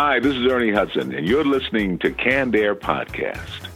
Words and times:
Hi, 0.00 0.20
this 0.20 0.36
is 0.36 0.46
Ernie 0.46 0.70
Hudson, 0.70 1.12
and 1.12 1.26
you're 1.26 1.44
listening 1.44 1.98
to 1.98 2.12
Canned 2.12 2.54
Air 2.54 2.76
Podcast. 2.76 3.67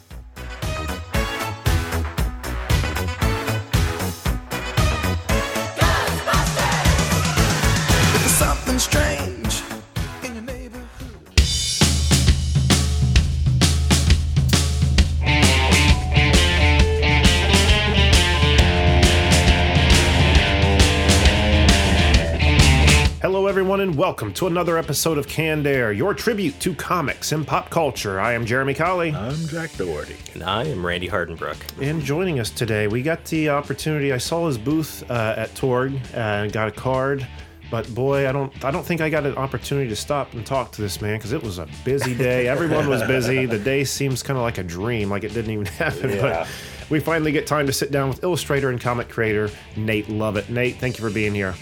Everyone, 23.62 23.80
and 23.80 23.94
welcome 23.94 24.32
to 24.32 24.48
another 24.48 24.76
episode 24.76 25.16
of 25.18 25.28
Canned 25.28 25.68
Air, 25.68 25.92
your 25.92 26.14
tribute 26.14 26.58
to 26.58 26.74
comics 26.74 27.30
and 27.30 27.46
pop 27.46 27.70
culture. 27.70 28.18
I 28.18 28.32
am 28.32 28.44
Jeremy 28.44 28.74
Colley, 28.74 29.12
I'm 29.14 29.36
Jack 29.46 29.76
Doherty. 29.76 30.16
And 30.34 30.42
I 30.42 30.64
am 30.64 30.84
Randy 30.84 31.08
Hardenbrook. 31.08 31.80
and 31.80 32.02
joining 32.02 32.40
us 32.40 32.50
today, 32.50 32.88
we 32.88 33.02
got 33.02 33.24
the 33.26 33.50
opportunity. 33.50 34.12
I 34.12 34.18
saw 34.18 34.48
his 34.48 34.58
booth 34.58 35.08
uh, 35.08 35.34
at 35.36 35.54
Torg 35.54 35.94
and 36.12 36.52
got 36.52 36.66
a 36.66 36.70
card, 36.72 37.24
but 37.70 37.88
boy, 37.94 38.28
I 38.28 38.32
don't, 38.32 38.64
I 38.64 38.72
don't 38.72 38.84
think 38.84 39.00
I 39.00 39.08
got 39.08 39.26
an 39.26 39.36
opportunity 39.36 39.88
to 39.90 39.96
stop 39.96 40.32
and 40.32 40.44
talk 40.44 40.72
to 40.72 40.82
this 40.82 41.00
man 41.00 41.18
because 41.18 41.30
it 41.30 41.40
was 41.40 41.58
a 41.58 41.68
busy 41.84 42.16
day. 42.16 42.48
Everyone 42.48 42.88
was 42.88 43.04
busy. 43.04 43.46
The 43.46 43.60
day 43.60 43.84
seems 43.84 44.24
kind 44.24 44.36
of 44.38 44.42
like 44.42 44.58
a 44.58 44.64
dream, 44.64 45.08
like 45.08 45.22
it 45.22 45.34
didn't 45.34 45.52
even 45.52 45.66
happen. 45.78 46.10
Yeah. 46.10 46.20
But 46.20 46.90
we 46.90 46.98
finally 46.98 47.30
get 47.30 47.46
time 47.46 47.66
to 47.68 47.72
sit 47.72 47.92
down 47.92 48.08
with 48.08 48.24
illustrator 48.24 48.70
and 48.70 48.80
comic 48.80 49.08
creator 49.08 49.50
Nate 49.76 50.08
Lovett. 50.08 50.50
Nate, 50.50 50.78
thank 50.78 50.98
you 50.98 51.08
for 51.08 51.14
being 51.14 51.32
here. 51.32 51.54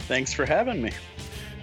Thanks 0.00 0.34
for 0.34 0.44
having 0.44 0.82
me. 0.82 0.90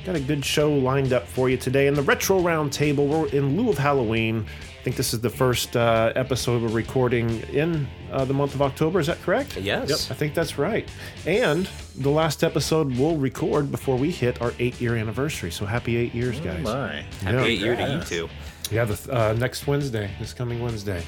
Got 0.05 0.15
a 0.15 0.19
good 0.19 0.45
show 0.45 0.71
lined 0.71 1.13
up 1.13 1.27
for 1.27 1.49
you 1.49 1.57
today. 1.57 1.87
In 1.87 1.95
the 1.95 2.03
Retro 2.03 2.39
Roundtable, 2.39 3.07
we're 3.07 3.27
in 3.29 3.57
lieu 3.57 3.69
of 3.71 3.77
Halloween. 3.79 4.45
I 4.79 4.83
think 4.83 4.95
this 4.97 5.15
is 5.15 5.21
the 5.21 5.31
first 5.31 5.75
uh, 5.75 6.13
episode 6.15 6.61
we're 6.61 6.67
recording 6.67 7.39
in 7.51 7.87
uh, 8.11 8.23
the 8.23 8.33
month 8.35 8.53
of 8.53 8.61
October. 8.61 8.99
Is 8.99 9.07
that 9.07 9.19
correct? 9.23 9.57
Yes. 9.57 9.89
Yep, 9.89 10.15
I 10.15 10.19
think 10.19 10.35
that's 10.35 10.59
right. 10.59 10.87
And 11.25 11.67
the 11.97 12.11
last 12.11 12.43
episode 12.43 12.95
we'll 12.95 13.17
record 13.17 13.71
before 13.71 13.97
we 13.97 14.11
hit 14.11 14.39
our 14.43 14.53
eight 14.59 14.79
year 14.79 14.95
anniversary. 14.95 15.49
So 15.49 15.65
happy 15.65 15.97
eight 15.97 16.13
years, 16.13 16.39
guys. 16.39 16.63
My. 16.63 17.01
Happy 17.23 17.37
Yeah. 17.37 17.43
eight 17.43 17.59
year 17.59 17.75
to 17.75 17.91
you 17.93 18.01
two. 18.03 18.29
Yeah, 18.69 18.85
the, 18.85 19.11
uh, 19.11 19.33
next 19.33 19.65
Wednesday, 19.65 20.11
this 20.19 20.33
coming 20.33 20.61
Wednesday. 20.61 21.03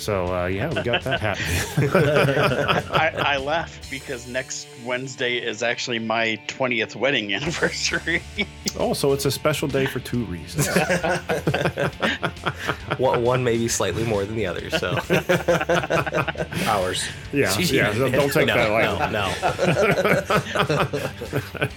So 0.00 0.34
uh, 0.34 0.46
yeah, 0.46 0.68
we 0.68 0.82
got 0.82 1.02
that 1.02 1.20
happening. 1.20 1.90
I, 2.90 3.34
I 3.34 3.36
laugh 3.36 3.78
because 3.90 4.26
next 4.26 4.66
Wednesday 4.82 5.36
is 5.36 5.62
actually 5.62 5.98
my 5.98 6.40
20th 6.48 6.96
wedding 6.96 7.34
anniversary. 7.34 8.22
oh, 8.78 8.94
so 8.94 9.12
it's 9.12 9.26
a 9.26 9.30
special 9.30 9.68
day 9.68 9.84
for 9.84 10.00
two 10.00 10.24
reasons. 10.24 10.66
One, 12.98 13.22
one 13.22 13.44
maybe 13.44 13.68
slightly 13.68 14.04
more 14.04 14.24
than 14.24 14.36
the 14.36 14.46
other. 14.46 14.68
So 14.70 14.98
Hours. 16.66 17.04
Yeah, 17.32 17.56
yeah. 17.58 17.92
Don't 17.92 18.12
don't 18.12 18.32
take 18.32 18.46
no, 18.46 18.54
that 18.56 18.70
lightly. 18.70 19.10
no, 21.58 21.60
no. 21.60 21.68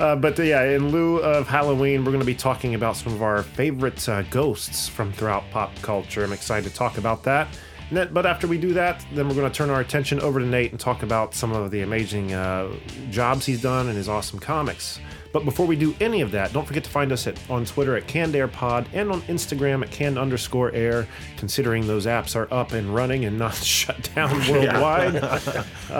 Uh, 0.00 0.16
but 0.16 0.38
uh, 0.38 0.42
yeah, 0.42 0.62
in 0.64 0.90
lieu 0.90 1.18
of 1.18 1.48
Halloween, 1.48 2.04
we're 2.04 2.12
going 2.12 2.20
to 2.20 2.26
be 2.26 2.34
talking 2.34 2.74
about 2.74 2.96
some 2.96 3.12
of 3.12 3.22
our 3.22 3.42
favorite 3.42 4.08
uh, 4.08 4.22
ghosts 4.22 4.88
from 4.88 5.12
throughout 5.12 5.44
pop 5.50 5.74
culture. 5.82 6.24
I'm 6.24 6.32
excited 6.32 6.68
to 6.68 6.74
talk 6.76 6.98
about 6.98 7.22
that. 7.24 7.48
But 7.92 8.24
after 8.24 8.46
we 8.46 8.56
do 8.56 8.72
that, 8.72 9.04
then 9.12 9.28
we're 9.28 9.34
going 9.34 9.50
to 9.50 9.54
turn 9.54 9.68
our 9.68 9.80
attention 9.80 10.18
over 10.20 10.40
to 10.40 10.46
Nate 10.46 10.70
and 10.70 10.80
talk 10.80 11.02
about 11.02 11.34
some 11.34 11.52
of 11.52 11.70
the 11.70 11.82
amazing 11.82 12.32
uh, 12.32 12.72
jobs 13.10 13.44
he's 13.44 13.60
done 13.60 13.88
and 13.88 13.96
his 13.96 14.08
awesome 14.08 14.38
comics. 14.38 14.98
But 15.32 15.44
before 15.44 15.66
we 15.66 15.76
do 15.76 15.94
any 16.00 16.22
of 16.22 16.30
that, 16.32 16.52
don't 16.52 16.66
forget 16.66 16.84
to 16.84 16.90
find 16.90 17.12
us 17.12 17.26
at, 17.26 17.38
on 17.50 17.64
Twitter 17.66 17.96
at 17.96 18.06
CannedAirPod 18.06 18.86
and 18.94 19.10
on 19.10 19.20
Instagram 19.22 19.82
at 19.82 19.90
canned 19.90 20.18
underscore 20.18 20.72
air, 20.72 21.06
considering 21.36 21.86
those 21.86 22.06
apps 22.06 22.34
are 22.34 22.52
up 22.52 22.72
and 22.72 22.94
running 22.94 23.24
and 23.24 23.38
not 23.38 23.54
shut 23.62 24.10
down 24.14 24.30
worldwide 24.50 25.16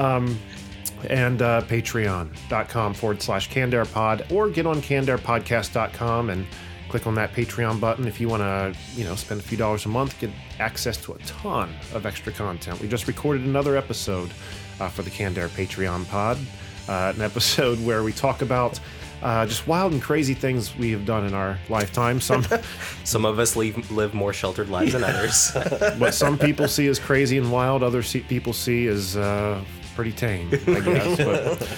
and 1.10 1.42
uh, 1.42 1.62
patreon.com 1.62 2.94
forward 2.94 3.22
slash 3.22 3.50
cannedairpod 3.50 4.30
or 4.32 4.48
get 4.48 4.66
on 4.66 4.80
cannedairpodcast.com 4.80 6.30
and 6.30 6.46
click 6.88 7.06
on 7.06 7.14
that 7.14 7.32
patreon 7.32 7.80
button 7.80 8.06
if 8.06 8.20
you 8.20 8.28
want 8.28 8.42
to 8.42 8.78
you 8.94 9.04
know 9.04 9.14
spend 9.14 9.40
a 9.40 9.42
few 9.42 9.56
dollars 9.56 9.86
a 9.86 9.88
month 9.88 10.18
get 10.20 10.30
access 10.58 10.96
to 10.98 11.12
a 11.12 11.18
ton 11.20 11.74
of 11.94 12.04
extra 12.04 12.30
content 12.32 12.78
we 12.80 12.86
just 12.86 13.06
recorded 13.06 13.44
another 13.44 13.76
episode 13.76 14.30
uh, 14.78 14.88
for 14.88 15.02
the 15.02 15.10
Canned 15.10 15.38
Air 15.38 15.48
patreon 15.48 16.06
pod 16.08 16.36
uh, 16.88 17.12
an 17.14 17.22
episode 17.22 17.78
where 17.86 18.02
we 18.02 18.12
talk 18.12 18.42
about 18.42 18.78
uh, 19.22 19.46
just 19.46 19.66
wild 19.68 19.92
and 19.92 20.02
crazy 20.02 20.34
things 20.34 20.76
we 20.76 20.90
have 20.90 21.06
done 21.06 21.24
in 21.24 21.32
our 21.32 21.56
lifetime. 21.68 22.20
Some, 22.20 22.44
Some 23.04 23.24
of 23.24 23.38
us 23.38 23.54
leave, 23.54 23.88
live 23.90 24.14
more 24.14 24.32
sheltered 24.32 24.68
lives 24.68 24.94
than 24.94 25.04
others. 25.04 25.52
what 25.98 26.12
some 26.12 26.36
people 26.36 26.66
see 26.66 26.88
as 26.88 26.98
crazy 26.98 27.38
and 27.38 27.52
wild, 27.52 27.84
other 27.84 28.02
see, 28.02 28.20
people 28.20 28.52
see 28.52 28.88
as 28.88 29.16
uh, 29.16 29.62
pretty 29.94 30.12
tame, 30.12 30.48
I 30.66 30.80
guess. 30.80 31.16
but 31.16 31.68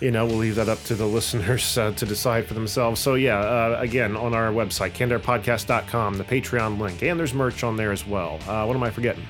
you 0.00 0.10
know, 0.10 0.26
we'll 0.26 0.36
leave 0.36 0.54
that 0.56 0.68
up 0.68 0.82
to 0.84 0.94
the 0.94 1.06
listeners 1.06 1.76
uh, 1.76 1.90
to 1.92 2.06
decide 2.06 2.46
for 2.46 2.54
themselves. 2.54 3.00
So 3.00 3.14
yeah, 3.14 3.38
uh, 3.38 3.78
again, 3.80 4.16
on 4.16 4.34
our 4.34 4.50
website, 4.52 4.92
cannedairpodcast.com, 4.92 6.18
the 6.18 6.24
Patreon 6.24 6.78
link, 6.78 7.02
and 7.02 7.18
there's 7.18 7.34
merch 7.34 7.64
on 7.64 7.76
there 7.76 7.92
as 7.92 8.06
well. 8.06 8.38
Uh, 8.46 8.64
what 8.64 8.76
am 8.76 8.82
I 8.82 8.90
forgetting? 8.90 9.26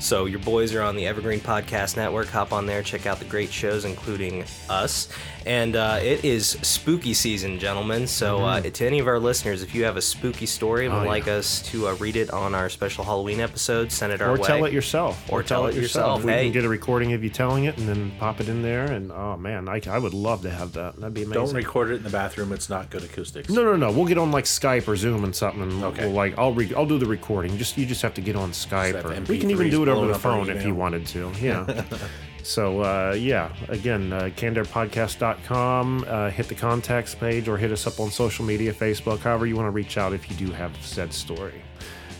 So 0.00 0.24
your 0.24 0.38
boys 0.40 0.74
are 0.74 0.82
on 0.82 0.96
the 0.96 1.06
Evergreen 1.06 1.40
Podcast 1.40 1.96
Network. 1.96 2.28
Hop 2.28 2.52
on 2.54 2.64
there, 2.64 2.82
check 2.82 3.04
out 3.06 3.18
the 3.18 3.26
great 3.26 3.52
shows, 3.52 3.84
including 3.84 4.44
us. 4.70 5.08
And 5.46 5.76
uh, 5.76 5.98
it 6.02 6.24
is 6.24 6.48
spooky 6.62 7.14
season, 7.14 7.58
gentlemen. 7.58 8.06
So 8.06 8.38
uh, 8.44 8.60
to 8.60 8.86
any 8.86 8.98
of 8.98 9.06
our 9.06 9.18
listeners, 9.18 9.62
if 9.62 9.74
you 9.74 9.84
have 9.84 9.96
a 9.96 10.02
spooky 10.02 10.46
story 10.46 10.86
and 10.86 10.94
would 10.94 11.00
Mm-hmm. 11.00 11.06
Oh, 11.06 11.10
like 11.10 11.26
yeah. 11.26 11.34
us 11.34 11.62
to 11.70 11.88
uh, 11.88 11.94
read 11.94 12.16
it 12.16 12.30
on 12.30 12.54
our 12.54 12.68
special 12.68 13.04
Halloween 13.04 13.40
episode, 13.40 13.90
send 13.92 14.12
it 14.12 14.20
our 14.20 14.30
Or 14.30 14.32
way. 14.34 14.40
Or 14.40 14.46
tell 14.46 14.64
it 14.66 14.72
yourself. 14.72 15.32
Or 15.32 15.42
tell 15.42 15.66
it 15.66 15.74
yourself. 15.74 16.24
We 16.24 16.32
Hey. 16.32 16.44
can 16.44 16.52
get 16.52 16.64
a 16.64 16.68
recording 16.68 17.12
of 17.14 17.22
you 17.24 17.30
telling 17.30 17.64
it 17.64 17.76
and 17.78 17.88
then 17.88 18.10
pop 18.18 18.40
it 18.40 18.48
in 18.48 18.62
there. 18.62 18.84
And 18.84 19.12
oh 19.12 19.36
man, 19.36 19.68
I, 19.68 19.80
I 19.88 19.98
would 19.98 20.12
love 20.14 20.42
to 20.42 20.50
have 20.50 20.72
that. 20.74 20.96
That'd 20.96 21.14
be 21.14 21.22
amazing. 21.22 21.44
Don't 21.46 21.54
record 21.54 21.90
it 21.90 21.96
in 21.96 22.02
the 22.04 22.10
bathroom. 22.10 22.52
It's 22.52 22.68
not 22.68 22.90
good 22.90 23.04
acoustics. 23.04 23.48
No, 23.50 23.62
no, 23.64 23.76
no. 23.76 23.92
We'll 23.92 24.06
get 24.06 24.18
on 24.18 24.30
like 24.32 24.44
Skype 24.44 24.88
or 24.88 24.96
Zoom 24.96 25.24
and 25.24 25.34
something. 25.36 25.62
And 25.62 25.84
Okay. 25.84 26.06
We'll, 26.06 26.14
like 26.14 26.36
I'll 26.38 26.52
re- 26.52 26.72
I'll 26.74 26.86
do 26.86 26.98
the 26.98 27.06
recording. 27.06 27.56
Just 27.58 27.76
you 27.78 27.86
just 27.86 28.02
have 28.02 28.14
to 28.14 28.20
get 28.22 28.36
on 28.36 28.50
Skype, 28.52 29.04
or 29.04 29.18
we 29.30 29.38
can 29.38 29.50
even 29.50 29.70
do 29.70 29.82
it 29.82 29.88
over 29.90 30.06
the 30.06 30.18
phone 30.18 30.48
if 30.50 30.64
you 30.64 30.74
wanted 30.74 31.06
to. 31.08 31.32
Yeah. 31.40 31.84
so 32.42 32.82
uh, 32.82 33.14
yeah, 33.18 33.52
again, 33.68 34.12
uh, 34.12 34.30
cannedairpodcast.com. 34.36 36.04
Uh, 36.06 36.30
hit 36.30 36.48
the 36.48 36.54
contacts 36.54 37.14
page 37.14 37.48
or 37.48 37.56
hit 37.56 37.72
us 37.72 37.86
up 37.86 38.00
on 38.00 38.10
social 38.10 38.44
media, 38.44 38.72
Facebook, 38.72 39.20
however 39.20 39.46
you 39.46 39.56
want 39.56 39.66
to 39.66 39.70
reach 39.70 39.98
out 39.98 40.12
if 40.12 40.30
you 40.30 40.36
do 40.36 40.52
have 40.52 40.76
said 40.84 41.12
story. 41.12 41.62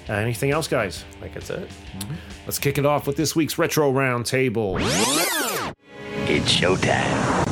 Uh, 0.08 0.14
anything 0.14 0.50
else, 0.50 0.66
guys? 0.66 1.04
I 1.18 1.20
think 1.22 1.34
that's 1.34 1.50
it. 1.50 1.70
Let's 2.46 2.58
kick 2.58 2.78
it 2.78 2.86
off 2.86 3.06
with 3.06 3.16
this 3.16 3.36
week's 3.36 3.58
retro 3.58 3.92
roundtable. 3.92 4.80
It's 6.26 6.52
showtime. 6.52 7.44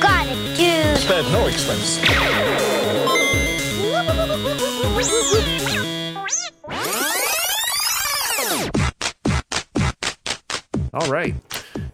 Got 0.00 0.26
it, 0.28 0.56
dude. 0.56 0.98
Spared 0.98 1.26
no 1.32 1.46
expense. 1.46 1.98
All 10.94 11.10
right, 11.10 11.34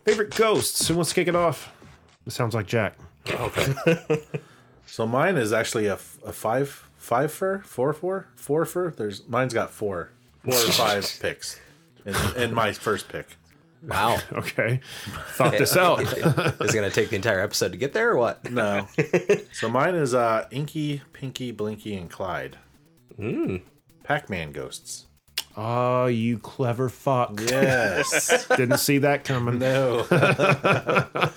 favorite 0.05 0.35
ghosts. 0.35 0.87
Who 0.89 0.95
wants 0.95 1.11
to 1.11 1.15
kick 1.15 1.29
it 1.29 1.35
off? 1.37 1.73
It 2.27 2.33
sounds 2.33 2.55
like 2.55 2.67
Jack. 2.67 2.97
Okay. 3.29 3.75
so 4.87 5.07
mine 5.07 5.37
is 5.37 5.53
actually 5.53 5.87
a, 5.87 5.95
a 5.95 6.33
five 6.33 6.89
five 6.97 7.33
fur 7.33 7.61
four 7.61 7.93
four 7.93 8.29
four 8.37 8.65
fur. 8.65 8.91
There's 8.91 9.27
mine's 9.29 9.53
got 9.53 9.71
four 9.71 10.11
four 10.45 10.55
or 10.55 10.73
five 10.73 11.07
picks 11.21 11.61
in, 12.05 12.15
in 12.37 12.55
my 12.55 12.73
first 12.73 13.09
pick. 13.09 13.37
Wow. 13.83 14.19
Okay, 14.33 14.81
thought 15.33 15.53
this 15.53 15.77
out. 15.77 16.01
is 16.01 16.13
it 16.13 16.23
going 16.25 16.89
to 16.89 16.91
take 16.91 17.11
the 17.11 17.17
entire 17.17 17.41
episode 17.41 17.73
to 17.73 17.79
get 17.79 17.93
there 17.93 18.13
or 18.13 18.17
what? 18.17 18.51
No, 18.51 18.89
so 19.53 19.69
mine 19.69 19.95
is 19.95 20.15
uh 20.15 20.47
Inky, 20.51 21.03
Pinky, 21.13 21.51
Blinky, 21.51 21.95
and 21.97 22.09
Clyde. 22.11 22.57
Hmm. 23.17 23.57
Pac-Man 24.03 24.53
ghosts. 24.53 25.07
Oh, 25.57 26.07
you 26.07 26.39
clever 26.39 26.89
fuck. 26.89 27.39
Yes. 27.41 28.47
Didn't 28.57 28.79
see 28.79 28.99
that 28.99 29.25
coming. 29.25 29.59
no. 29.59 30.05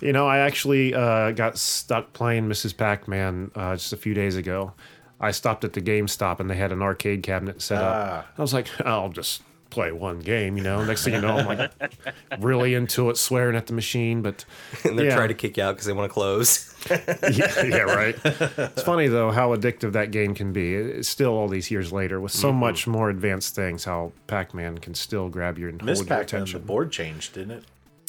You 0.00 0.12
know, 0.12 0.26
I 0.28 0.38
actually 0.38 0.92
uh, 0.92 1.30
got 1.30 1.56
stuck 1.56 2.12
playing 2.12 2.46
Mrs. 2.46 2.76
Pac 2.76 3.08
Man 3.08 3.50
uh, 3.54 3.74
just 3.74 3.94
a 3.94 3.96
few 3.96 4.12
days 4.12 4.36
ago. 4.36 4.74
I 5.18 5.30
stopped 5.30 5.64
at 5.64 5.72
the 5.72 5.80
GameStop 5.80 6.40
and 6.40 6.50
they 6.50 6.56
had 6.56 6.72
an 6.72 6.82
arcade 6.82 7.22
cabinet 7.22 7.62
set 7.62 7.82
up. 7.82 8.26
Ah. 8.26 8.26
I 8.36 8.42
was 8.42 8.52
like, 8.52 8.66
I'll 8.84 9.08
just 9.08 9.42
play 9.74 9.92
one 9.92 10.20
game, 10.20 10.56
you 10.56 10.62
know. 10.62 10.84
Next 10.84 11.04
thing 11.04 11.14
you 11.14 11.20
know, 11.20 11.36
I'm 11.38 11.46
like 11.46 11.72
really 12.38 12.74
into 12.74 13.10
it, 13.10 13.16
swearing 13.16 13.56
at 13.56 13.66
the 13.66 13.72
machine. 13.72 14.22
But 14.22 14.44
and 14.84 14.98
they're 14.98 15.06
yeah. 15.06 15.16
trying 15.16 15.28
to 15.28 15.34
kick 15.34 15.56
you 15.56 15.64
out 15.64 15.72
because 15.72 15.86
they 15.86 15.92
want 15.92 16.08
to 16.08 16.12
close. 16.14 16.70
yeah, 16.90 17.64
yeah, 17.64 17.78
right. 17.80 18.16
It's 18.24 18.82
funny 18.82 19.08
though 19.08 19.30
how 19.30 19.54
addictive 19.54 19.92
that 19.92 20.10
game 20.10 20.34
can 20.34 20.52
be. 20.52 20.74
It's 20.74 21.08
still 21.08 21.32
all 21.32 21.48
these 21.48 21.70
years 21.70 21.92
later 21.92 22.20
with 22.20 22.32
so 22.32 22.52
much 22.52 22.86
more 22.86 23.10
advanced 23.10 23.54
things. 23.54 23.84
How 23.84 24.12
Pac-Man 24.26 24.78
can 24.78 24.94
still 24.94 25.28
grab 25.28 25.58
your 25.58 25.68
and 25.70 25.82
Miss 25.84 25.98
hold 25.98 26.08
your 26.08 26.18
Pac-Man, 26.18 26.40
the 26.40 26.44
attention. 26.44 26.62
board 26.62 26.92
changed, 26.92 27.34
didn't 27.34 27.50
it? 27.52 27.64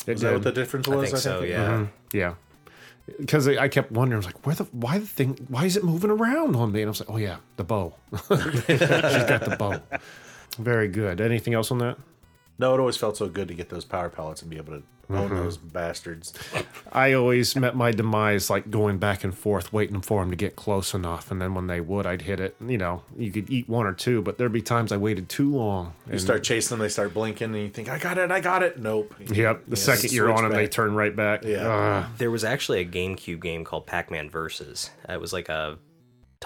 It 0.08 0.12
Is 0.14 0.22
that 0.22 0.34
what 0.34 0.44
the 0.44 0.52
did. 0.52 0.62
difference 0.62 0.88
I 0.88 0.96
was? 0.96 1.10
think 1.10 1.20
so. 1.22 1.42
Yeah. 1.42 1.68
Mhm. 1.68 1.90
Yeah. 2.14 2.34
Because 3.20 3.48
I 3.48 3.64
I 3.64 3.68
kept 3.70 3.92
wondering, 3.92 4.18
I 4.18 4.20
was 4.20 4.26
like, 4.26 4.46
where 4.46 4.56
the, 4.56 4.64
why 4.66 4.98
the 4.98 5.06
thing, 5.06 5.38
why 5.48 5.66
is 5.66 5.78
it 5.78 5.84
moving 5.84 6.10
around 6.12 6.56
on 6.56 6.72
me? 6.72 6.82
And 6.82 6.90
I 6.90 6.92
was 6.92 7.00
like, 7.00 7.10
oh 7.10 7.18
yeah, 7.18 7.38
the 7.58 7.64
bow. 7.64 7.94
She's 8.12 8.28
got 8.28 9.46
the 9.46 9.56
bow. 9.58 9.80
Very 10.56 10.88
good. 10.88 11.22
Anything 11.22 11.54
else 11.54 11.72
on 11.72 11.80
that? 11.80 11.98
No, 12.58 12.74
it 12.74 12.80
always 12.80 12.98
felt 12.98 13.18
so 13.18 13.28
good 13.28 13.48
to 13.50 13.54
get 13.54 13.70
those 13.70 13.86
power 13.86 14.10
pellets 14.10 14.42
and 14.42 14.50
be 14.50 14.58
able 14.58 14.74
to 14.74 14.84
own 15.10 15.30
mm-hmm. 15.30 15.36
those 15.36 15.58
bastards. 15.58 16.34
I 16.92 17.14
always 17.14 17.56
met 17.56 17.76
my 17.76 17.92
demise 17.92 18.50
like 18.50 18.72
going 18.72 18.98
back 18.98 19.24
and 19.24 19.38
forth, 19.38 19.72
waiting 19.74 20.02
for 20.02 20.22
them 20.22 20.32
to 20.32 20.38
get 20.38 20.56
close 20.56 20.94
enough, 20.94 21.32
and 21.32 21.42
then 21.42 21.54
when 21.54 21.68
they 21.68 21.82
would, 21.82 22.06
I'd 22.06 22.24
hit 22.24 22.40
it. 22.40 22.56
You 22.66 22.78
know, 22.78 23.04
you 23.18 23.32
could 23.32 23.50
eat 23.50 23.68
one 23.70 23.86
or 23.86 23.94
two, 23.94 24.22
but 24.22 24.38
there'd 24.38 24.54
be 24.54 24.62
times 24.62 24.92
I 24.92 24.98
waited 24.98 25.30
too 25.30 25.54
long. 25.54 25.94
You 26.08 26.14
and- 26.14 26.22
start 26.22 26.44
chasing 26.44 26.78
them, 26.78 26.84
they 26.84 26.90
start 26.90 27.14
blinking, 27.14 27.54
and 27.54 27.64
you 27.64 27.70
think, 27.70 27.90
I 27.90 28.00
got 28.00 28.18
it, 28.18 28.32
I 28.32 28.40
got 28.40 28.64
it. 28.64 28.80
Nope. 28.80 29.14
Yep. 29.20 29.66
The 29.68 29.72
Yeah, 29.72 29.76
second 29.76 30.12
you're 30.12 30.32
on 30.32 30.44
them, 30.44 30.54
they 30.54 30.68
turn 30.68 30.96
right 30.96 31.16
back. 31.16 31.44
Yeah. 31.44 31.68
Ugh. 31.68 32.06
There 32.18 32.32
was 32.32 32.44
actually 32.44 32.80
a 32.80 32.86
GameCube 32.86 33.42
game 33.42 33.64
called 33.64 33.86
Pac-Man 33.86 34.30
Versus. 34.30 34.90
It 35.08 35.20
was 35.20 35.34
like 35.34 35.50
a 35.50 35.78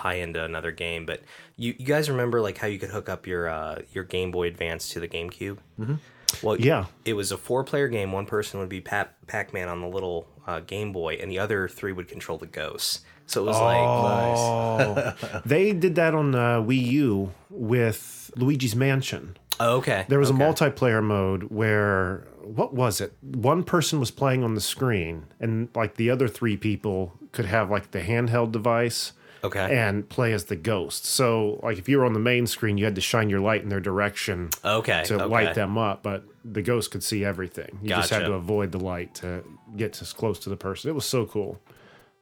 tie 0.01 0.15
into 0.15 0.43
another 0.43 0.71
game, 0.71 1.05
but 1.05 1.21
you, 1.57 1.75
you 1.77 1.85
guys 1.85 2.09
remember 2.09 2.41
like 2.41 2.57
how 2.57 2.67
you 2.67 2.79
could 2.79 2.89
hook 2.89 3.09
up 3.09 3.27
your 3.27 3.47
uh, 3.49 3.81
your 3.93 4.03
Game 4.03 4.31
Boy 4.31 4.47
Advance 4.47 4.89
to 4.89 4.99
the 4.99 5.07
GameCube? 5.07 5.57
Mm-hmm. 5.79 5.95
Well, 6.43 6.59
Yeah. 6.59 6.85
it 7.05 7.13
was 7.13 7.31
a 7.31 7.37
four-player 7.37 7.87
game. 7.87 8.11
One 8.11 8.25
person 8.27 8.59
would 8.59 8.69
be 8.69 8.81
Pac- 8.81 9.25
Pac-Man 9.27 9.67
on 9.67 9.81
the 9.81 9.87
little 9.87 10.27
uh, 10.45 10.59
Game 10.59 10.91
Boy, 10.93 11.15
and 11.15 11.29
the 11.31 11.39
other 11.39 11.67
three 11.67 11.91
would 11.91 12.07
control 12.07 12.37
the 12.37 12.45
ghosts. 12.45 13.01
So 13.25 13.41
it 13.43 13.45
was 13.47 13.59
like 13.59 13.77
Oh, 13.79 15.41
they 15.45 15.71
did 15.73 15.95
that 15.95 16.13
on 16.15 16.33
uh, 16.35 16.61
Wii 16.61 16.83
U 16.87 17.31
with 17.49 18.31
Luigi's 18.35 18.75
Mansion. 18.75 19.37
oh, 19.59 19.77
okay. 19.77 20.05
There 20.07 20.19
was 20.19 20.31
okay. 20.31 20.43
a 20.43 20.47
multiplayer 20.53 21.03
mode 21.03 21.43
where 21.43 22.27
what 22.43 22.73
was 22.73 23.01
it? 23.01 23.13
One 23.21 23.63
person 23.63 23.99
was 23.99 24.09
playing 24.11 24.43
on 24.43 24.53
the 24.55 24.61
screen, 24.61 25.25
and 25.39 25.69
like 25.75 25.95
the 25.95 26.09
other 26.09 26.27
three 26.27 26.57
people 26.57 27.13
could 27.31 27.45
have 27.45 27.69
like 27.69 27.91
the 27.91 28.01
handheld 28.01 28.51
device. 28.51 29.13
Okay. 29.43 29.77
And 29.77 30.07
play 30.09 30.33
as 30.33 30.45
the 30.45 30.55
ghost. 30.55 31.05
So, 31.05 31.59
like, 31.63 31.77
if 31.77 31.87
you 31.87 31.97
were 31.97 32.05
on 32.05 32.13
the 32.13 32.19
main 32.19 32.45
screen, 32.47 32.77
you 32.77 32.85
had 32.85 32.95
to 32.95 33.01
shine 33.01 33.29
your 33.29 33.39
light 33.39 33.61
in 33.63 33.69
their 33.69 33.79
direction 33.79 34.49
Okay. 34.65 35.03
to 35.05 35.15
okay. 35.15 35.25
light 35.25 35.55
them 35.55 35.77
up, 35.77 36.03
but 36.03 36.23
the 36.43 36.61
ghost 36.61 36.91
could 36.91 37.03
see 37.03 37.23
everything. 37.23 37.79
You 37.81 37.89
just 37.89 38.09
had 38.09 38.19
Gotcha. 38.19 38.29
to 38.31 38.33
avoid 38.35 38.71
the 38.71 38.79
light 38.79 39.15
to 39.15 39.43
get 39.77 40.01
as 40.01 40.11
close 40.13 40.39
to 40.39 40.49
the 40.49 40.57
person. 40.57 40.89
It 40.89 40.93
was 40.93 41.05
so 41.05 41.25
cool. 41.25 41.59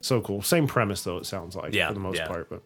So 0.01 0.21
cool. 0.21 0.41
Same 0.43 0.67
premise, 0.67 1.03
though, 1.03 1.17
it 1.17 1.25
sounds 1.25 1.55
like, 1.55 1.73
Yeah, 1.73 1.87
for 1.87 1.95
the 1.95 1.99
most 1.99 2.17
yeah. 2.17 2.27
part. 2.27 2.49
But 2.49 2.61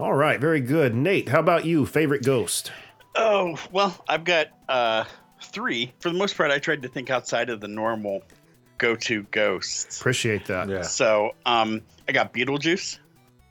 All 0.00 0.14
right, 0.14 0.40
very 0.40 0.60
good. 0.60 0.94
Nate, 0.94 1.28
how 1.28 1.38
about 1.40 1.64
you? 1.64 1.86
Favorite 1.86 2.24
ghost? 2.24 2.72
Oh, 3.14 3.56
well, 3.70 3.96
I've 4.08 4.24
got 4.24 4.48
uh, 4.68 5.04
three. 5.40 5.92
For 6.00 6.08
the 6.10 6.18
most 6.18 6.36
part, 6.36 6.50
I 6.50 6.58
tried 6.58 6.82
to 6.82 6.88
think 6.88 7.10
outside 7.10 7.48
of 7.48 7.60
the 7.60 7.68
normal 7.68 8.22
go 8.78 8.96
to 8.96 9.22
ghosts. 9.30 10.00
Appreciate 10.00 10.46
that. 10.46 10.68
Yeah. 10.68 10.82
So 10.82 11.36
um, 11.46 11.80
I 12.08 12.12
got 12.12 12.34
Beetlejuice. 12.34 12.98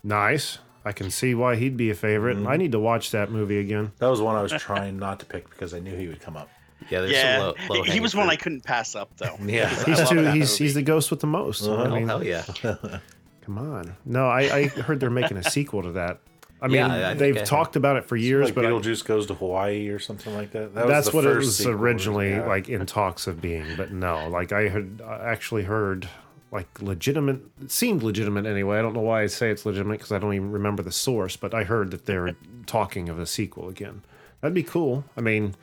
Nice. 0.03 0.59
I 0.85 0.91
can 0.91 1.09
see 1.11 1.33
why 1.33 1.55
he'd 1.55 1.77
be 1.77 1.89
a 1.91 1.95
favorite. 1.95 2.37
Mm-hmm. 2.37 2.47
I 2.47 2.57
need 2.57 2.73
to 2.73 2.79
watch 2.79 3.11
that 3.11 3.31
movie 3.31 3.59
again. 3.59 3.93
That 3.99 4.07
was 4.07 4.21
one 4.21 4.35
I 4.35 4.41
was 4.41 4.51
trying 4.57 4.97
not 4.97 5.19
to 5.21 5.25
pick 5.25 5.49
because 5.49 5.73
I 5.73 5.79
knew 5.79 5.95
he 5.95 6.07
would 6.07 6.19
come 6.21 6.35
up. 6.35 6.49
Yeah, 6.89 6.99
there's 6.99 7.13
yeah, 7.13 7.39
low, 7.39 7.53
low 7.69 7.83
he- 7.83 7.91
he 7.93 7.99
was 8.01 8.13
one 8.13 8.29
I 8.29 8.35
couldn't 8.35 8.65
pass 8.65 8.93
up, 8.95 9.15
though. 9.17 9.37
Yeah. 9.45 9.69
He's 9.85 10.09
too. 10.09 10.17
He's 10.17 10.49
movie. 10.51 10.63
he's 10.63 10.73
the 10.73 10.81
ghost 10.81 11.09
with 11.11 11.21
the 11.21 11.27
most. 11.27 11.63
I 11.63 11.67
Oh, 11.69 11.89
mean, 11.95 12.07
hell 12.07 12.21
yeah. 12.23 12.43
come 13.41 13.57
on. 13.57 13.95
No, 14.05 14.27
I, 14.27 14.41
I 14.41 14.67
heard 14.67 14.99
they're 14.99 15.09
making 15.09 15.37
a 15.37 15.43
sequel 15.49 15.83
to 15.83 15.91
that. 15.93 16.19
I 16.61 16.67
mean, 16.67 16.75
Yeah, 16.77 16.87
I- 16.87 17.11
I 17.11 17.13
they've 17.13 17.37
I 17.37 17.41
talked 17.43 17.77
about 17.77 17.95
it 17.95 18.03
for 18.05 18.17
years, 18.17 18.45
like 18.47 18.55
but 18.55 18.65
I- 18.65 18.69
Beetlejuice 18.69 19.05
goes 19.05 19.27
to 19.27 19.33
Hawaii 19.35 19.87
or 19.87 19.99
something 19.99 20.33
like 20.35 20.51
that. 20.51 20.73
that 20.75 20.87
that's 20.87 21.09
the 21.11 21.15
what 21.15 21.25
it 21.25 21.37
was 21.37 21.65
originally 21.65 22.37
like 22.41 22.67
in 22.67 22.85
talks 22.85 23.27
of 23.27 23.39
being. 23.41 23.65
But 23.77 23.91
no, 23.93 24.27
like 24.27 24.51
I 24.51 24.67
had 24.67 25.01
actually 25.07 25.63
heard 25.63 26.09
like 26.53 26.81
legitimate. 26.81 27.41
Seemed 27.67 28.03
legitimate 28.03 28.45
anyway. 28.45 28.77
I 28.79 28.81
don't 28.81 28.93
know 28.93 29.01
why 29.01 29.23
I 29.23 29.27
say 29.27 29.49
it's 29.49 29.65
legitimate 29.65 29.97
because 29.97 30.11
I 30.13 30.19
don't 30.19 30.33
even 30.33 30.51
remember 30.51 30.83
the 30.83 30.91
source. 30.91 31.35
But 31.35 31.53
I 31.53 31.63
heard 31.65 31.91
that 31.91 32.05
they're 32.05 32.35
talking 32.65 33.09
of 33.09 33.19
a 33.19 33.25
sequel 33.25 33.67
again. 33.67 34.03
That'd 34.39 34.53
be 34.53 34.63
cool. 34.63 35.03
I 35.17 35.21
mean, 35.21 35.55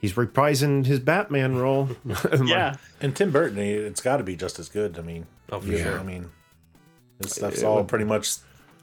he's 0.00 0.14
reprising 0.14 0.86
his 0.86 1.00
Batman 1.00 1.56
role. 1.56 1.90
Yeah. 2.44 2.76
And 3.00 3.14
Tim 3.14 3.30
Burton, 3.30 3.58
it's 3.58 4.00
got 4.00 4.16
to 4.16 4.24
be 4.24 4.34
just 4.36 4.58
as 4.58 4.68
good. 4.68 4.98
I 4.98 5.02
mean, 5.02 5.26
Oh, 5.50 5.60
for 5.60 5.68
yeah, 5.68 5.82
sure. 5.84 6.00
I 6.00 6.02
mean, 6.02 6.30
this 7.18 7.32
uh, 7.32 7.34
stuff's 7.34 7.62
all 7.62 7.84
pretty 7.84 8.04
much 8.04 8.36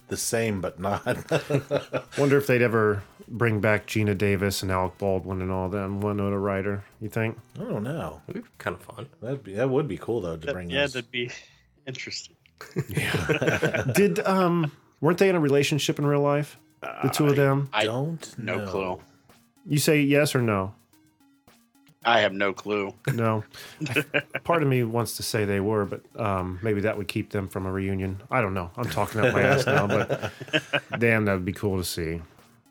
the 0.07 0.17
same, 0.17 0.61
but 0.61 0.79
not. 0.79 1.03
Wonder 2.17 2.37
if 2.37 2.47
they'd 2.47 2.61
ever 2.61 3.01
bring 3.27 3.59
back 3.59 3.87
Geena 3.87 4.15
Davis 4.17 4.61
and 4.61 4.71
Alec 4.71 4.97
Baldwin 4.99 5.41
and 5.41 5.51
all 5.51 5.67
them. 5.69 5.99
Winona 6.01 6.37
Ryder. 6.37 6.83
You 7.01 7.09
think? 7.09 7.37
I 7.59 7.63
don't 7.63 7.83
know. 7.83 8.21
It'd 8.27 8.43
be 8.43 8.49
kind 8.59 8.75
of 8.75 8.81
fun. 8.83 9.07
That'd 9.21 9.43
be 9.43 9.53
that 9.55 9.69
would 9.69 9.87
be 9.87 9.97
cool 9.97 10.21
though 10.21 10.37
to 10.37 10.53
bring. 10.53 10.69
yeah, 10.69 10.81
those. 10.81 10.93
that'd 10.93 11.11
be 11.11 11.29
interesting. 11.87 12.35
Yeah. 12.87 13.83
Did 13.95 14.19
um 14.25 14.71
weren't 15.01 15.17
they 15.17 15.29
in 15.29 15.35
a 15.35 15.39
relationship 15.39 15.99
in 15.99 16.05
real 16.05 16.21
life? 16.21 16.57
The 16.81 17.09
two 17.09 17.27
of 17.27 17.35
them. 17.35 17.69
I 17.73 17.85
don't 17.85 18.37
no 18.37 18.57
know. 18.57 18.67
clue. 18.71 19.01
You 19.65 19.79
say 19.79 20.01
yes 20.01 20.35
or 20.35 20.41
no? 20.41 20.73
I 22.07 22.19
have 22.19 22.33
no 22.33 22.53
clue. 22.53 22.93
No. 23.11 23.43
Part 24.43 24.61
of 24.61 24.69
me 24.69 24.83
wants 24.83 25.17
to 25.17 25.23
say 25.23 25.43
they 25.45 25.59
were, 25.59 25.85
but 25.85 26.01
um, 26.15 26.59
maybe 26.61 26.81
that 26.81 26.95
would 26.97 27.07
keep 27.07 27.31
them 27.31 27.47
from 27.47 27.65
a 27.65 27.71
reunion. 27.71 28.21
I 28.29 28.41
don't 28.41 28.53
know. 28.53 28.69
I'm 28.77 28.87
talking 28.87 29.21
out 29.21 29.33
my 29.33 29.41
ass 29.41 29.65
now, 29.65 29.87
but 29.87 30.31
damn, 30.99 31.25
that 31.25 31.33
would 31.33 31.45
be 31.45 31.53
cool 31.53 31.77
to 31.77 31.83
see. 31.83 32.21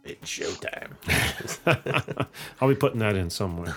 It's 0.05 0.31
showtime. 0.31 0.93
I'll 2.61 2.69
be 2.69 2.77
putting 2.77 3.01
that 3.01 3.17
in 3.17 3.29
somewhere. 3.31 3.75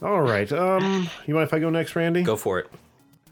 All 0.00 0.20
right. 0.20 0.50
Um, 0.52 1.08
you 1.26 1.34
mind 1.34 1.48
if 1.48 1.54
I 1.54 1.58
go 1.58 1.70
next, 1.70 1.96
Randy? 1.96 2.22
Go 2.22 2.36
for 2.36 2.60
it. 2.60 2.70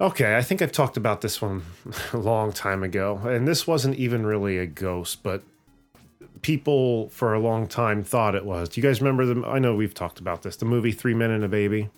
Okay, 0.05 0.37
I 0.37 0.43
think 0.43 0.61
I've 0.61 0.71
talked 0.71 0.99
about 0.99 1.23
this 1.23 1.41
one 1.41 1.63
a 2.13 2.19
long 2.19 2.53
time 2.53 2.83
ago, 2.83 3.17
and 3.25 3.49
this 3.49 3.67
wasn't 3.67 3.97
even 3.97 4.27
really 4.27 4.59
a 4.59 4.67
ghost, 4.67 5.23
but 5.23 5.43
people 6.43 7.09
for 7.09 7.33
a 7.33 7.41
long 7.41 7.67
time 7.67 8.05
thought 8.05 8.35
it 8.35 8.45
was. 8.45 8.69
Do 8.69 8.81
you 8.83 8.87
guys 8.87 9.01
remember 9.01 9.25
the? 9.25 9.47
I 9.47 9.59
know 9.59 9.75
we've 9.75 9.95
talked 9.95 10.21
about 10.21 10.43
this. 10.43 10.57
The 10.57 10.67
movie 10.67 10.93
Three 10.93 11.15
Men 11.15 11.31
and 11.31 11.43
a 11.43 11.49
Baby. 11.49 11.89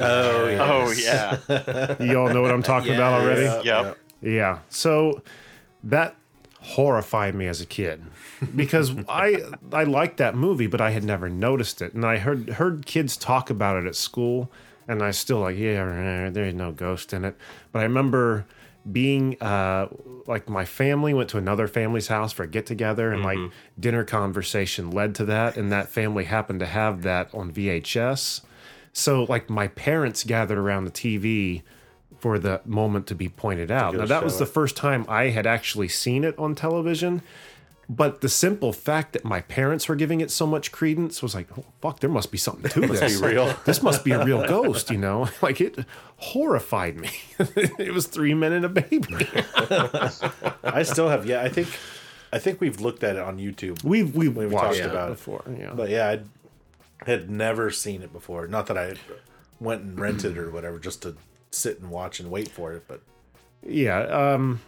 Oh 0.00 0.48
yeah. 0.48 0.58
Oh 0.60 0.90
yeah. 0.90 1.96
You 2.00 2.18
all 2.18 2.30
know 2.30 2.42
what 2.42 2.50
I'm 2.50 2.64
talking 2.64 2.94
about 2.94 3.20
already. 3.22 3.64
yep. 3.64 3.96
Yeah. 4.20 4.58
So 4.68 5.22
that 5.84 6.16
horrified 6.62 7.34
me 7.36 7.46
as 7.46 7.60
a 7.60 7.66
kid 7.66 8.02
because 8.56 8.92
I 9.08 9.40
I 9.72 9.84
liked 9.84 10.16
that 10.16 10.34
movie, 10.34 10.66
but 10.66 10.80
I 10.80 10.90
had 10.90 11.04
never 11.04 11.28
noticed 11.28 11.80
it, 11.80 11.94
and 11.94 12.04
I 12.04 12.16
heard 12.18 12.50
heard 12.50 12.86
kids 12.86 13.16
talk 13.16 13.50
about 13.50 13.76
it 13.76 13.86
at 13.86 13.94
school, 13.94 14.50
and 14.88 15.02
I 15.02 15.10
still 15.10 15.40
like 15.40 15.56
yeah, 15.56 16.30
there's 16.30 16.54
no 16.54 16.72
ghost 16.72 17.12
in 17.12 17.24
it. 17.24 17.36
But 17.70 17.80
I 17.80 17.82
remember 17.82 18.46
being 18.90 19.40
uh 19.40 19.86
like 20.26 20.48
my 20.48 20.64
family 20.64 21.14
went 21.14 21.30
to 21.30 21.38
another 21.38 21.68
family's 21.68 22.08
house 22.08 22.32
for 22.32 22.42
a 22.42 22.48
get 22.48 22.66
together 22.66 23.12
and 23.12 23.22
like 23.22 23.38
dinner 23.78 24.02
conversation 24.02 24.90
led 24.90 25.14
to 25.14 25.24
that 25.24 25.56
and 25.56 25.70
that 25.70 25.88
family 25.88 26.24
happened 26.24 26.58
to 26.58 26.66
have 26.66 27.02
that 27.02 27.32
on 27.32 27.52
VHS 27.52 28.40
so 28.92 29.24
like 29.28 29.48
my 29.48 29.68
parents 29.68 30.24
gathered 30.24 30.58
around 30.58 30.84
the 30.84 30.90
TV 30.90 31.62
for 32.18 32.38
the 32.38 32.60
moment 32.64 33.08
to 33.08 33.16
be 33.16 33.28
pointed 33.28 33.68
out. 33.68 33.94
Now 33.94 34.06
that 34.06 34.22
was 34.22 34.38
the 34.38 34.46
first 34.46 34.76
time 34.76 35.04
I 35.08 35.30
had 35.30 35.44
actually 35.44 35.88
seen 35.88 36.22
it 36.22 36.38
on 36.38 36.54
television. 36.54 37.22
But 37.94 38.22
the 38.22 38.28
simple 38.30 38.72
fact 38.72 39.12
that 39.12 39.22
my 39.24 39.42
parents 39.42 39.86
were 39.86 39.96
giving 39.96 40.22
it 40.22 40.30
so 40.30 40.46
much 40.46 40.72
credence 40.72 41.22
was 41.22 41.34
like, 41.34 41.48
oh, 41.58 41.64
fuck, 41.82 42.00
there 42.00 42.08
must 42.08 42.32
be 42.32 42.38
something 42.38 42.70
to 42.70 42.80
this. 42.86 43.20
be 43.20 43.26
real. 43.26 43.54
This 43.66 43.82
must 43.82 44.02
be 44.02 44.12
a 44.12 44.24
real 44.24 44.46
ghost, 44.46 44.90
you 44.90 44.96
know? 44.98 45.28
Like 45.42 45.60
it 45.60 45.76
horrified 46.16 46.96
me. 46.96 47.10
it 47.38 47.92
was 47.92 48.06
three 48.06 48.32
men 48.32 48.52
and 48.52 48.64
a 48.64 48.68
baby. 48.70 49.28
I 50.64 50.82
still 50.84 51.08
have. 51.10 51.26
Yeah, 51.26 51.42
I 51.42 51.48
think. 51.48 51.68
I 52.32 52.38
think 52.38 52.60
we've 52.62 52.80
looked 52.80 53.04
at 53.04 53.16
it 53.16 53.22
on 53.22 53.36
YouTube. 53.38 53.84
We've 53.84 54.14
we've 54.14 54.34
We've 54.34 54.50
watched 54.50 54.78
talked 54.78 54.86
it 54.86 54.90
about 54.90 55.08
it. 55.10 55.16
before. 55.16 55.42
Yeah. 55.58 55.72
But 55.74 55.90
yeah, 55.90 56.08
I 56.08 57.04
had 57.04 57.28
never 57.30 57.70
seen 57.70 58.00
it 58.02 58.12
before. 58.12 58.46
Not 58.46 58.68
that 58.68 58.78
I 58.78 58.94
went 59.60 59.82
and 59.82 60.00
rented 60.00 60.38
or 60.38 60.50
whatever, 60.50 60.78
just 60.78 61.02
to 61.02 61.16
sit 61.50 61.80
and 61.80 61.90
watch 61.90 62.20
and 62.20 62.30
wait 62.30 62.48
for 62.48 62.72
it. 62.72 62.84
But 62.88 63.02
Yeah, 63.66 63.98
um 64.04 64.60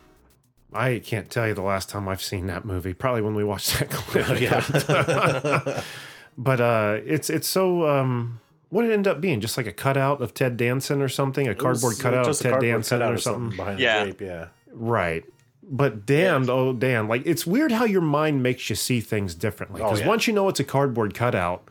I 0.75 0.99
can't 0.99 1.31
tell 1.31 1.47
you 1.49 1.55
the 1.55 1.63
last 1.63 1.89
time 1.89 2.09
I've 2.09 2.23
seen 2.23 2.47
that 2.49 2.65
movie. 2.65 2.95
Probably 2.95 3.23
when 3.23 3.35
we 3.35 3.45
watched 3.45 3.79
that 3.79 3.91
clip. 3.91 4.41
yeah, 4.41 5.83
But 6.39 6.61
uh, 6.61 7.01
it's 7.05 7.31
it's 7.31 7.47
so. 7.47 7.87
Um, 7.89 8.41
what 8.71 8.83
did 8.83 8.91
it 8.91 8.95
end 8.95 9.07
up 9.07 9.21
being? 9.21 9.41
Just 9.41 9.57
like 9.57 9.67
a 9.69 9.73
cutout 9.73 10.21
of 10.21 10.35
Ted 10.35 10.57
Danson 10.57 11.01
or 11.01 11.09
something? 11.09 11.47
A 11.47 11.53
It 11.53 11.59
cardboard 11.59 11.95
uh, 11.95 12.03
cutout 12.03 12.29
of 12.29 12.37
Ted 12.39 12.51
cardboard 12.53 12.71
Danson 12.73 13.03
or 13.03 13.13
of 13.15 13.23
something? 13.23 13.57
behind 13.57 13.79
Yeah. 13.79 14.01
the 14.05 14.11
drape. 14.13 14.21
Yeah. 14.21 14.47
Right. 14.73 15.25
But 15.67 16.05
damn, 16.05 16.51
oh 16.51 16.73
damn! 16.75 17.09
Like 17.09 17.23
it's 17.25 17.47
weird 17.47 17.73
how 17.73 17.85
your 17.87 18.03
mind 18.03 18.43
makes 18.43 18.69
you 18.69 18.77
see 18.77 19.01
things 19.01 19.35
differently. 19.35 19.81
Oh, 19.81 19.85
Because 19.87 20.01
yeah. 20.01 20.09
once 20.09 20.27
you 20.27 20.35
know 20.35 20.49
it's 20.49 20.61
a 20.61 20.65
cardboard 20.65 21.15
cutout, 21.15 21.67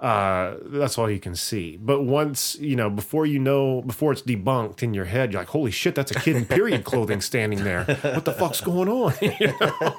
uh, 0.00 0.54
that's 0.66 0.96
all 0.96 1.10
you 1.10 1.18
can 1.18 1.34
see. 1.34 1.76
But 1.76 2.02
once 2.02 2.56
you 2.60 2.76
know, 2.76 2.88
before 2.88 3.26
you 3.26 3.38
know, 3.40 3.82
before 3.82 4.12
it's 4.12 4.22
debunked 4.22 4.82
in 4.82 4.94
your 4.94 5.06
head, 5.06 5.32
you're 5.32 5.40
like, 5.40 5.48
"Holy 5.48 5.72
shit, 5.72 5.94
that's 5.96 6.12
a 6.12 6.14
kid 6.14 6.36
in 6.36 6.44
period 6.46 6.84
clothing 6.84 7.20
standing 7.20 7.64
there. 7.64 7.84
What 7.84 8.24
the 8.24 8.32
fuck's 8.32 8.60
going 8.60 8.88
on?" 8.88 9.12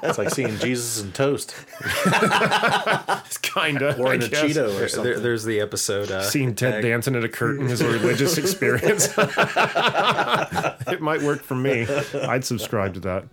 It's 0.02 0.16
like 0.18 0.30
seeing 0.30 0.56
Jesus 0.58 1.02
in 1.02 1.12
toast 1.12 1.54
it's 2.06 3.38
kind 3.38 3.82
of 3.82 4.00
or 4.00 4.14
in 4.14 4.22
a 4.22 4.26
Cheeto 4.26 4.68
or 4.68 4.78
There, 4.78 4.88
something. 4.88 5.22
there's 5.22 5.44
the 5.44 5.60
episode. 5.60 6.10
Uh, 6.10 6.22
Seeing 6.22 6.54
Ted 6.54 6.74
tag. 6.74 6.82
dancing 6.82 7.14
at 7.16 7.24
a 7.24 7.28
curtain 7.28 7.66
is 7.66 7.80
a 7.80 7.88
religious 7.88 8.38
experience. 8.38 9.08
it 9.18 11.00
might 11.00 11.22
work 11.22 11.42
for 11.42 11.54
me. 11.54 11.86
I'd 12.14 12.44
subscribe 12.44 12.94
to 12.94 13.00
that. 13.00 13.24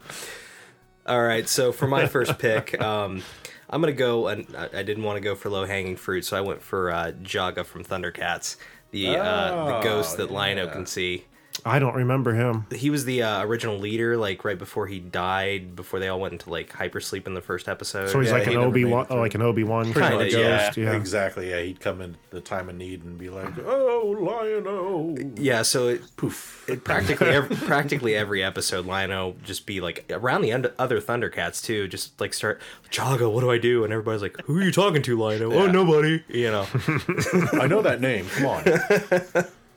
All 1.05 1.21
right, 1.23 1.47
so 1.47 1.71
for 1.71 1.87
my 1.87 2.05
first 2.07 2.37
pick, 2.37 2.79
um, 2.81 3.23
I'm 3.69 3.81
gonna 3.81 3.93
go, 3.93 4.27
and 4.27 4.55
I 4.55 4.69
I 4.79 4.83
didn't 4.83 5.03
want 5.03 5.17
to 5.17 5.21
go 5.21 5.35
for 5.35 5.49
low 5.49 5.65
hanging 5.65 5.95
fruit, 5.95 6.25
so 6.25 6.37
I 6.37 6.41
went 6.41 6.61
for 6.61 6.91
uh, 6.91 7.11
Jaga 7.21 7.65
from 7.65 7.83
Thundercats, 7.83 8.55
the 8.91 9.17
uh, 9.17 9.65
the 9.65 9.79
ghost 9.81 10.17
that 10.17 10.31
Lion-O 10.31 10.67
can 10.69 10.85
see. 10.85 11.25
I 11.67 11.79
don't 11.79 11.95
remember 11.95 12.33
him. 12.33 12.65
He 12.73 12.89
was 12.89 13.05
the 13.05 13.23
uh, 13.23 13.43
original 13.43 13.77
leader, 13.77 14.17
like 14.17 14.43
right 14.45 14.57
before 14.57 14.87
he 14.87 14.99
died, 14.99 15.75
before 15.75 15.99
they 15.99 16.07
all 16.07 16.19
went 16.19 16.33
into 16.33 16.49
like 16.49 16.71
hypersleep 16.71 17.27
in 17.27 17.33
the 17.33 17.41
first 17.41 17.67
episode. 17.67 18.09
So 18.09 18.19
he's 18.19 18.29
Yeah, 18.29 18.35
like 18.37 18.47
he 18.47 18.53
an 18.55 18.61
Obi- 18.61 18.85
Wan, 18.85 19.03
it 19.03 19.07
through. 19.09 19.19
like 19.19 19.35
an 19.35 19.41
Obi 19.41 19.63
Wan 19.63 19.91
kind 19.93 20.15
of 20.15 20.21
Kinda, 20.21 20.39
yeah. 20.39 20.65
ghost. 20.65 20.77
Yeah. 20.77 20.93
Exactly. 20.95 21.49
Yeah, 21.49 21.61
he'd 21.61 21.79
come 21.79 22.01
in 22.01 22.17
the 22.31 22.41
time 22.41 22.69
of 22.69 22.75
need 22.75 23.03
and 23.03 23.17
be 23.17 23.29
like, 23.29 23.53
"Oh, 23.65 24.15
Lion-O." 24.19 25.17
Yeah, 25.35 25.61
so 25.61 25.87
it, 25.89 26.01
Poof. 26.17 26.65
it 26.69 26.83
practically 26.83 27.27
every, 27.29 27.55
practically 27.55 28.15
every 28.15 28.43
episode, 28.43 28.85
Lion-O 28.85 29.35
just 29.43 29.65
be 29.65 29.81
like 29.81 30.05
around 30.09 30.41
the 30.41 30.51
end, 30.51 30.71
other 30.79 30.99
Thundercats 31.01 31.63
too, 31.63 31.87
just 31.87 32.19
like 32.19 32.33
start 32.33 32.61
Jaga, 32.91 33.31
what 33.31 33.41
do 33.41 33.51
I 33.51 33.57
do? 33.57 33.83
And 33.83 33.91
everybody's 33.91 34.21
like, 34.21 34.41
who 34.45 34.57
are 34.57 34.61
you 34.63 34.71
talking 34.71 35.01
to, 35.01 35.17
Lion-O? 35.19 35.51
Oh, 35.51 35.65
Yeah. 35.65 35.71
nobody. 35.71 36.23
You 36.29 36.51
know. 36.51 36.65
I 37.53 37.67
know 37.67 37.81
that 37.81 37.99
name. 38.01 38.25
Come 38.29 38.45
on. 38.45 38.63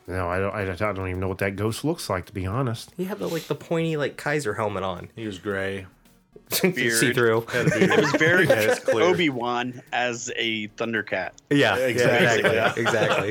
No, 0.06 0.28
I 0.28 0.38
don't. 0.40 0.54
I 0.54 0.64
don't 0.64 0.80
I 0.82 0.92
don't 0.92 1.08
even 1.08 1.20
know 1.20 1.28
what 1.28 1.38
that 1.38 1.56
ghost 1.56 1.84
looks 1.84 2.10
like, 2.10 2.26
to 2.26 2.32
be 2.32 2.46
honest. 2.46 2.92
he 2.96 3.04
had 3.04 3.18
the 3.18 3.28
like 3.28 3.44
the 3.44 3.54
pointy 3.54 3.96
like 3.96 4.16
Kaiser 4.16 4.54
helmet 4.54 4.82
on, 4.82 5.08
He 5.14 5.26
was 5.26 5.38
gray. 5.38 5.86
See 6.50 6.72
through. 7.12 7.42
Had 7.52 7.66
a 7.66 7.70
beard. 7.70 7.90
It 7.90 8.00
was 8.00 8.12
very 8.12 8.46
Yeah, 8.48 8.74
clear. 8.76 9.04
Obi 9.04 9.28
Wan 9.28 9.80
as 9.92 10.32
a 10.34 10.66
Thundercat. 10.68 11.30
Yeah, 11.50 11.76
exactly. 11.76 12.50
yeah, 12.52 12.72
exactly. 12.76 13.30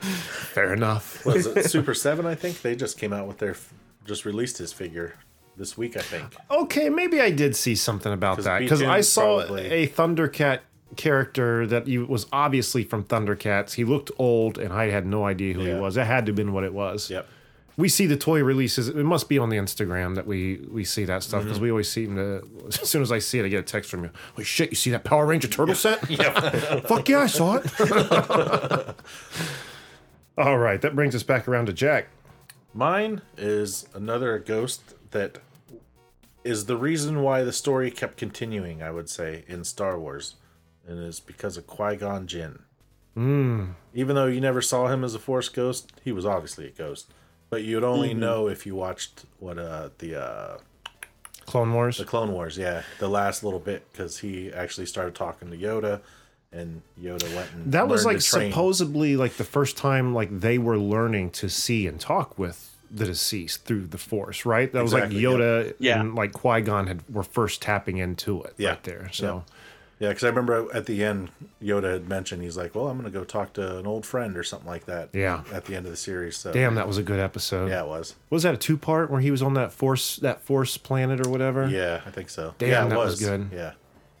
Fair 0.00 0.72
enough. 0.72 1.24
What 1.26 1.36
is 1.36 1.46
it 1.46 1.68
Super 1.70 1.92
Seven? 1.94 2.24
I 2.26 2.34
think 2.34 2.62
they 2.62 2.76
just 2.76 2.98
came 2.98 3.12
out 3.12 3.26
with 3.26 3.38
their, 3.38 3.56
just 4.04 4.24
released 4.24 4.58
his 4.58 4.72
figure 4.72 5.14
this 5.56 5.76
week. 5.76 5.96
I 5.96 6.00
think. 6.02 6.36
Okay, 6.50 6.88
maybe 6.88 7.20
I 7.20 7.30
did 7.30 7.56
see 7.56 7.74
something 7.74 8.12
about 8.12 8.36
'Cause 8.36 8.44
that 8.44 8.60
because 8.60 8.82
I 8.82 9.00
saw 9.00 9.38
probably- 9.44 9.66
a 9.66 9.88
Thundercat 9.88 10.60
character 10.96 11.66
that 11.66 11.86
he 11.86 11.98
was 11.98 12.26
obviously 12.32 12.84
from 12.84 13.04
Thundercats. 13.04 13.74
He 13.74 13.84
looked 13.84 14.10
old, 14.18 14.58
and 14.58 14.72
I 14.72 14.90
had 14.90 15.06
no 15.06 15.24
idea 15.24 15.54
who 15.54 15.60
he 15.60 15.74
was. 15.74 15.96
It 15.96 16.06
had 16.06 16.26
to 16.26 16.30
have 16.30 16.36
been 16.36 16.52
what 16.52 16.64
it 16.64 16.72
was. 16.72 17.10
Yep. 17.10 17.28
We 17.76 17.90
see 17.90 18.06
the 18.06 18.16
toy 18.16 18.42
releases. 18.42 18.88
It 18.88 18.96
must 18.96 19.28
be 19.28 19.38
on 19.38 19.50
the 19.50 19.56
Instagram 19.56 20.14
that 20.14 20.26
we 20.26 20.66
we 20.70 20.82
see 20.84 21.04
that 21.04 21.22
stuff 21.22 21.42
because 21.42 21.58
mm-hmm. 21.58 21.64
we 21.64 21.70
always 21.70 21.90
seem. 21.90 22.16
To, 22.16 22.42
as 22.68 22.88
soon 22.88 23.02
as 23.02 23.12
I 23.12 23.18
see 23.18 23.38
it, 23.38 23.44
I 23.44 23.48
get 23.48 23.60
a 23.60 23.62
text 23.62 23.90
from 23.90 24.04
you. 24.04 24.10
Holy 24.34 24.44
shit! 24.44 24.70
You 24.70 24.76
see 24.76 24.90
that 24.92 25.04
Power 25.04 25.26
Ranger 25.26 25.48
turtle 25.48 25.74
set? 25.74 26.08
yeah. 26.10 26.80
Fuck 26.80 27.08
yeah, 27.08 27.18
I 27.18 27.26
saw 27.26 27.60
it. 27.62 27.66
All 30.38 30.58
right, 30.58 30.80
that 30.80 30.94
brings 30.94 31.14
us 31.14 31.22
back 31.22 31.48
around 31.48 31.66
to 31.66 31.72
Jack. 31.72 32.08
Mine 32.72 33.22
is 33.36 33.86
another 33.94 34.38
ghost 34.38 34.94
that 35.10 35.38
is 36.44 36.66
the 36.66 36.76
reason 36.76 37.22
why 37.22 37.42
the 37.42 37.52
story 37.52 37.90
kept 37.90 38.16
continuing. 38.16 38.82
I 38.82 38.90
would 38.90 39.10
say 39.10 39.44
in 39.48 39.64
Star 39.64 39.98
Wars, 39.98 40.36
and 40.86 40.98
it's 41.04 41.20
because 41.20 41.56
of 41.56 41.66
Qui 41.66 41.96
Gon 41.96 42.26
Jinn. 42.26 42.60
Mm. 43.16 43.74
Even 43.94 44.14
though 44.16 44.26
you 44.26 44.40
never 44.40 44.60
saw 44.60 44.88
him 44.88 45.02
as 45.02 45.14
a 45.14 45.18
Force 45.18 45.48
ghost, 45.48 45.92
he 46.04 46.12
was 46.12 46.26
obviously 46.26 46.66
a 46.66 46.70
ghost. 46.70 47.10
But 47.48 47.62
you'd 47.64 47.84
only 47.84 48.12
know 48.12 48.48
if 48.48 48.66
you 48.66 48.74
watched 48.74 49.24
what 49.38 49.58
uh 49.58 49.90
the 49.98 50.20
uh 50.20 50.58
Clone 51.46 51.72
Wars. 51.72 51.98
the 51.98 52.04
Clone 52.04 52.32
Wars, 52.32 52.58
yeah, 52.58 52.82
the 52.98 53.08
last 53.08 53.44
little 53.44 53.60
bit 53.60 53.86
because 53.92 54.18
he 54.18 54.52
actually 54.52 54.86
started 54.86 55.14
talking 55.14 55.50
to 55.50 55.56
Yoda, 55.56 56.00
and 56.52 56.82
Yoda 57.00 57.34
went 57.36 57.52
and 57.52 57.72
That 57.72 57.86
was 57.88 58.04
like 58.04 58.18
to 58.18 58.24
train. 58.24 58.50
supposedly 58.50 59.16
like 59.16 59.34
the 59.34 59.44
first 59.44 59.76
time 59.76 60.12
like 60.12 60.40
they 60.40 60.58
were 60.58 60.76
learning 60.78 61.30
to 61.32 61.48
see 61.48 61.86
and 61.86 62.00
talk 62.00 62.36
with 62.38 62.72
the 62.90 63.04
deceased 63.06 63.64
through 63.64 63.86
the 63.86 63.98
Force, 63.98 64.44
right? 64.44 64.72
That 64.72 64.82
Exactly, 64.82 65.24
was 65.24 65.34
like 65.34 65.40
Yoda 65.40 65.74
yeah. 65.78 66.00
and 66.00 66.14
like 66.16 66.32
Qui 66.32 66.60
Gon 66.62 66.86
had 66.88 67.02
were 67.08 67.22
first 67.22 67.62
tapping 67.62 67.98
into 67.98 68.42
it 68.42 68.54
Yeah. 68.58 68.70
right 68.70 68.82
there. 68.84 69.08
So 69.12 69.44
Yeah, 69.46 69.54
because 69.98 70.24
I 70.24 70.28
remember 70.28 70.66
at 70.74 70.86
the 70.86 71.02
end, 71.04 71.30
Yoda 71.62 71.92
had 71.92 72.08
mentioned 72.08 72.42
he's 72.42 72.56
like, 72.56 72.74
"Well, 72.74 72.88
I'm 72.88 72.98
going 73.00 73.10
to 73.10 73.18
go 73.18 73.24
talk 73.24 73.52
to 73.54 73.78
an 73.78 73.86
old 73.86 74.04
friend 74.04 74.36
or 74.36 74.42
something 74.42 74.68
like 74.68 74.86
that." 74.86 75.10
Yeah. 75.12 75.42
At 75.52 75.64
the 75.64 75.74
end 75.74 75.86
of 75.86 75.90
the 75.92 75.96
series, 75.96 76.36
so 76.36 76.52
damn, 76.52 76.74
that 76.74 76.86
was 76.86 76.98
a 76.98 77.02
good 77.02 77.20
episode. 77.20 77.70
yeah, 77.70 77.82
it 77.82 77.88
was. 77.88 78.14
was 78.30 78.42
that 78.42 78.54
a 78.54 78.58
two 78.58 78.76
part 78.76 79.10
where 79.10 79.20
he 79.20 79.30
was 79.30 79.42
on 79.42 79.54
that 79.54 79.72
Force 79.72 80.16
that 80.16 80.42
Force 80.42 80.76
planet 80.76 81.26
or 81.26 81.30
whatever? 81.30 81.68
Yeah, 81.68 82.02
I 82.06 82.10
think 82.10 82.28
so. 82.28 82.54
Damn, 82.58 82.68
yeah, 82.68 82.86
it 82.86 82.88
that 82.90 82.98
was 82.98 83.20
good. 83.20 83.48
Yeah, 83.52 83.72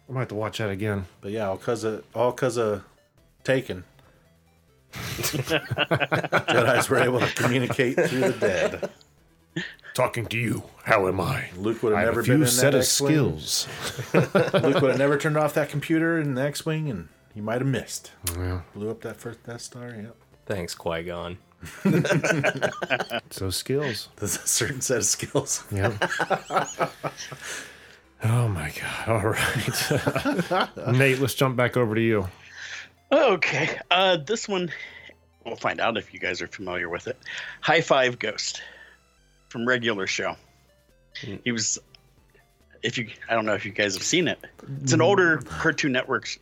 I 0.08 0.12
might 0.12 0.20
have 0.20 0.28
to 0.28 0.34
watch 0.34 0.58
that 0.58 0.70
again. 0.70 1.06
but 1.20 1.30
yeah, 1.32 1.48
all 1.48 1.58
cause 1.58 1.84
of 1.84 2.04
all 2.14 2.32
cause 2.32 2.56
of 2.56 2.82
Taken. 3.44 3.84
Jedi's 4.96 6.88
were 6.88 6.98
able 6.98 7.20
to 7.20 7.32
communicate 7.34 7.94
through 7.94 8.20
the 8.20 8.32
dead. 8.32 8.90
Talking 9.96 10.26
to 10.26 10.36
you, 10.36 10.62
how 10.84 11.08
am 11.08 11.18
I? 11.22 11.46
Luke 11.56 11.82
would 11.82 11.94
I 11.94 12.00
have 12.00 12.16
have 12.16 12.16
never 12.16 12.20
a 12.20 12.24
been 12.24 12.36
few 12.36 12.42
in 12.42 12.50
set 12.50 12.72
that 12.72 12.74
of 12.74 12.82
X-wing. 12.82 13.12
skills. 13.38 13.66
Luke 14.12 14.82
would 14.82 14.90
have 14.90 14.98
never 14.98 15.16
turned 15.16 15.38
off 15.38 15.54
that 15.54 15.70
computer 15.70 16.20
in 16.20 16.34
the 16.34 16.42
X-wing, 16.42 16.90
and 16.90 17.08
he 17.34 17.40
might 17.40 17.62
have 17.62 17.66
missed. 17.66 18.12
Yeah, 18.36 18.60
Blew 18.74 18.90
up 18.90 19.00
that 19.00 19.16
first 19.16 19.42
Death 19.44 19.62
Star. 19.62 19.88
Yep. 19.88 20.14
Thanks, 20.44 20.74
Qui 20.74 21.02
Gon. 21.04 21.38
so 23.30 23.48
skills. 23.48 24.10
There's 24.16 24.36
a 24.36 24.46
certain 24.46 24.82
set 24.82 24.98
of 24.98 25.06
skills. 25.06 25.64
Yeah. 25.72 25.96
oh 28.22 28.48
my 28.48 28.70
god! 28.78 29.08
All 29.08 29.30
right, 29.30 30.92
Nate, 30.92 31.20
let's 31.20 31.32
jump 31.32 31.56
back 31.56 31.78
over 31.78 31.94
to 31.94 32.02
you. 32.02 32.28
Okay. 33.10 33.80
Uh, 33.90 34.18
this 34.18 34.46
one, 34.46 34.70
we'll 35.46 35.56
find 35.56 35.80
out 35.80 35.96
if 35.96 36.12
you 36.12 36.20
guys 36.20 36.42
are 36.42 36.48
familiar 36.48 36.90
with 36.90 37.06
it. 37.08 37.16
High 37.62 37.80
Five 37.80 38.18
Ghost 38.18 38.60
from 39.48 39.66
regular 39.66 40.06
show. 40.06 40.36
He 41.44 41.50
was, 41.52 41.78
if 42.82 42.98
you, 42.98 43.08
I 43.28 43.34
don't 43.34 43.46
know 43.46 43.54
if 43.54 43.64
you 43.64 43.72
guys 43.72 43.94
have 43.94 44.02
seen 44.02 44.28
it. 44.28 44.38
It's 44.82 44.92
an 44.92 45.00
older 45.00 45.38
Cartoon 45.38 45.92
Network's 45.92 46.38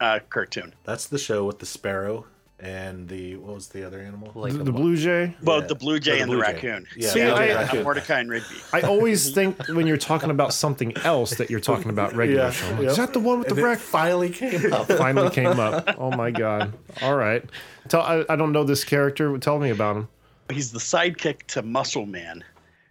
uh, 0.00 0.20
cartoon. 0.30 0.74
That's 0.84 1.06
the 1.06 1.18
show 1.18 1.44
with 1.44 1.58
the 1.58 1.66
sparrow 1.66 2.26
and 2.58 3.06
the 3.08 3.36
what 3.36 3.54
was 3.54 3.68
the 3.68 3.84
other 3.86 4.00
animal? 4.00 4.32
Like 4.34 4.54
The, 4.54 4.60
a 4.60 4.64
the 4.64 4.72
Blue 4.72 4.96
Jay. 4.96 5.34
Well, 5.42 5.60
Yeah. 5.60 5.66
the 5.66 5.74
Blue 5.74 5.98
Jay 6.00 6.16
the 6.16 6.22
and 6.22 6.30
the 6.32 6.36
Blue 6.36 6.44
Jay. 6.46 6.52
raccoon. 6.52 6.86
Yeah, 6.96 7.08
See, 7.10 7.18
yeah, 7.18 7.34
I- 7.34 7.54
raccoon. 7.54 7.82
Mordecai 7.82 8.20
and 8.20 8.30
Rigby. 8.30 8.54
I 8.72 8.80
always 8.80 9.30
think 9.32 9.68
when 9.68 9.86
you're 9.86 9.98
talking 9.98 10.30
about 10.30 10.54
something 10.54 10.96
else 10.98 11.34
that 11.36 11.50
you're 11.50 11.60
talking 11.60 11.90
about 11.90 12.14
regular 12.14 12.44
Yeah, 12.44 12.50
show. 12.52 12.70
Like, 12.70 12.80
yep. 12.80 12.90
Is 12.92 12.96
that 12.96 13.12
the 13.12 13.20
one 13.20 13.40
with 13.40 13.48
And 13.48 13.58
the 13.58 13.60
it 13.60 13.64
wreck? 13.64 13.78
finally 13.78 14.30
came 14.30 14.72
up. 14.72 14.86
Finally 14.88 15.30
came 15.30 15.60
up. 15.60 15.94
Oh 15.98 16.10
my 16.16 16.30
god! 16.30 16.72
All 17.02 17.14
right, 17.16 17.44
tell 17.88 18.00
I, 18.00 18.24
I 18.30 18.36
don't 18.36 18.52
know 18.52 18.64
this 18.64 18.84
character. 18.84 19.36
Tell 19.36 19.58
me 19.58 19.68
about 19.68 19.96
him. 19.96 20.08
He's 20.50 20.72
the 20.72 20.78
sidekick 20.78 21.42
to 21.48 21.62
Muscle 21.62 22.06
Man, 22.06 22.44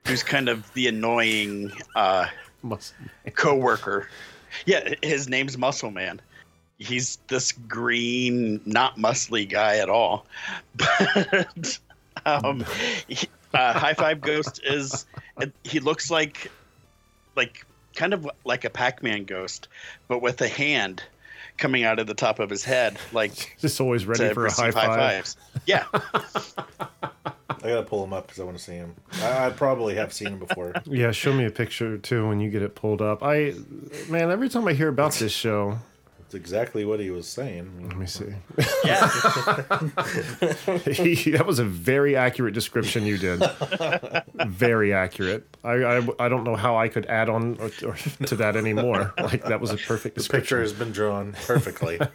who's 0.06 0.24
kind 0.24 0.50
of 0.50 0.72
the 0.74 0.88
annoying 0.88 1.72
uh, 1.96 2.28
co-worker. 3.36 4.10
Yeah, 4.66 4.94
his 5.02 5.28
name's 5.30 5.58
Muscle 5.58 5.92
Man. 5.92 6.22
He's 6.78 7.18
this 7.28 7.54
green, 7.54 8.60
not 8.66 8.98
muscly 8.98 9.50
guy 9.50 9.78
at 9.78 9.90
all. 9.90 10.26
But 12.26 12.46
um, 12.46 12.66
he, 13.08 13.28
uh, 13.54 13.78
High 13.78 13.94
Five 13.94 14.22
Ghost 14.22 14.62
is 14.64 15.06
he 15.64 15.80
looks 15.80 16.10
like 16.10 16.52
like 17.36 17.66
kind 17.96 18.14
of 18.14 18.30
like 18.44 18.66
a 18.66 18.70
Pac-Man 18.70 19.26
ghost, 19.26 19.68
but 20.08 20.22
with 20.22 20.42
a 20.42 20.48
hand 20.48 21.04
coming 21.58 21.84
out 21.84 22.00
of 22.00 22.08
the 22.08 22.14
top 22.14 22.40
of 22.40 22.50
his 22.50 22.64
head, 22.64 22.98
like 23.12 23.56
Just 23.60 23.80
always 23.80 24.06
ready 24.06 24.34
for 24.34 24.46
a 24.46 24.52
high 24.52 24.72
five. 24.72 24.88
fives. 24.88 25.38
Yeah, 25.66 25.86
I 27.66 27.70
gotta 27.70 27.84
pull 27.84 28.04
him 28.04 28.14
up 28.14 28.28
because 28.28 28.40
I 28.40 28.44
want 28.44 28.58
to 28.58 28.64
see 28.64 28.74
him. 28.74 28.96
I, 29.24 29.48
I 29.48 29.50
probably 29.50 29.96
have 29.96 30.14
seen 30.14 30.28
him 30.28 30.40
before. 30.40 30.74
Yeah, 30.86 31.12
show 31.12 31.34
me 31.34 31.46
a 31.46 31.50
picture 31.52 31.98
too 31.98 32.28
when 32.28 32.40
you 32.40 32.50
get 32.52 32.62
it 32.62 32.76
pulled 32.76 33.02
up. 33.02 33.24
I, 33.24 33.56
man, 34.08 34.30
every 34.30 34.50
time 34.50 34.68
I 34.68 34.74
hear 34.74 34.88
about 34.88 35.14
this 35.14 35.32
show, 35.32 35.80
it's 36.20 36.36
exactly 36.36 36.86
what 36.86 37.00
he 37.00 37.10
was 37.10 37.28
saying. 37.28 37.88
Let 37.88 37.98
me 37.98 38.06
see. 38.06 38.34
Yeah. 38.84 39.08
He- 40.92 41.32
that 41.32 41.46
was 41.46 41.58
a 41.60 41.66
very 41.66 42.16
accurate 42.16 42.54
description 42.54 43.06
you 43.06 43.18
did. 43.18 43.42
very 44.48 44.94
accurate. 44.94 45.48
I, 45.64 45.74
I, 45.84 46.08
I 46.20 46.30
don't 46.30 46.44
know 46.44 46.56
how 46.56 46.78
I 46.78 46.88
could 46.88 47.06
add 47.08 47.30
on 47.30 47.58
or, 47.60 47.72
or 47.88 47.96
to 48.28 48.36
that 48.38 48.56
anymore. 48.56 49.14
Like 49.18 49.44
that 49.46 49.60
was 49.60 49.72
a 49.72 49.78
perfect 49.78 50.16
The 50.18 50.24
picture 50.30 50.62
has 50.62 50.74
been 50.74 50.92
drawn 50.92 51.34
perfectly. 51.46 52.00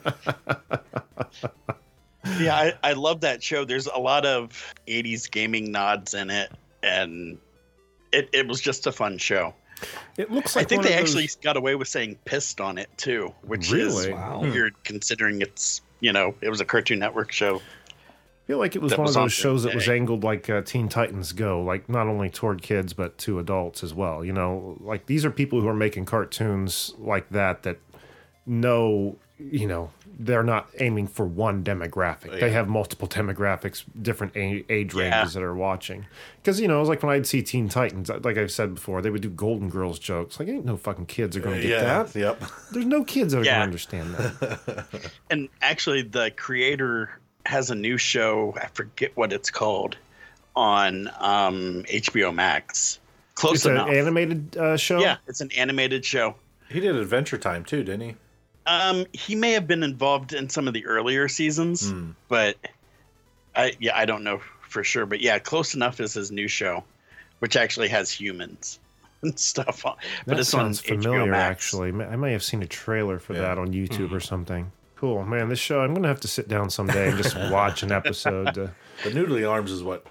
yeah, 2.38 2.54
I, 2.54 2.74
I 2.82 2.92
love 2.92 3.20
that 3.22 3.42
show. 3.42 3.64
There's 3.64 3.86
a 3.86 3.98
lot 3.98 4.26
of 4.26 4.74
80s 4.86 5.30
gaming 5.30 5.70
nods 5.72 6.14
in 6.14 6.30
it, 6.30 6.50
and 6.82 7.38
it, 8.12 8.28
it 8.32 8.46
was 8.48 8.60
just 8.60 8.86
a 8.86 8.92
fun 8.92 9.18
show. 9.18 9.54
It 10.18 10.30
looks 10.30 10.56
like 10.56 10.66
I 10.66 10.68
think 10.68 10.82
they 10.82 10.92
of 10.94 11.00
actually 11.00 11.28
got 11.42 11.56
away 11.56 11.74
with 11.74 11.88
saying 11.88 12.18
pissed 12.26 12.60
on 12.60 12.76
it 12.76 12.90
too, 12.98 13.32
which 13.42 13.70
Really? 13.72 14.08
is 14.08 14.12
Wow. 14.12 14.40
weird 14.42 14.74
considering 14.84 15.40
it's, 15.40 15.80
you 16.00 16.12
know, 16.12 16.34
it 16.42 16.50
was 16.50 16.60
a 16.60 16.66
Cartoon 16.66 16.98
Network 16.98 17.32
show. 17.32 17.56
I 17.56 18.46
feel 18.46 18.58
like 18.58 18.76
it 18.76 18.82
was 18.82 18.92
one 18.92 19.06
was 19.06 19.16
of 19.16 19.22
those 19.22 19.32
shows 19.32 19.62
that 19.62 19.74
was 19.74 19.88
angled 19.88 20.22
like 20.24 20.50
uh, 20.50 20.60
Teen 20.62 20.88
Titans 20.88 21.32
Go, 21.32 21.62
like 21.62 21.88
not 21.88 22.08
only 22.08 22.28
toward 22.28 22.60
kids 22.62 22.92
but 22.92 23.16
to 23.18 23.38
adults 23.38 23.82
as 23.82 23.94
well. 23.94 24.22
You 24.24 24.32
know, 24.34 24.76
like 24.80 25.06
these 25.06 25.24
are 25.24 25.30
people 25.30 25.60
who 25.62 25.68
are 25.68 25.74
making 25.74 26.04
cartoons 26.04 26.92
like 26.98 27.30
that 27.30 27.62
that 27.62 27.78
know, 28.44 29.16
you 29.50 29.66
know, 29.66 29.90
they're 30.18 30.42
not 30.42 30.68
aiming 30.80 31.06
for 31.06 31.24
one 31.24 31.64
demographic. 31.64 32.38
They 32.40 32.50
have 32.50 32.68
multiple 32.68 33.08
demographics, 33.08 33.84
different 34.00 34.36
a- 34.36 34.64
age 34.68 34.94
Yeah. 34.94 35.18
ranges 35.18 35.34
that 35.34 35.42
are 35.42 35.54
watching. 35.54 36.06
Because 36.42 36.60
you 36.60 36.68
know, 36.68 36.76
it 36.76 36.80
was 36.80 36.88
like 36.88 37.02
when 37.02 37.12
I'd 37.12 37.26
see 37.26 37.42
Teen 37.42 37.68
Titans, 37.68 38.10
like 38.10 38.36
I've 38.36 38.50
said 38.50 38.74
before, 38.74 39.00
they 39.00 39.10
would 39.10 39.22
do 39.22 39.30
Golden 39.30 39.70
Girls 39.70 39.98
jokes. 39.98 40.38
Like, 40.38 40.48
ain't 40.48 40.64
no 40.64 40.76
fucking 40.76 41.06
kids 41.06 41.36
are 41.36 41.40
going 41.40 41.56
to 41.56 41.62
get 41.62 41.82
yeah. 41.82 42.02
that. 42.02 42.14
Yep. 42.14 42.42
There's 42.72 42.86
no 42.86 43.02
kids 43.04 43.32
that 43.32 43.40
are 43.40 43.44
going 43.44 43.56
to 43.56 43.62
understand 43.62 44.14
that. 44.14 45.10
And 45.30 45.48
actually, 45.62 46.02
the 46.02 46.30
creator 46.32 47.18
has 47.46 47.70
a 47.70 47.74
new 47.74 47.96
show. 47.96 48.54
I 48.60 48.66
forget 48.74 49.12
what 49.16 49.32
it's 49.32 49.50
called 49.50 49.96
on 50.56 51.08
um, 51.18 51.84
HBO 51.88 52.34
Max. 52.34 52.98
Close 53.34 53.56
it's 53.56 53.64
an 53.64 53.72
enough. 53.72 53.88
animated 53.88 54.56
uh, 54.56 54.76
show. 54.76 55.00
yeah, 55.00 55.16
it's 55.26 55.40
an 55.40 55.50
animated 55.56 56.04
show. 56.04 56.34
He 56.68 56.80
did 56.80 56.94
Adventure 56.96 57.38
Time 57.38 57.64
too, 57.64 57.82
didn't 57.82 58.00
he? 58.02 58.16
Um, 58.70 59.06
he 59.12 59.34
may 59.34 59.52
have 59.52 59.66
been 59.66 59.82
involved 59.82 60.32
in 60.32 60.48
some 60.48 60.68
of 60.68 60.74
the 60.74 60.86
earlier 60.86 61.28
seasons, 61.28 61.92
but 62.28 62.56
I 63.56 63.72
yeah, 63.80 63.96
I 63.96 64.04
don't 64.04 64.22
know 64.22 64.40
for 64.68 64.84
sure. 64.84 65.06
But 65.06 65.20
yeah, 65.20 65.38
close 65.38 65.74
enough 65.74 65.98
is 66.00 66.14
his 66.14 66.30
new 66.30 66.46
show, 66.46 66.84
which 67.40 67.56
actually 67.56 67.88
has 67.88 68.10
humans 68.12 68.78
and 69.22 69.38
stuff 69.38 69.84
on. 69.84 69.96
But 70.26 70.32
That 70.34 70.40
it's 70.40 70.48
sounds 70.50 70.80
on 70.88 71.00
familiar, 71.02 71.34
actually. 71.34 71.88
I 72.04 72.16
may 72.16 72.32
have 72.32 72.42
seen 72.44 72.62
a 72.62 72.66
trailer 72.66 73.18
for 73.18 73.34
Yeah. 73.34 73.40
that 73.40 73.58
on 73.58 73.72
YouTube 73.72 74.12
or 74.12 74.20
something. 74.20 74.70
Cool, 74.96 75.24
man. 75.24 75.48
This 75.48 75.58
show, 75.58 75.80
I'm 75.80 75.94
gonna 75.94 76.08
have 76.08 76.20
to 76.20 76.28
sit 76.28 76.46
down 76.46 76.70
someday 76.70 77.08
and 77.08 77.16
just 77.16 77.34
watch 77.50 77.82
an 77.82 77.90
episode. 77.90 78.54
To, 78.54 78.70
The 79.02 79.10
Noodly 79.10 79.50
Arms 79.50 79.70
is 79.72 79.82
what 79.82 80.06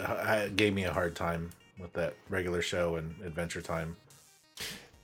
uh, 0.00 0.48
gave 0.56 0.72
me 0.72 0.84
a 0.84 0.92
hard 0.92 1.14
time 1.14 1.50
with 1.78 1.92
that 1.94 2.14
regular 2.30 2.62
show 2.62 2.94
and 2.96 3.14
Adventure 3.24 3.60
Time. 3.60 3.96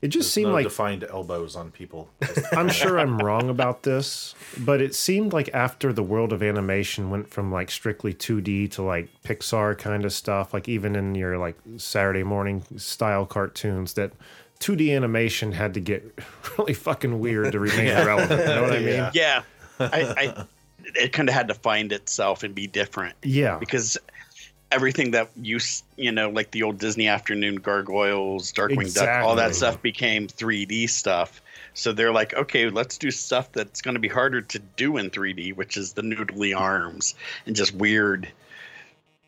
It 0.00 0.08
just 0.08 0.26
There's 0.26 0.32
seemed 0.32 0.48
no 0.48 0.54
like 0.54 0.64
defined 0.64 1.04
elbows 1.04 1.56
on 1.56 1.70
people. 1.70 2.08
I'm 2.52 2.68
sure 2.68 2.98
I'm 2.98 3.18
wrong 3.18 3.48
about 3.50 3.82
this, 3.82 4.34
but 4.58 4.80
it 4.80 4.94
seemed 4.94 5.32
like 5.32 5.50
after 5.52 5.92
the 5.92 6.02
world 6.02 6.32
of 6.32 6.42
animation 6.42 7.10
went 7.10 7.28
from 7.30 7.50
like 7.50 7.70
strictly 7.70 8.14
2D 8.14 8.70
to 8.72 8.82
like 8.82 9.08
Pixar 9.24 9.76
kind 9.76 10.04
of 10.04 10.12
stuff, 10.12 10.54
like 10.54 10.68
even 10.68 10.94
in 10.94 11.14
your 11.14 11.36
like 11.38 11.56
Saturday 11.78 12.22
morning 12.22 12.62
style 12.76 13.26
cartoons, 13.26 13.94
that 13.94 14.12
2D 14.60 14.94
animation 14.94 15.52
had 15.52 15.74
to 15.74 15.80
get 15.80 16.04
really 16.58 16.74
fucking 16.74 17.18
weird 17.18 17.52
to 17.52 17.58
remain 17.60 17.88
relevant. 18.06 18.40
You 18.40 18.46
know 18.54 18.62
what 18.62 18.72
I 18.72 18.78
mean? 18.78 18.88
Yeah. 18.88 19.10
Yeah, 19.14 19.42
I, 19.80 20.02
I 20.16 20.44
it 20.94 21.12
kind 21.12 21.28
of 21.28 21.34
had 21.34 21.48
to 21.48 21.54
find 21.54 21.92
itself 21.92 22.42
and 22.44 22.54
be 22.54 22.66
different 22.66 23.14
Yeah. 23.22 23.58
because 23.58 23.98
everything 24.70 25.12
that 25.12 25.30
you 25.40 25.58
you 25.96 26.12
know 26.12 26.30
like 26.30 26.50
the 26.50 26.62
old 26.62 26.78
Disney 26.78 27.08
afternoon 27.08 27.56
gargoyles, 27.56 28.52
Darkwing 28.52 28.94
Duck, 28.94 29.24
all 29.24 29.36
that 29.36 29.54
stuff 29.54 29.80
became 29.82 30.28
3D 30.28 30.88
stuff. 30.88 31.42
So 31.74 31.92
they're 31.92 32.12
like, 32.12 32.34
okay, 32.34 32.70
let's 32.70 32.98
do 32.98 33.10
stuff 33.10 33.52
that's 33.52 33.82
going 33.82 33.94
to 33.94 34.00
be 34.00 34.08
harder 34.08 34.42
to 34.42 34.58
do 34.58 34.96
in 34.96 35.10
3D, 35.10 35.54
which 35.54 35.76
is 35.76 35.92
the 35.92 36.02
noodly 36.02 36.56
arms 36.56 37.14
and 37.46 37.54
just 37.54 37.72
weird 37.74 38.28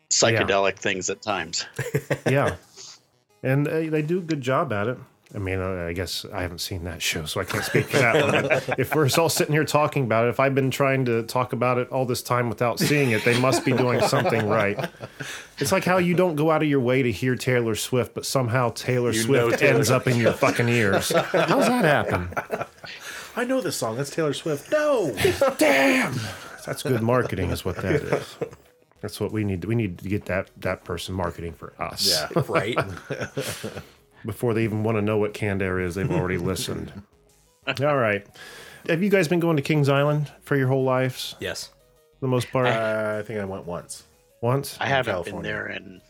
psychedelic 0.09 0.77
things 0.77 1.09
at 1.09 1.21
times. 1.21 1.65
yeah, 2.29 2.55
and 3.41 3.67
uh, 3.67 3.89
they 3.89 4.01
do 4.01 4.19
a 4.19 4.21
good 4.21 4.41
job 4.41 4.73
at 4.73 4.87
it. 4.87 4.97
I 5.33 5.37
mean, 5.37 5.59
uh, 5.61 5.85
I 5.87 5.93
guess 5.93 6.25
I 6.33 6.41
haven't 6.41 6.59
seen 6.59 6.83
that 6.83 7.01
show, 7.01 7.23
so 7.25 7.39
I 7.39 7.45
can't 7.45 7.63
speak 7.63 7.85
for 7.85 7.97
that 7.97 8.61
one. 8.65 8.75
If 8.77 8.93
we're 8.93 9.09
all 9.17 9.29
sitting 9.29 9.53
here 9.53 9.63
talking 9.63 10.03
about 10.03 10.25
it, 10.25 10.29
if 10.29 10.39
I've 10.41 10.53
been 10.53 10.71
trying 10.71 11.05
to 11.05 11.23
talk 11.23 11.53
about 11.53 11.77
it 11.77 11.89
all 11.89 12.05
this 12.05 12.21
time 12.21 12.49
without 12.49 12.79
seeing 12.79 13.11
it, 13.11 13.23
they 13.23 13.39
must 13.39 13.63
be 13.63 13.71
doing 13.71 14.01
something 14.01 14.47
right. 14.47 14.77
It's 15.59 15.71
like 15.71 15.85
how 15.85 15.97
you 15.99 16.15
don't 16.15 16.35
go 16.35 16.51
out 16.51 16.61
of 16.63 16.67
your 16.69 16.81
way 16.81 17.01
to 17.01 17.11
hear 17.11 17.35
Taylor 17.35 17.75
Swift, 17.75 18.13
but 18.13 18.25
somehow 18.25 18.71
Taylor 18.71 19.11
You 19.11 19.21
Swift 19.21 19.59
Taylor 19.59 19.75
ends 19.75 19.89
up 19.89 20.07
in 20.07 20.17
your 20.17 20.33
fucking 20.33 20.67
ears. 20.67 21.11
How's 21.11 21.67
that 21.67 21.85
happen? 21.85 22.29
I 23.35 23.45
know 23.45 23.61
this 23.61 23.77
song. 23.77 23.95
That's 23.95 24.09
Taylor 24.09 24.33
Swift. 24.33 24.69
No. 24.71 25.15
Damn, 25.57 26.15
that's 26.65 26.83
good 26.83 27.01
marketing, 27.01 27.51
is 27.51 27.63
what 27.63 27.77
that 27.77 27.95
is. 27.95 28.35
That's 28.99 29.19
what 29.19 29.31
we 29.31 29.43
need. 29.43 29.63
We 29.65 29.75
need 29.75 29.99
to 29.99 30.09
get 30.09 30.25
that 30.25 30.49
that 30.57 30.83
person 30.83 31.15
marketing 31.15 31.53
for 31.53 31.73
us. 31.79 32.07
Yeah. 32.35 32.43
right? 32.47 32.77
before 34.25 34.53
they 34.53 34.63
even 34.63 34.83
want 34.83 34.97
to 34.97 35.01
know 35.01 35.17
what 35.17 35.33
canned 35.33 35.61
air 35.61 35.79
is, 35.79 35.95
they've 35.95 36.11
already 36.11 36.37
listened. 36.51 36.91
All 37.81 37.97
right. 37.97 38.25
Have 38.89 39.03
you 39.03 39.09
guys 39.09 39.27
been 39.27 39.39
going 39.39 39.57
to 39.57 39.61
Kings 39.61 39.89
Island 39.89 40.31
for 40.41 40.55
your 40.55 40.67
whole 40.67 40.83
lives, 40.83 41.35
yes. 41.39 41.67
for 41.67 42.21
the 42.21 42.27
most 42.27 42.51
part? 42.51 42.67
Uh, 42.67 43.17
I 43.19 43.23
think 43.25 43.39
I 43.39 43.45
went 43.45 43.65
once. 43.65 44.03
Once? 44.41 44.77
I 44.79 44.87
haven't 44.87 45.13
California. 45.13 45.41
been 45.41 45.51
there 45.51 45.67
in 45.67 46.01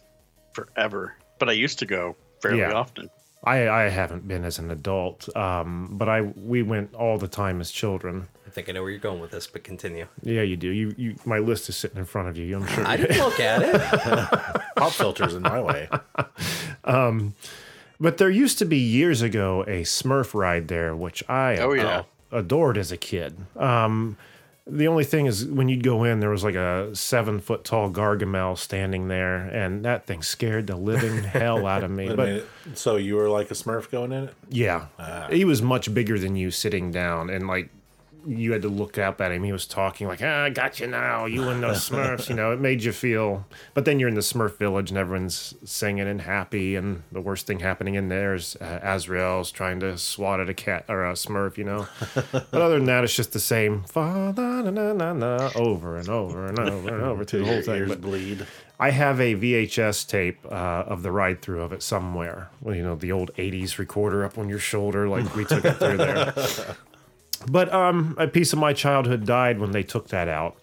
forever, 0.53 1.15
but 1.39 1.49
I 1.49 1.53
used 1.53 1.79
to 1.79 1.85
go 1.85 2.15
fairly 2.41 2.59
Yeah. 2.59 2.73
often. 2.73 3.09
I, 3.43 3.67
I 3.69 3.81
haven't 3.89 4.27
been 4.27 4.45
as 4.45 4.59
an 4.59 4.69
adult, 4.69 5.35
um, 5.35 5.89
but 5.93 6.07
I 6.07 6.21
we 6.21 6.61
went 6.61 6.93
all 6.93 7.17
the 7.17 7.27
time 7.27 7.59
as 7.59 7.71
children. 7.71 8.27
I 8.45 8.51
think 8.51 8.69
I 8.69 8.71
know 8.73 8.83
where 8.83 8.91
you're 8.91 8.99
going 8.99 9.19
with 9.19 9.31
this, 9.31 9.47
but 9.47 9.63
continue. 9.63 10.05
Yeah, 10.21 10.43
you 10.43 10.55
do. 10.55 10.69
You, 10.69 10.93
you 10.95 11.15
my 11.25 11.39
list 11.39 11.67
is 11.67 11.75
sitting 11.75 11.97
in 11.97 12.05
front 12.05 12.27
of 12.29 12.37
you. 12.37 12.55
I'm 12.55 12.67
sure. 12.67 12.85
I 12.85 12.97
didn't 12.97 13.17
look 13.17 13.39
at 13.39 13.63
it. 13.63 14.61
Pop 14.77 14.91
filters 14.91 15.33
in 15.33 15.41
my 15.41 15.59
way. 15.59 15.89
But 18.01 18.17
there 18.17 18.29
used 18.31 18.57
to 18.57 18.65
be 18.65 18.77
years 18.77 19.21
ago 19.21 19.61
a 19.67 19.83
Smurf 19.83 20.33
ride 20.33 20.67
there, 20.67 20.95
which 20.95 21.23
I 21.29 21.57
Oh, 21.57 21.71
yeah. 21.73 22.03
adored 22.31 22.77
as 22.77 22.91
a 22.91 22.97
kid. 22.97 23.37
Um, 23.55 24.17
the 24.65 24.87
only 24.87 25.03
thing 25.03 25.27
is 25.27 25.45
when 25.45 25.69
you'd 25.69 25.83
go 25.83 26.03
in, 26.03 26.19
there 26.19 26.29
was 26.31 26.43
like 26.43 26.55
a 26.55 26.95
seven 26.95 27.39
foot 27.39 27.63
tall 27.63 27.91
Gargamel 27.91 28.57
standing 28.57 29.07
there, 29.07 29.35
and 29.37 29.85
that 29.85 30.07
thing 30.07 30.23
scared 30.23 30.65
the 30.67 30.75
living 30.75 31.23
hell 31.23 31.65
out 31.67 31.83
of 31.83 31.91
me. 31.91 32.07
But 32.07 32.17
minute. 32.17 32.47
so 32.73 32.95
you 32.95 33.15
were 33.15 33.29
like 33.29 33.51
a 33.51 33.53
Smurf 33.53 33.91
going 33.91 34.11
in 34.11 34.23
it? 34.25 34.35
yeah, 34.49 34.87
he 35.29 35.45
was 35.45 35.61
much 35.61 35.93
bigger 35.93 36.17
than 36.17 36.35
you 36.35 36.49
sitting 36.51 36.89
down, 36.91 37.29
and 37.29 37.47
like 37.47 37.69
you 38.27 38.51
had 38.51 38.61
to 38.61 38.69
look 38.69 38.97
up 38.97 39.21
at 39.21 39.31
him. 39.31 39.43
He 39.43 39.51
was 39.51 39.65
talking 39.65 40.07
like, 40.07 40.21
ah, 40.23 40.43
I 40.43 40.49
got 40.49 40.79
you 40.79 40.87
now, 40.87 41.25
you 41.25 41.49
and 41.49 41.61
those 41.63 41.77
Smurfs. 41.89 42.29
You 42.29 42.35
know, 42.35 42.51
it 42.51 42.59
made 42.59 42.83
you 42.83 42.91
feel. 42.91 43.45
But 43.73 43.85
then 43.85 43.99
you're 43.99 44.09
in 44.09 44.15
the 44.15 44.21
Smurf 44.21 44.57
village 44.57 44.89
and 44.89 44.97
everyone's 44.97 45.53
singing 45.63 46.07
and 46.07 46.21
happy. 46.21 46.75
And 46.75 47.03
the 47.11 47.21
worst 47.21 47.47
thing 47.47 47.59
happening 47.59 47.95
in 47.95 48.09
there 48.09 48.33
is 48.33 48.55
uh, 48.57 48.79
Azrael's 48.83 49.51
trying 49.51 49.79
to 49.81 49.97
swat 49.97 50.39
at 50.39 50.49
a 50.49 50.53
cat 50.53 50.85
or 50.87 51.05
a 51.05 51.13
Smurf, 51.13 51.57
you 51.57 51.63
know. 51.63 51.87
but 52.31 52.53
other 52.53 52.77
than 52.77 52.85
that, 52.85 53.03
it's 53.03 53.15
just 53.15 53.33
the 53.33 53.39
same 53.39 53.83
fa 53.83 54.33
na 54.35 54.61
na 54.61 54.69
na 54.69 54.93
na 54.93 55.13
na 55.13 55.49
over 55.55 55.97
and 55.97 56.09
over 56.09 56.45
and 56.47 56.59
over 56.59 56.93
and 56.93 57.03
over 57.03 57.25
through 57.25 57.45
the 57.45 57.51
whole 57.51 57.61
thing. 57.63 57.75
ears 57.75 57.89
But 57.89 58.01
bleed. 58.01 58.45
I 58.79 58.89
have 58.89 59.19
a 59.21 59.35
VHS 59.35 60.07
tape 60.07 60.43
uh, 60.45 60.49
of 60.87 61.03
the 61.03 61.11
ride 61.11 61.43
through 61.43 61.61
of 61.61 61.71
it 61.71 61.83
somewhere. 61.83 62.49
Well, 62.61 62.75
you 62.75 62.81
know, 62.81 62.95
the 62.95 63.11
old 63.11 63.29
80s 63.35 63.77
recorder 63.77 64.23
up 64.25 64.39
on 64.39 64.49
your 64.49 64.57
shoulder, 64.57 65.07
like 65.07 65.35
we 65.35 65.45
took 65.45 65.63
it 65.65 65.73
through 65.73 65.97
there. 65.97 66.33
But 67.49 67.73
um, 67.73 68.15
a 68.17 68.27
piece 68.27 68.53
of 68.53 68.59
my 68.59 68.73
childhood 68.73 69.25
died 69.25 69.59
when 69.59 69.71
they 69.71 69.83
took 69.83 70.09
that 70.09 70.27
out, 70.27 70.57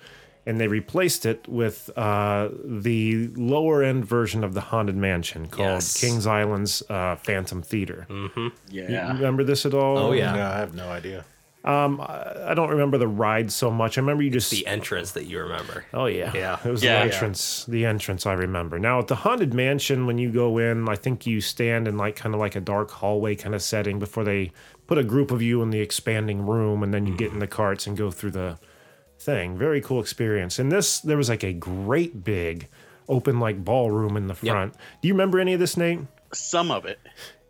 and 0.47 0.61
they 0.61 0.69
replaced 0.69 1.27
it 1.27 1.47
with 1.49 1.91
uh, 1.97 2.49
the 2.65 3.29
lower 3.37 3.83
end 3.83 4.05
version 4.05 4.45
of 4.45 4.55
the 4.55 4.61
Haunted 4.63 4.97
Mansion 4.97 5.47
called 5.49 5.69
Yes. 5.83 6.01
Kings 6.01 6.27
Island's 6.27 6.83
uh, 6.89 7.17
Phantom 7.17 7.63
Theater. 7.63 8.07
You 8.09 8.53
Yeah. 8.71 9.13
remember 9.13 9.45
this 9.45 9.67
at 9.67 9.75
all? 9.75 9.99
Oh, 9.99 10.13
yeah. 10.13 10.35
No, 10.35 10.47
I 10.47 10.57
have 10.59 10.75
no 10.75 10.89
idea. 10.89 11.25
I 11.65 12.53
don't 12.55 12.71
remember 12.71 12.97
the 12.97 13.09
ride 13.09 13.53
so 13.53 13.71
much. 13.71 13.99
I 13.99 14.01
remember 14.01 14.23
you 14.23 14.31
just 14.31 14.51
The 14.51 14.67
entrance 14.67 15.11
that 15.13 15.27
you 15.27 15.39
remember. 15.41 15.85
Oh 15.93 16.07
yeah, 16.07 16.33
Yeah. 16.35 16.59
It 16.65 16.71
was 16.71 16.83
Yeah. 16.83 17.01
the 17.05 17.13
entrance. 17.13 17.67
The 17.67 17.85
entrance 17.85 18.25
I 18.25 18.33
remember. 18.33 18.79
Now 18.79 19.01
at 19.01 19.09
the 19.09 19.17
haunted 19.17 19.53
mansion, 19.53 20.07
when 20.07 20.17
you 20.17 20.31
go 20.31 20.57
in, 20.57 20.89
I 20.89 20.95
think 20.97 21.27
you 21.27 21.43
stand 21.43 21.87
in 21.87 21.99
like 21.99 22.17
kind 22.17 22.35
of 22.35 22.41
like 22.41 22.57
a 22.57 22.61
dark 22.61 22.91
hallway 22.91 23.35
kind 23.35 23.55
of 23.55 23.61
setting 23.61 23.99
before 23.99 24.25
they 24.25 24.53
put 24.89 24.99
a 24.99 25.05
group 25.05 25.31
of 25.31 25.41
you 25.41 25.63
in 25.63 25.71
the 25.71 25.81
expanding 25.81 26.45
room, 26.45 26.83
and 26.83 26.93
then 26.93 27.07
you 27.07 27.17
get 27.17 27.31
in 27.31 27.37
mm. 27.37 27.41
the 27.41 27.47
carts 27.47 27.87
and 27.87 27.97
go 27.97 28.11
through 28.11 28.33
the 28.33 28.59
thing. 29.21 29.57
Very 29.57 29.81
cool 29.81 30.01
experience. 30.01 30.59
And 30.59 30.73
this, 30.73 30.99
there 30.99 31.17
was 31.17 31.29
like 31.29 31.45
a 31.45 31.53
great 31.53 32.25
big 32.25 32.67
open 33.09 33.39
like 33.39 33.65
ballroom 33.65 34.17
in 34.17 34.27
the 34.27 34.35
front. 34.35 34.75
Do 35.01 35.09
you 35.09 35.15
remember 35.15 35.39
any 35.39 35.55
of 35.55 35.61
this, 35.61 35.77
Nate? 35.77 36.01
some 36.33 36.71
of 36.71 36.85
it. 36.85 36.99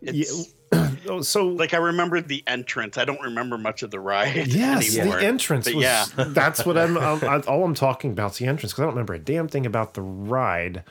It's, 0.01 0.53
Oh, 1.07 1.21
so 1.21 1.47
like 1.47 1.73
I 1.73 1.77
remember 1.77 2.21
the 2.21 2.43
entrance. 2.45 2.97
I 2.97 3.05
don't 3.05 3.21
remember 3.21 3.57
much 3.57 3.81
of 3.81 3.89
the 3.89 3.99
ride. 3.99 4.47
Yes, 4.47 4.97
anymore. 4.97 5.17
the 5.17 5.25
entrance 5.25 5.65
was. 5.65 5.83
yeah. 5.83 6.05
that's 6.15 6.65
what 6.65 6.77
I'm. 6.77 6.97
I'm 6.97 7.23
I, 7.27 7.39
all 7.41 7.63
I'm 7.63 7.73
talking 7.73 8.11
about 8.11 8.31
is 8.31 8.37
the 8.37 8.45
entrance 8.45 8.73
because 8.73 8.83
I 8.83 8.85
don't 8.85 8.93
remember 8.93 9.13
a 9.13 9.19
damn 9.19 9.47
thing 9.47 9.65
about 9.65 9.95
the 9.95 10.01
ride. 10.01 10.83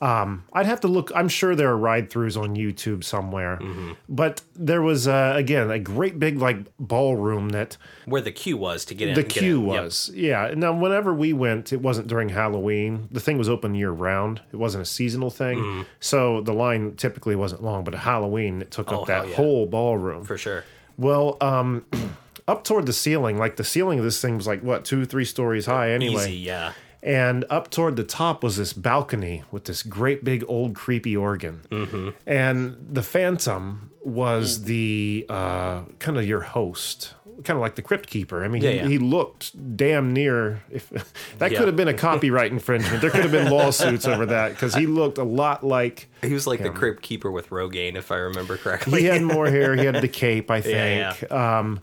Um, 0.00 0.44
I'd 0.52 0.66
have 0.66 0.80
to 0.82 0.88
look. 0.88 1.10
I'm 1.14 1.28
sure 1.28 1.54
there 1.54 1.70
are 1.70 1.76
ride 1.76 2.10
throughs 2.10 2.38
on 2.40 2.54
YouTube 2.54 3.02
somewhere, 3.02 3.58
Mm-hmm. 3.62 3.92
but 4.08 4.42
there 4.54 4.82
was 4.82 5.08
uh, 5.08 5.32
again 5.36 5.70
a 5.70 5.78
great 5.78 6.18
big 6.18 6.36
like 6.38 6.58
ballroom 6.78 7.48
that 7.50 7.78
Where 8.04 8.20
the 8.20 8.30
queue 8.32 8.58
was 8.58 8.84
to 8.86 8.94
get 8.94 9.08
in. 9.08 9.14
the 9.14 9.22
get 9.22 9.30
queue 9.40 9.60
in. 9.62 9.72
Yep. 9.72 9.82
was. 9.84 10.10
Yeah. 10.14 10.52
Now, 10.54 10.74
whenever 10.74 11.14
we 11.14 11.32
went, 11.32 11.72
it 11.72 11.80
wasn't 11.80 12.08
during 12.08 12.28
Halloween. 12.28 13.08
The 13.10 13.20
thing 13.20 13.38
was 13.38 13.48
open 13.48 13.74
year 13.74 13.90
round. 13.90 14.42
It 14.52 14.56
wasn't 14.56 14.82
a 14.82 14.86
seasonal 14.86 15.30
thing, 15.30 15.58
Mm-hmm. 15.58 15.82
so 16.00 16.42
the 16.42 16.52
line 16.52 16.96
typically 16.96 17.34
wasn't 17.36 17.62
long. 17.62 17.82
But 17.82 17.94
at 17.94 18.00
Halloween, 18.00 18.60
it 18.62 18.70
took 18.70 18.92
Oh, 18.92 19.00
up 19.00 19.06
that 19.06 19.28
yeah. 19.28 19.34
whole 19.36 19.64
ballroom. 19.66 20.24
for 20.24 20.36
sure. 20.36 20.64
Well, 20.98 21.38
um, 21.40 21.86
up 22.48 22.64
toward 22.64 22.84
the 22.86 22.92
ceiling, 22.92 23.38
like 23.38 23.56
the 23.56 23.64
ceiling 23.64 23.98
of 23.98 24.04
this 24.04 24.20
thing 24.20 24.36
was 24.36 24.46
like 24.46 24.60
what 24.62 24.84
two, 24.84 25.04
three 25.06 25.24
stories 25.24 25.64
high 25.66 25.90
anyway. 25.92 26.24
Easy, 26.28 26.34
yeah. 26.36 26.72
And 27.06 27.44
up 27.48 27.70
toward 27.70 27.94
the 27.94 28.02
top 28.02 28.42
was 28.42 28.56
this 28.56 28.72
balcony 28.72 29.44
with 29.52 29.64
this 29.66 29.84
great 29.84 30.24
big 30.24 30.44
old 30.48 30.74
creepy 30.74 31.16
organ. 31.16 31.62
Mm-hmm. 31.70 32.10
And 32.26 32.76
the 32.90 33.02
Phantom 33.04 33.92
was 34.02 34.64
the 34.64 35.24
uh, 35.28 35.82
kind 36.00 36.18
of 36.18 36.26
your 36.26 36.40
host, 36.40 37.14
kind 37.44 37.56
of 37.56 37.60
like 37.60 37.76
the 37.76 37.82
Crypt 37.82 38.08
Keeper. 38.10 38.44
I 38.44 38.48
mean, 38.48 38.60
Yeah, 38.60 38.70
he, 38.70 38.76
yeah. 38.78 38.88
he 38.88 38.98
looked 38.98 39.76
damn 39.76 40.12
near. 40.12 40.64
If 40.68 40.90
that 41.38 41.52
Yeah. 41.52 41.58
could 41.58 41.68
have 41.68 41.76
been 41.76 41.86
a 41.86 41.94
copyright 41.94 42.50
infringement, 42.50 43.00
there 43.00 43.10
could 43.10 43.22
have 43.22 43.30
been 43.30 43.52
lawsuits 43.52 44.06
over 44.08 44.26
that 44.26 44.48
because 44.50 44.74
he 44.74 44.86
looked 44.88 45.18
a 45.18 45.24
lot 45.24 45.62
like. 45.64 46.08
He 46.22 46.32
was 46.32 46.48
like 46.48 46.60
the 46.60 46.70
crypt 46.70 47.02
keeper 47.02 47.30
with 47.30 47.50
Rogaine, 47.50 47.94
if 47.94 48.10
I 48.10 48.16
remember 48.16 48.56
correctly. 48.56 49.02
He 49.02 49.06
had 49.06 49.22
more 49.22 49.46
hair. 49.48 49.76
He 49.76 49.84
had 49.84 50.00
the 50.02 50.08
cape, 50.24 50.50
I 50.50 50.60
think. 50.60 51.30
Um, 51.30 51.78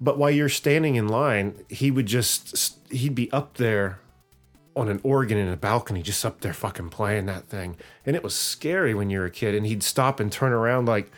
but 0.00 0.16
while 0.16 0.30
you're 0.30 0.48
standing 0.48 0.94
in 0.94 1.08
line, 1.08 1.56
he 1.68 1.90
would 1.90 2.06
just 2.06 2.78
he'd 2.90 3.14
be 3.14 3.30
up 3.32 3.58
there 3.58 3.98
on 4.74 4.88
an 4.88 5.00
organ 5.02 5.38
in 5.38 5.48
a 5.48 5.56
balcony, 5.56 6.02
just 6.02 6.24
up 6.24 6.40
there 6.40 6.52
fucking 6.54 6.88
playing 6.90 7.26
that 7.26 7.46
thing, 7.48 7.76
and 8.06 8.16
it 8.16 8.22
was 8.22 8.34
scary 8.34 8.94
when 8.94 9.10
you 9.10 9.18
were 9.20 9.26
a 9.26 9.30
kid. 9.30 9.54
And 9.54 9.66
he'd 9.66 9.82
stop 9.82 10.20
and 10.20 10.30
turn 10.32 10.52
around 10.52 10.86
like. 10.86 11.10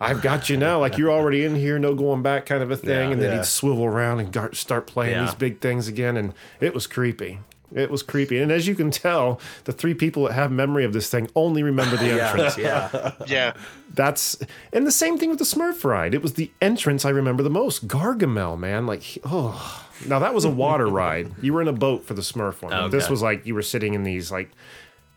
I've 0.00 0.22
got 0.22 0.48
you 0.48 0.56
now, 0.56 0.78
like 0.78 0.96
you're 0.96 1.10
already 1.10 1.44
in 1.44 1.56
here, 1.56 1.76
no 1.76 1.92
going 1.92 2.22
back, 2.22 2.46
kind 2.46 2.62
of 2.62 2.70
a 2.70 2.76
thing. 2.76 2.88
Yeah. 3.08 3.10
and 3.10 3.20
then 3.20 3.32
Yeah. 3.32 3.38
he'd 3.38 3.46
swivel 3.46 3.84
around 3.84 4.20
and 4.20 4.56
start 4.56 4.86
playing 4.86 5.14
Yeah. 5.16 5.24
these 5.24 5.34
big 5.34 5.58
things 5.58 5.88
again, 5.88 6.16
and 6.16 6.34
it 6.60 6.72
was 6.72 6.86
creepy. 6.86 7.40
It 7.74 7.90
was 7.90 8.02
creepy, 8.02 8.38
and 8.38 8.50
as 8.50 8.66
you 8.66 8.74
can 8.74 8.90
tell, 8.90 9.40
the 9.64 9.72
three 9.72 9.94
people 9.94 10.24
that 10.24 10.32
have 10.32 10.50
memory 10.50 10.84
of 10.84 10.92
this 10.92 11.10
thing 11.10 11.28
only 11.34 11.62
remember 11.62 11.96
the 11.96 12.22
entrance. 12.22 12.56
yeah. 12.56 13.12
Yeah. 13.26 13.54
That's 13.92 14.38
and 14.72 14.86
the 14.86 14.92
same 14.92 15.18
thing 15.18 15.28
with 15.30 15.38
the 15.38 15.44
Smurf 15.44 15.84
ride. 15.84 16.14
It 16.14 16.22
was 16.22 16.34
the 16.34 16.50
entrance 16.62 17.04
I 17.04 17.10
remember 17.10 17.42
the 17.42 17.50
most. 17.50 17.86
Gargamel, 17.88 18.58
man, 18.58 18.86
like 18.86 19.18
oh. 19.24 19.84
Now 20.06 20.18
that 20.20 20.32
was 20.32 20.44
a 20.44 20.50
water 20.50 20.86
ride. 20.88 21.32
You 21.42 21.52
were 21.52 21.62
in 21.62 21.68
a 21.68 21.72
boat 21.72 22.04
for 22.04 22.14
the 22.14 22.22
Smurf 22.22 22.62
one. 22.62 22.90
This 22.90 23.10
was 23.10 23.22
like 23.22 23.44
you 23.46 23.54
were 23.54 23.62
sitting 23.62 23.94
in 23.94 24.02
these 24.02 24.30
like 24.30 24.50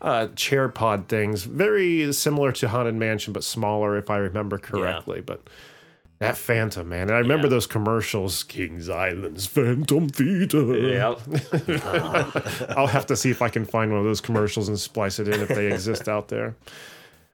uh, 0.00 0.28
chair 0.34 0.68
pod 0.68 1.08
things, 1.08 1.44
very 1.44 2.12
similar 2.12 2.52
to 2.52 2.68
Haunted 2.68 2.96
Mansion, 2.96 3.32
but 3.32 3.44
smaller, 3.44 3.96
if 3.96 4.10
I 4.10 4.16
remember 4.16 4.58
correctly. 4.58 5.20
But 5.20 5.42
that 6.22 6.36
Phantom, 6.36 6.88
man, 6.88 7.02
and 7.02 7.12
I 7.12 7.18
remember 7.18 7.46
Yeah. 7.46 7.50
those 7.50 7.66
commercials, 7.66 8.42
Kings 8.44 8.88
Island's 8.88 9.46
Phantom 9.46 10.08
Theater. 10.08 10.76
Yep. 10.78 11.20
I'll 12.76 12.86
have 12.86 13.06
to 13.06 13.16
see 13.16 13.30
if 13.30 13.42
I 13.42 13.48
can 13.48 13.64
find 13.64 13.90
one 13.90 14.00
of 14.00 14.06
those 14.06 14.20
commercials 14.20 14.68
and 14.68 14.78
splice 14.78 15.18
it 15.18 15.28
in 15.28 15.40
if 15.40 15.48
they 15.48 15.72
exist 15.72 16.08
out 16.08 16.28
there. 16.28 16.56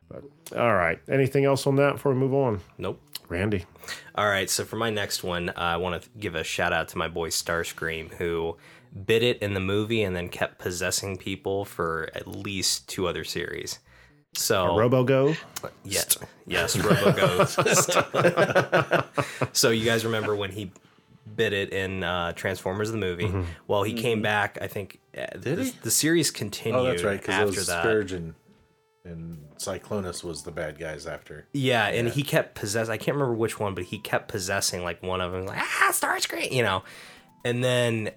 But 0.09 0.24
all 0.57 0.74
right, 0.74 0.98
anything 1.09 1.44
else 1.44 1.66
on 1.66 1.77
that 1.77 1.94
before 1.94 2.12
we 2.12 2.18
move 2.18 2.35
on? 2.35 2.61
Nope. 2.79 3.01
Randy. 3.29 3.66
All 4.14 4.27
right, 4.29 4.48
so 4.48 4.64
for 4.64 4.77
my 4.77 4.88
next 4.88 5.22
one, 5.22 5.51
uh, 5.51 5.53
I 5.57 5.77
want 5.77 6.03
to 6.03 6.09
give 6.18 6.35
a 6.35 6.42
shout 6.42 6.72
out 6.72 6.88
to 6.88 6.98
my 6.98 7.09
boy 7.09 7.29
Starscream, 7.29 8.14
who 8.14 8.57
bit 9.05 9.22
it 9.22 9.38
in 9.42 9.53
the 9.53 9.61
movie 9.61 10.03
and 10.03 10.16
then 10.16 10.31
kept 10.31 10.59
possessing 10.59 11.18
people 11.18 11.66
for 11.66 12.09
at 12.14 12.27
least 12.27 12.88
two 12.88 13.07
other 13.07 13.22
series. 13.24 13.81
So 14.38 14.66
RoboGo. 14.68 15.37
Yeah, 15.85 16.03
yes, 16.46 16.77
Robo 16.77 17.12
Ghost. 17.12 17.59
so 19.53 19.70
you 19.70 19.85
guys 19.85 20.05
remember 20.05 20.37
when 20.37 20.53
he 20.53 20.70
bit 21.35 21.53
it 21.53 21.72
in 21.72 22.05
uh, 22.05 22.33
Transformers 22.33 22.92
the 22.92 22.98
movie? 22.98 23.24
Mm-hmm. 23.24 23.42
Well, 23.66 23.83
he 23.83 23.94
came 23.94 24.22
back. 24.22 24.59
I 24.61 24.68
think 24.68 25.01
uh, 25.16 25.27
the, 25.35 25.64
he? 25.64 25.70
the 25.83 25.90
series 25.90 26.31
continued 26.31 26.79
Oh, 26.79 26.85
that's 26.85 27.03
right, 27.03 27.20
because 27.20 27.35
it 27.35 27.38
after 27.38 27.61
was 27.61 27.66
that. 27.66 27.83
Scourge 27.83 28.12
and, 28.12 28.35
and 29.05 29.38
Cyclonus 29.57 30.22
was 30.22 30.44
the 30.44 30.53
bad 30.53 30.79
guys 30.79 31.07
after. 31.07 31.48
Yeah, 31.53 31.88
and 31.88 32.09
he 32.09 32.22
kept 32.22 32.55
possess. 32.55 32.88
I 32.88 32.96
can't 32.96 33.16
remember 33.16 33.35
which 33.35 33.59
one, 33.59 33.74
but 33.74 33.85
he 33.85 33.98
kept 33.98 34.29
possessing 34.29 34.85
like 34.85 35.03
one 35.03 35.20
of 35.20 35.33
them, 35.33 35.46
like 35.46 35.59
ah, 35.59 35.90
Starscream, 35.92 36.53
you 36.53 36.62
know. 36.62 36.85
And 37.44 37.64
then 37.64 38.11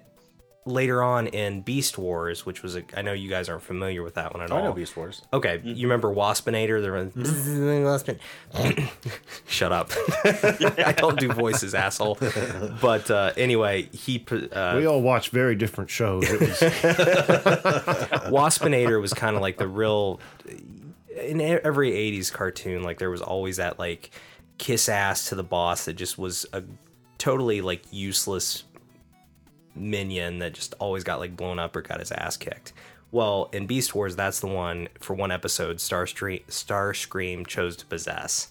later 0.64 1.02
on 1.02 1.26
in 1.26 1.60
Beast 1.60 1.98
Wars, 1.98 2.46
which 2.46 2.62
was 2.62 2.76
a, 2.76 2.82
I 2.96 3.02
know 3.02 3.12
you 3.12 3.28
guys 3.28 3.48
aren't 3.48 3.62
familiar 3.64 4.02
with 4.02 4.14
that 4.14 4.32
one 4.32 4.42
at 4.42 4.50
Oh, 4.52 4.56
all. 4.56 4.62
I 4.62 4.64
know 4.66 4.72
Beast 4.72 4.96
Wars. 4.96 5.20
Okay, 5.32 5.60
you 5.64 5.86
remember 5.88 6.14
Waspinator? 6.14 6.80
There 6.80 6.92
was 6.92 7.08
Waspin- 7.14 8.18
Shut 9.48 9.72
up! 9.72 9.90
I 10.86 10.92
don't 10.96 11.18
do 11.18 11.32
voices, 11.32 11.74
asshole. 11.74 12.16
But 12.80 13.10
uh, 13.10 13.32
anyway, 13.36 13.88
he. 13.92 14.24
Uh, 14.30 14.74
we 14.76 14.86
all 14.86 15.02
watch 15.02 15.30
very 15.30 15.56
different 15.56 15.90
shows. 15.90 16.24
It 16.30 16.40
was, 16.40 16.58
Waspinator 18.30 19.00
was 19.00 19.12
kind 19.14 19.36
of 19.36 19.42
like 19.42 19.58
the 19.58 19.68
real 19.68 20.20
in 21.16 21.40
e- 21.40 21.44
every 21.62 21.90
80s 21.92 22.32
cartoon 22.32 22.82
like 22.82 22.98
there 22.98 23.10
was 23.10 23.20
always 23.20 23.58
that 23.58 23.78
like 23.78 24.10
kiss 24.58 24.88
ass 24.88 25.28
to 25.28 25.34
the 25.34 25.42
boss 25.42 25.84
that 25.84 25.92
just 25.94 26.16
was 26.18 26.46
a 26.52 26.62
totally 27.18 27.60
like 27.60 27.82
useless 27.90 28.64
minion 29.74 30.38
that 30.38 30.54
just 30.54 30.74
always 30.78 31.04
got 31.04 31.18
like 31.20 31.36
blown 31.36 31.58
up 31.58 31.74
or 31.76 31.82
got 31.82 32.00
his 32.00 32.12
ass 32.12 32.36
kicked. 32.36 32.72
Well 33.10 33.50
in 33.52 33.66
beast 33.66 33.94
wars 33.94 34.16
that's 34.16 34.40
the 34.40 34.46
one 34.46 34.88
for 35.00 35.14
one 35.14 35.30
episode 35.30 35.76
starscream 35.76 36.44
starscream 36.46 37.46
chose 37.46 37.76
to 37.76 37.86
possess 37.86 38.48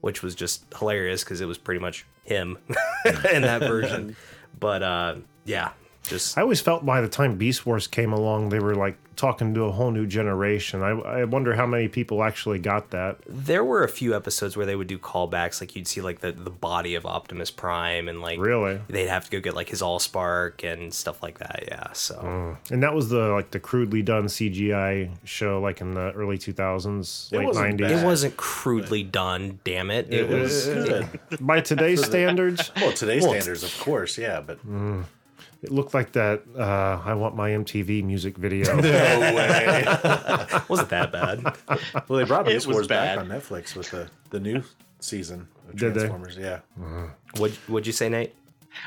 which 0.00 0.20
was 0.22 0.34
just 0.34 0.64
hilarious 0.78 1.22
because 1.22 1.40
it 1.40 1.46
was 1.46 1.58
pretty 1.58 1.80
much 1.80 2.04
him 2.24 2.58
in 3.32 3.42
that 3.42 3.60
version. 3.60 4.16
But 4.60 4.82
uh 4.82 5.16
yeah 5.44 5.72
just 6.12 6.36
I 6.38 6.42
always 6.42 6.60
felt 6.60 6.84
by 6.84 7.00
the 7.00 7.08
time 7.08 7.36
Beast 7.36 7.66
Wars 7.66 7.86
came 7.86 8.12
along, 8.12 8.50
they 8.50 8.58
were 8.60 8.74
like 8.74 8.96
talking 9.14 9.52
to 9.54 9.64
a 9.64 9.70
whole 9.70 9.90
new 9.90 10.06
generation. 10.06 10.82
I, 10.82 10.88
I 11.20 11.24
wonder 11.24 11.54
how 11.54 11.66
many 11.66 11.86
people 11.86 12.24
actually 12.24 12.58
got 12.58 12.90
that. 12.90 13.18
There 13.26 13.62
were 13.62 13.84
a 13.84 13.88
few 13.88 14.16
episodes 14.16 14.56
where 14.56 14.64
they 14.64 14.74
would 14.74 14.86
do 14.88 14.98
callbacks, 14.98 15.60
like 15.60 15.76
you'd 15.76 15.86
see 15.86 16.00
like 16.00 16.20
the, 16.20 16.32
the 16.32 16.50
body 16.50 16.94
of 16.94 17.04
Optimus 17.04 17.50
Prime, 17.50 18.08
and 18.08 18.22
like 18.22 18.38
Really? 18.40 18.80
they'd 18.88 19.08
have 19.08 19.26
to 19.26 19.30
go 19.30 19.40
get 19.40 19.54
like 19.54 19.68
his 19.68 19.82
Allspark 19.82 20.64
and 20.64 20.92
stuff 20.94 21.22
like 21.22 21.38
that. 21.38 21.64
Yeah, 21.68 21.92
so 21.92 22.14
hmm. 22.16 22.72
And 22.74 22.82
that 22.82 22.94
was 22.94 23.10
the 23.10 23.28
like 23.32 23.50
the 23.50 23.60
crudely 23.60 24.02
done 24.02 24.24
CGI 24.26 25.10
show, 25.24 25.60
like 25.60 25.80
in 25.82 25.92
the 25.92 26.12
early 26.12 26.38
2000s, 26.38 27.32
late 27.32 27.48
90s. 27.48 27.90
it 28.02 28.04
wasn't 28.04 28.36
crudely 28.36 29.02
done. 29.02 29.60
Damn 29.64 29.90
it! 29.90 30.12
It 30.12 30.28
was. 30.28 30.66
Good. 30.66 31.06
By 31.40 31.60
today's 31.60 32.04
standards, 32.12 32.70
well, 32.76 32.92
today's 32.92 33.22
Well, 33.22 33.32
standards, 33.32 33.62
of 33.62 33.78
course, 33.80 34.16
yeah, 34.18 34.40
but 34.40 34.58
hmm. 34.58 35.02
It 35.62 35.70
looked 35.70 35.94
like 35.94 36.12
that. 36.12 36.42
Uh, 36.56 37.00
I 37.04 37.14
want 37.14 37.36
my 37.36 37.50
MTV 37.50 38.02
music 38.04 38.36
video. 38.36 38.74
no 38.80 38.82
way. 38.82 39.84
wasn't 40.68 40.88
that 40.90 41.12
bad. 41.12 41.42
Well, 42.08 42.18
they 42.18 42.24
brought 42.24 42.48
It 42.48 42.54
Beast 42.54 42.66
was 42.66 42.74
Wars 42.74 42.88
back 42.88 43.16
bad. 43.16 43.18
on 43.18 43.28
Netflix 43.28 43.76
with 43.76 43.90
the, 43.90 44.08
the 44.30 44.40
new 44.40 44.62
season 45.00 45.48
of 45.68 45.76
Did 45.76 45.94
they? 45.94 46.00
Transformers. 46.00 46.36
Yeah. 46.36 46.60
What 47.36 47.52
What'd 47.68 47.86
you 47.86 47.92
say, 47.92 48.08
Nate? 48.08 48.34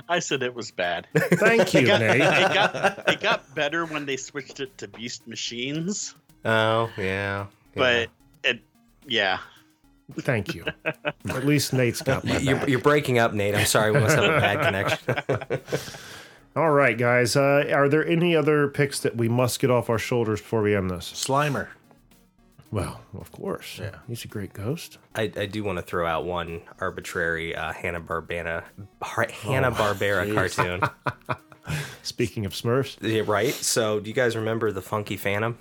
I 0.09 0.19
said 0.19 0.41
it 0.43 0.53
was 0.53 0.71
bad. 0.71 1.07
Thank 1.15 1.73
you, 1.73 1.85
got, 1.85 2.01
Nate. 2.01 2.15
it 2.15 2.53
got 2.53 3.03
it 3.07 3.19
got 3.21 3.55
better 3.55 3.85
when 3.85 4.05
they 4.05 4.17
switched 4.17 4.59
it 4.59 4.75
to 4.79 4.87
Beast 4.87 5.27
Machines, 5.27 6.15
Oh 6.43 6.89
yeah, 6.97 7.45
but 7.75 8.09
it 8.43 8.59
yeah. 9.05 9.39
Thank 10.19 10.53
you. 10.55 10.65
At 10.85 11.45
least 11.45 11.73
Nate's 11.73 12.01
got 12.01 12.23
my 12.23 12.37
you're, 12.37 12.67
you're 12.69 12.79
breaking 12.79 13.17
up, 13.19 13.33
Nate. 13.33 13.55
I'm 13.55 13.65
sorry, 13.65 13.91
we 13.91 13.99
must 13.99 14.15
have 14.15 14.25
a 14.25 14.39
bad 14.39 14.61
connection. 14.65 15.61
All 16.55 16.71
right, 16.71 16.97
guys. 16.97 17.35
Uh, 17.35 17.65
are 17.73 17.89
there 17.89 18.05
any 18.07 18.35
other 18.35 18.67
picks 18.69 18.99
that 19.01 19.17
we 19.17 19.27
must 19.27 19.59
get 19.59 19.69
off 19.69 19.89
our 19.89 19.97
shoulders 19.97 20.39
before 20.41 20.61
we 20.61 20.75
end 20.75 20.89
this? 20.89 21.11
Slimer. 21.11 21.67
Well, 22.71 23.01
of 23.19 23.31
course. 23.31 23.77
Yeah. 23.79 23.95
He's 24.07 24.23
a 24.25 24.27
great 24.27 24.53
ghost. 24.53 24.97
I, 25.15 25.23
I 25.35 25.45
do 25.45 25.63
want 25.63 25.77
to 25.77 25.81
throw 25.81 26.05
out 26.07 26.25
one 26.25 26.61
arbitrary 26.79 27.55
uh, 27.55 27.73
Hanna 27.73 28.01
Barbera 28.01 28.63
Hanna 29.01 29.71
Barbera 29.71 30.33
cartoon. 30.33 30.81
Speaking 32.03 32.45
of 32.45 32.53
Smurfs, 32.53 32.97
Yeah, 33.01 33.23
right. 33.25 33.53
So, 33.53 33.99
do 33.99 34.09
you 34.09 34.13
guys 34.15 34.35
remember 34.35 34.71
the 34.71 34.81
Funky 34.81 35.17
Phantom? 35.17 35.57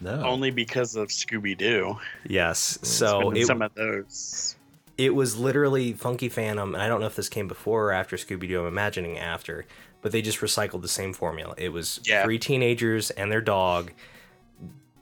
No. 0.00 0.22
Only 0.24 0.50
because 0.50 0.96
of 0.96 1.08
Scooby 1.08 1.56
Doo. 1.56 1.98
Yes. 2.28 2.78
So 2.82 3.30
it, 3.30 3.46
some 3.46 3.62
of 3.62 3.72
those. 3.74 4.56
it 4.98 5.14
was 5.14 5.36
literally 5.38 5.92
Funky 5.92 6.28
Phantom, 6.28 6.74
and 6.74 6.82
I 6.82 6.88
don't 6.88 7.00
know 7.00 7.06
if 7.06 7.14
this 7.16 7.28
came 7.28 7.46
before 7.48 7.86
or 7.86 7.92
after 7.92 8.16
Scooby 8.16 8.48
Doo. 8.48 8.60
I'm 8.62 8.66
imagining 8.66 9.16
after, 9.18 9.64
but 10.02 10.12
they 10.12 10.20
just 10.20 10.40
recycled 10.40 10.82
the 10.82 10.88
same 10.88 11.12
formula. 11.14 11.54
It 11.56 11.70
was 11.70 12.00
Yeah. 12.04 12.22
three 12.24 12.38
teenagers 12.38 13.10
and 13.10 13.32
their 13.32 13.40
dog 13.40 13.92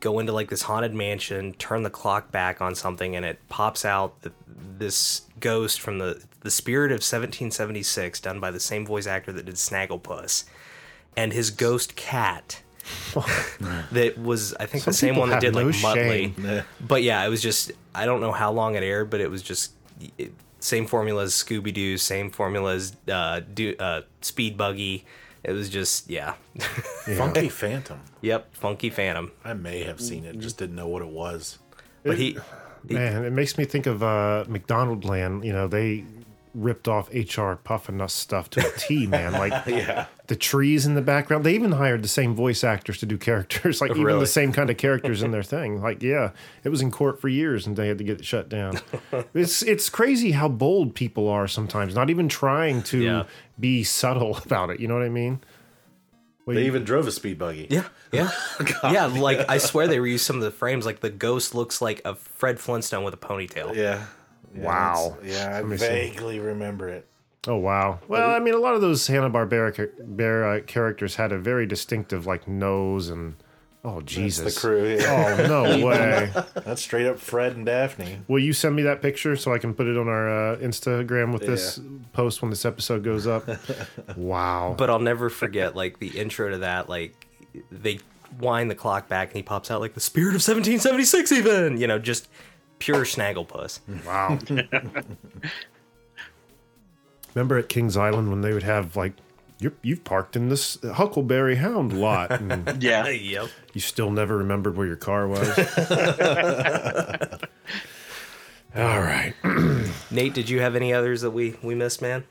go 0.01 0.19
into 0.19 0.33
like 0.33 0.49
this 0.49 0.63
haunted 0.63 0.95
mansion, 0.95 1.53
turn 1.55 1.83
the 1.83 1.91
clock 1.91 2.31
back 2.31 2.61
on 2.63 2.75
something, 2.75 3.17
and 3.17 3.25
it 3.27 3.39
pops 3.49 3.85
out 3.85 4.23
th- 4.23 4.35
this 4.79 5.23
ghost 5.41 5.81
from 5.81 5.99
the 5.99 6.23
the 6.43 6.51
spirit 6.51 6.91
of 6.91 7.03
1776, 7.03 8.19
done 8.21 8.41
by 8.41 8.51
the 8.51 8.61
same 8.61 8.87
voice 8.87 9.07
actor 9.07 9.31
that 9.33 9.45
did 9.45 9.57
Snagglepuss, 9.57 10.45
and 11.17 11.33
his 11.35 11.51
ghost 11.51 11.97
cat. 11.97 12.63
that 13.93 14.15
was 14.19 14.55
I 14.59 14.65
think 14.67 14.85
Some 14.85 14.91
the 14.93 14.97
same 14.97 15.17
one 15.17 15.29
that 15.29 15.35
have 15.37 15.43
did 15.43 15.55
like 15.55 15.67
no 15.67 15.71
Muttley. 15.73 16.35
shame. 16.35 16.63
But 16.81 17.03
yeah, 17.03 17.25
it 17.25 17.29
was 17.29 17.43
just 17.43 17.73
I 17.95 18.07
don't 18.07 18.21
know 18.23 18.33
how 18.33 18.53
long 18.53 18.75
it 18.75 18.83
aired, 18.83 19.11
but 19.11 19.21
it 19.21 19.31
was 19.31 19.43
just 19.43 19.73
it, 20.19 20.33
same 20.61 20.87
formula 20.87 21.25
as 21.25 21.33
Scooby 21.33 21.75
Doo, 21.75 21.99
same 21.99 22.31
formula 22.31 22.75
as 22.75 22.97
uh, 23.11 23.41
do, 23.53 23.75
uh, 23.79 24.03
Speed 24.21 24.57
Buggy. 24.57 25.05
It 25.43 25.53
was 25.53 25.69
just 25.69 26.09
yeah. 26.09 26.35
Funky 27.17 27.49
Phantom. 27.49 28.01
yep, 28.21 28.55
Funky 28.55 28.91
Phantom. 28.91 29.33
I 29.45 29.55
may 29.55 29.83
have 29.85 30.01
seen 30.01 30.25
it, 30.25 30.39
just 30.39 30.59
didn't 30.59 30.77
know 30.77 30.89
what 30.89 31.03
it 31.03 31.09
was. 31.09 31.59
But 32.03 32.19
he 32.19 32.39
Man, 32.89 33.25
it 33.25 33.33
makes 33.33 33.59
me 33.59 33.65
think 33.65 33.87
of 33.87 34.03
uh, 34.03 34.45
McDonald 34.49 35.05
Land. 35.05 35.45
You 35.45 35.53
know, 35.53 35.69
they 35.69 36.05
ripped 36.55 36.89
off 36.89 37.09
HR 37.11 37.55
Pufnstuf 37.65 38.11
stuff 38.11 38.51
to 38.51 38.61
a 38.67 38.71
T, 38.79 39.07
man. 39.09 39.33
Like 39.33 39.53
Yeah. 39.67 40.07
the 40.27 40.35
trees 40.37 40.85
in 40.87 40.95
the 40.95 41.03
background. 41.03 41.45
They 41.45 41.55
even 41.55 41.73
hired 41.73 42.03
the 42.03 42.09
same 42.09 42.35
voice 42.35 42.65
actors 42.65 42.99
to 42.99 43.07
do 43.07 43.17
characters, 43.19 43.81
like 43.83 43.91
even 43.93 44.03
Really? 44.05 44.21
the 44.21 44.27
same 44.27 44.53
kind 44.53 44.69
of 44.71 44.77
characters 44.77 45.23
in 45.23 45.31
their 45.31 45.43
thing. 45.45 45.81
Like, 45.81 46.03
yeah, 46.03 46.31
it 46.65 46.69
was 46.71 46.83
in 46.83 46.91
court 46.91 47.21
for 47.21 47.29
years 47.29 47.67
and 47.67 47.77
they 47.77 47.89
had 47.89 47.99
to 47.99 48.05
get 48.05 48.19
it 48.21 48.25
shut 48.25 48.49
down. 48.49 48.79
it's 49.35 49.63
it's 49.63 49.89
crazy 49.89 50.33
how 50.33 50.49
bold 50.49 50.95
people 50.95 51.29
are 51.29 51.47
sometimes, 51.47 51.95
not 51.95 52.11
even 52.11 52.29
trying 52.29 52.83
to 52.85 52.99
Yeah. 52.99 53.25
be 53.59 53.85
subtle 53.85 54.37
about 54.45 54.71
it. 54.71 54.81
You 54.81 54.89
know 54.89 54.95
what 54.95 55.05
I 55.05 55.09
mean? 55.09 55.41
Well, 56.47 56.55
They 56.57 56.63
you- 56.63 56.67
even 56.69 56.83
drove 56.85 57.07
a 57.07 57.13
speed 57.13 57.39
buggy. 57.39 57.69
Yeah, 57.71 57.85
yeah, 58.11 58.31
yeah. 58.83 59.07
Like 59.07 59.49
I 59.49 59.59
swear 59.59 59.87
they 59.87 59.99
reused 59.99 60.21
some 60.21 60.37
of 60.37 60.43
the 60.43 60.51
frames. 60.51 60.85
Like 60.87 60.99
the 61.01 61.11
ghost 61.11 61.55
looks 61.55 61.81
like 61.81 62.01
a 62.05 62.15
Fred 62.17 62.59
Flintstone 62.59 63.05
with 63.05 63.15
a 63.15 63.19
ponytail. 63.19 63.77
Yeah. 63.77 64.07
Yeah, 64.55 64.63
Wow. 64.65 65.17
Yeah, 65.25 65.49
I 65.51 65.53
Let 65.61 65.67
me 65.67 65.77
see. 65.77 65.87
vaguely 65.87 66.41
remember 66.41 66.89
it. 66.89 67.07
Oh 67.47 67.57
wow! 67.57 68.01
Well, 68.07 68.29
I 68.31 68.39
mean, 68.39 68.53
a 68.53 68.59
lot 68.59 68.75
of 68.75 68.83
those 68.83 69.07
Hanna 69.07 69.31
Barbera 69.31 70.67
characters 70.67 71.15
had 71.17 71.33
a 71.33 71.39
very 71.39 71.65
distinctive 71.65 72.27
like 72.27 72.47
nose 72.47 73.09
and 73.09 73.35
oh 73.83 74.03
Jesus, 74.03 74.55
the 74.55 74.61
crew, 74.61 74.97
yeah. 75.01 75.39
Oh 75.41 75.47
no 75.47 75.87
way! 75.87 76.31
That's 76.67 76.83
straight 76.83 77.07
up 77.07 77.19
Fred 77.19 77.57
and 77.57 77.65
Daphne. 77.65 78.19
Will 78.29 78.41
you 78.41 78.53
send 78.53 78.77
me 78.77 78.83
that 78.83 79.01
picture 79.01 79.37
so 79.37 79.55
I 79.55 79.59
can 79.59 79.73
put 79.73 79.87
it 79.87 79.97
on 79.97 80.07
our 80.07 80.53
uh, 80.53 80.57
Instagram 80.59 81.33
with 81.33 81.47
this 81.47 81.81
post 82.13 82.43
when 82.43 82.51
this 82.51 82.67
episode 82.67 83.03
goes 83.05 83.27
up? 83.27 83.49
Wow! 84.17 84.75
But 84.77 84.91
I'll 84.91 84.99
never 84.99 85.31
forget 85.31 85.75
like 85.75 85.99
the 85.99 86.09
intro 86.09 86.51
to 86.51 86.59
that. 86.59 86.91
Like 86.91 87.27
they 87.73 88.01
wind 88.39 88.71
the 88.71 88.75
clock 88.75 89.09
back 89.09 89.29
and 89.29 89.37
he 89.37 89.43
pops 89.43 89.71
out 89.71 89.81
like 89.81 89.95
the 89.95 90.01
spirit 90.01 90.35
of 90.37 90.43
1776. 90.47 91.33
Even 91.33 91.79
you 91.81 91.87
know 91.87 91.99
just 91.99 92.29
pure 92.81 93.05
Snagglepuss. 93.05 93.79
Wow. 94.05 94.39
Remember 97.35 97.59
at 97.59 97.69
Kings 97.69 97.97
Island 97.97 98.29
when 98.31 98.41
they 98.41 98.53
would 98.53 98.65
have 98.65 98.97
like, 98.97 99.13
You're, 99.61 99.75
you've 99.83 100.03
parked 100.03 100.35
in 100.35 100.49
this 100.49 100.79
Huckleberry 100.83 101.57
Hound 101.57 101.93
lot, 102.01 102.33
and 102.33 102.83
Yeah. 102.83 103.07
yep. 103.09 103.49
you 103.73 103.81
still 103.81 104.11
never 104.11 104.37
remembered 104.39 104.77
where 104.77 104.87
your 104.89 104.97
car 104.97 105.29
was. 105.29 105.49
All 108.77 109.01
right. 109.01 109.35
Nate, 110.11 110.35
did 110.35 110.49
you 110.49 110.61
have 110.61 110.77
any 110.77 110.93
others 110.93 111.21
that 111.23 111.31
we 111.31 111.57
we 111.63 111.75
missed, 111.75 112.03
man? 112.03 112.25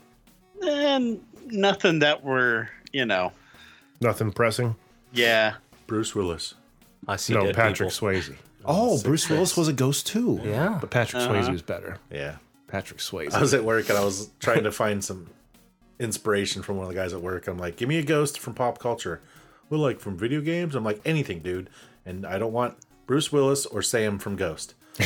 And 0.66 1.22
nothing 1.48 2.00
that 2.00 2.24
were, 2.24 2.70
you 2.92 3.06
know, 3.06 3.32
Nothing 4.02 4.32
pressing. 4.32 4.76
yeah. 5.14 5.56
Bruce 5.88 6.14
Willis. 6.14 6.54
I 7.08 7.16
see. 7.16 7.34
no, 7.34 7.46
dead 7.48 7.56
Patrick 7.56 7.90
people. 7.90 8.08
Swayze. 8.10 8.36
Oh, 8.66 9.02
Bruce 9.02 9.30
Willis 9.30 9.56
was 9.56 9.68
a 9.68 9.74
ghost 9.74 10.08
too. 10.08 10.42
Yeah. 10.44 10.78
But 10.80 10.90
Patrick 10.90 11.24
Swayze 11.24 11.52
was 11.52 11.62
better. 11.62 11.98
Yeah. 12.12 12.38
Patrick 12.68 13.00
Swayze. 13.00 13.34
I 13.34 13.42
was 13.42 13.54
at 13.54 13.64
work 13.64 13.90
and 13.90 13.98
I 13.98 14.04
was 14.04 14.30
trying 14.40 14.64
to 14.64 14.72
find 14.72 15.04
some 15.04 15.28
inspiration 16.00 16.62
from 16.62 16.78
one 16.78 16.86
of 16.86 16.94
the 16.94 17.00
guys 17.00 17.14
at 17.14 17.22
work. 17.22 17.48
I'm 17.48 17.58
like, 17.58 17.76
give 17.78 17.90
me 17.90 17.98
a 17.98 18.04
ghost 18.04 18.40
from 18.40 18.54
pop 18.54 18.80
culture. 18.80 19.22
Well, 19.70 19.80
like 19.80 20.00
from 20.00 20.18
video 20.18 20.42
games? 20.42 20.76
I'm 20.76 20.84
like, 20.84 21.02
anything, 21.06 21.40
dude. 21.40 21.70
And 22.06 22.26
I 22.26 22.38
don't 22.40 22.54
want 22.54 22.76
Bruce 23.06 23.32
Willis 23.32 23.66
or 23.66 23.82
Sam 23.82 24.20
from 24.20 24.36
Ghost. 24.36 24.76
and 25.00 25.06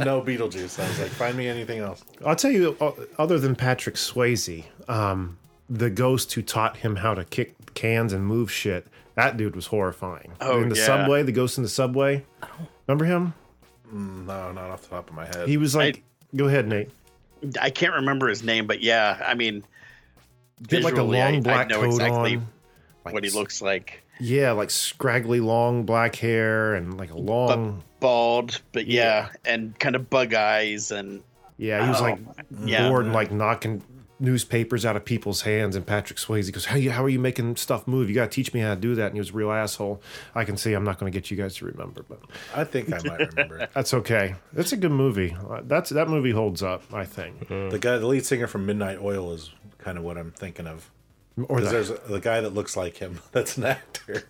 no 0.00 0.22
Beetlejuice. 0.22 0.78
I 0.78 0.88
was 0.88 1.00
like, 1.00 1.10
find 1.10 1.36
me 1.36 1.48
anything 1.48 1.80
else. 1.80 2.04
I'll 2.24 2.36
tell 2.36 2.50
you, 2.50 2.76
uh, 2.80 2.92
other 3.18 3.38
than 3.38 3.56
Patrick 3.56 3.96
Swayze, 3.96 4.64
um, 4.88 5.38
the 5.68 5.90
ghost 5.90 6.32
who 6.34 6.42
taught 6.42 6.78
him 6.78 6.96
how 6.96 7.14
to 7.14 7.24
kick 7.24 7.74
cans 7.74 8.12
and 8.12 8.24
move 8.24 8.50
shit, 8.50 8.86
that 9.18 9.36
dude 9.36 9.56
was 9.56 9.66
horrifying. 9.66 10.32
Oh, 10.40 10.62
in 10.62 10.68
the 10.68 10.76
yeah. 10.76 10.86
subway, 10.86 11.24
the 11.24 11.32
ghost 11.32 11.58
in 11.58 11.64
the 11.64 11.68
subway. 11.68 12.24
Remember 12.86 13.04
him? 13.04 13.34
No, 13.92 14.52
not 14.52 14.70
off 14.70 14.82
the 14.82 14.88
top 14.90 15.10
of 15.10 15.16
my 15.16 15.26
head. 15.26 15.48
He 15.48 15.56
was 15.56 15.74
like, 15.74 16.04
go 16.36 16.46
ahead, 16.46 16.68
Nate. 16.68 16.90
I 17.60 17.70
can't 17.70 17.94
remember 17.94 18.28
his 18.28 18.44
name, 18.44 18.68
but 18.68 18.80
yeah, 18.80 19.20
I 19.26 19.34
mean, 19.34 19.64
He 20.70 20.76
had 20.76 20.84
like 20.84 20.92
a 20.92 20.96
visually, 20.96 21.20
I- 21.20 21.30
long 21.30 21.36
I 21.38 21.40
black 21.40 21.68
know 21.68 21.80
coat 21.80 21.86
exactly 21.86 22.36
on. 22.36 22.46
Like, 23.04 23.14
what 23.14 23.24
he 23.24 23.30
looks 23.30 23.60
like. 23.60 24.04
Yeah, 24.20 24.52
like 24.52 24.70
scraggly 24.70 25.40
long 25.40 25.84
black 25.84 26.14
hair 26.14 26.74
and 26.74 26.96
like 26.96 27.10
a 27.10 27.18
long. 27.18 27.82
Bald, 27.98 28.60
but 28.72 28.86
yeah, 28.86 29.30
and 29.44 29.76
kind 29.80 29.96
of 29.96 30.08
bug 30.08 30.32
eyes 30.34 30.92
and 30.92 31.22
yeah, 31.56 31.82
he 31.82 31.88
was 31.88 32.00
Oh, 32.00 32.04
like 32.04 32.18
yeah. 32.64 32.88
bored 32.88 33.06
and 33.06 33.08
mm-hmm. 33.08 33.14
like 33.14 33.32
knocking 33.32 33.82
newspapers 34.20 34.84
out 34.84 34.96
of 34.96 35.04
people's 35.04 35.42
hands. 35.42 35.76
And 35.76 35.86
Patrick 35.86 36.18
Swayze 36.18 36.52
goes, 36.52 36.66
"How 36.66 36.76
you, 36.76 36.90
how 36.90 37.04
are 37.04 37.08
you 37.08 37.18
making 37.18 37.56
stuff 37.56 37.86
move? 37.86 38.08
You 38.08 38.14
got 38.14 38.30
to 38.30 38.34
teach 38.34 38.52
me 38.52 38.60
how 38.60 38.74
to 38.74 38.80
do 38.80 38.94
that." 38.96 39.06
And 39.06 39.14
he 39.14 39.20
was 39.20 39.30
a 39.30 39.34
real 39.34 39.50
asshole. 39.52 40.00
I 40.34 40.44
can 40.44 40.56
see 40.56 40.72
I'm 40.72 40.84
not 40.84 40.98
going 40.98 41.10
to 41.12 41.16
get 41.16 41.30
you 41.30 41.36
guys 41.36 41.56
to 41.56 41.64
remember, 41.66 42.02
but 42.08 42.20
I 42.54 42.64
think 42.64 42.92
I 42.92 42.98
might 43.08 43.28
remember 43.30 43.68
that's 43.74 43.94
okay. 43.94 44.34
That's 44.52 44.72
a 44.72 44.76
good 44.76 44.92
movie. 44.92 45.36
Uh, 45.48 45.60
That's 45.64 45.90
that 45.90 46.08
movie 46.08 46.30
holds 46.32 46.62
up, 46.62 46.82
I 46.92 47.04
think. 47.04 47.48
The 47.48 47.78
guy, 47.80 47.98
the 47.98 48.06
lead 48.06 48.24
singer 48.26 48.46
from 48.46 48.66
Midnight 48.66 48.98
Oil 49.00 49.32
is 49.32 49.50
kind 49.78 49.98
of 49.98 50.04
what 50.04 50.18
I'm 50.18 50.32
thinking 50.32 50.66
of. 50.66 50.90
Or 51.36 51.56
Because 51.60 51.64
the, 51.64 51.70
there's 51.70 51.90
a, 51.90 51.94
the 52.08 52.20
guy 52.20 52.40
that 52.40 52.54
looks 52.54 52.76
like 52.76 52.96
him. 52.96 53.20
That's 53.32 53.56
an 53.56 53.64
actor. 53.64 54.24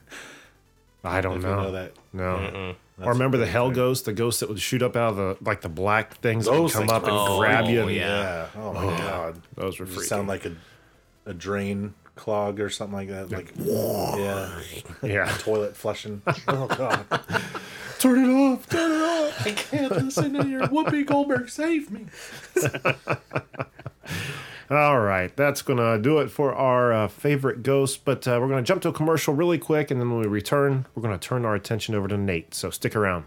I 1.08 1.20
don't 1.20 1.38
If 1.38 1.42
you 1.42 1.48
know. 1.48 1.62
know 1.64 1.72
that. 1.72 1.92
No. 2.12 2.74
Or 3.00 3.12
remember 3.12 3.36
the 3.38 3.46
Hell 3.46 3.70
Ghost, 3.70 4.04
the 4.06 4.12
ghost 4.12 4.40
that 4.40 4.48
would 4.48 4.60
shoot 4.60 4.82
up 4.82 4.96
out 4.96 5.10
of 5.10 5.16
the 5.16 5.36
like 5.44 5.60
the 5.60 5.68
black 5.68 6.16
things 6.16 6.46
that 6.46 6.52
would 6.60 6.72
come 6.72 6.82
things 6.88 6.92
up 6.92 7.04
and 7.06 7.14
were- 7.14 7.38
grab 7.38 7.66
you. 7.66 7.80
Oh, 7.80 7.86
and- 7.86 7.96
yeah. 7.96 8.48
Yeah. 8.54 8.62
Oh 8.62 8.72
my 8.72 8.84
god. 8.98 9.40
Those 9.54 9.78
were 9.78 9.86
You 9.86 9.92
freaky. 9.92 10.08
sound 10.08 10.26
like 10.28 10.44
a 10.46 10.52
a 11.26 11.34
drain 11.34 11.94
clog 12.16 12.58
or 12.58 12.68
something 12.70 12.96
like 12.96 13.08
that. 13.10 13.30
Like 13.30 13.52
yeah, 13.56 14.60
yeah. 15.02 15.32
toilet 15.38 15.76
flushing. 15.76 16.22
Oh 16.48 16.66
god. 16.66 17.04
Turn 18.00 18.24
it 18.24 18.32
off. 18.32 18.68
Turn 18.68 18.90
it 18.92 19.04
off. 19.04 19.46
I 19.46 19.50
can't 19.52 19.92
listen 19.92 20.32
to 20.34 20.46
your 20.48 20.62
Whoopi 20.68 21.04
Goldberg. 21.06 21.48
Save 21.50 21.90
me. 21.90 22.06
All 24.70 25.00
right, 25.00 25.34
that's 25.34 25.62
gonna 25.62 25.98
do 25.98 26.18
it 26.18 26.30
for 26.30 26.54
our 26.54 26.92
uh, 26.92 27.08
favorite 27.08 27.62
ghost. 27.62 28.04
But 28.04 28.28
uh, 28.28 28.38
we're 28.40 28.48
gonna 28.48 28.62
jump 28.62 28.82
to 28.82 28.90
a 28.90 28.92
commercial 28.92 29.34
really 29.34 29.56
quick, 29.58 29.90
and 29.90 29.98
then 29.98 30.10
when 30.10 30.20
we 30.20 30.26
return, 30.26 30.86
we're 30.94 31.02
gonna 31.02 31.16
turn 31.16 31.46
our 31.46 31.54
attention 31.54 31.94
over 31.94 32.06
to 32.08 32.18
Nate. 32.18 32.54
So 32.54 32.68
stick 32.68 32.94
around. 32.94 33.24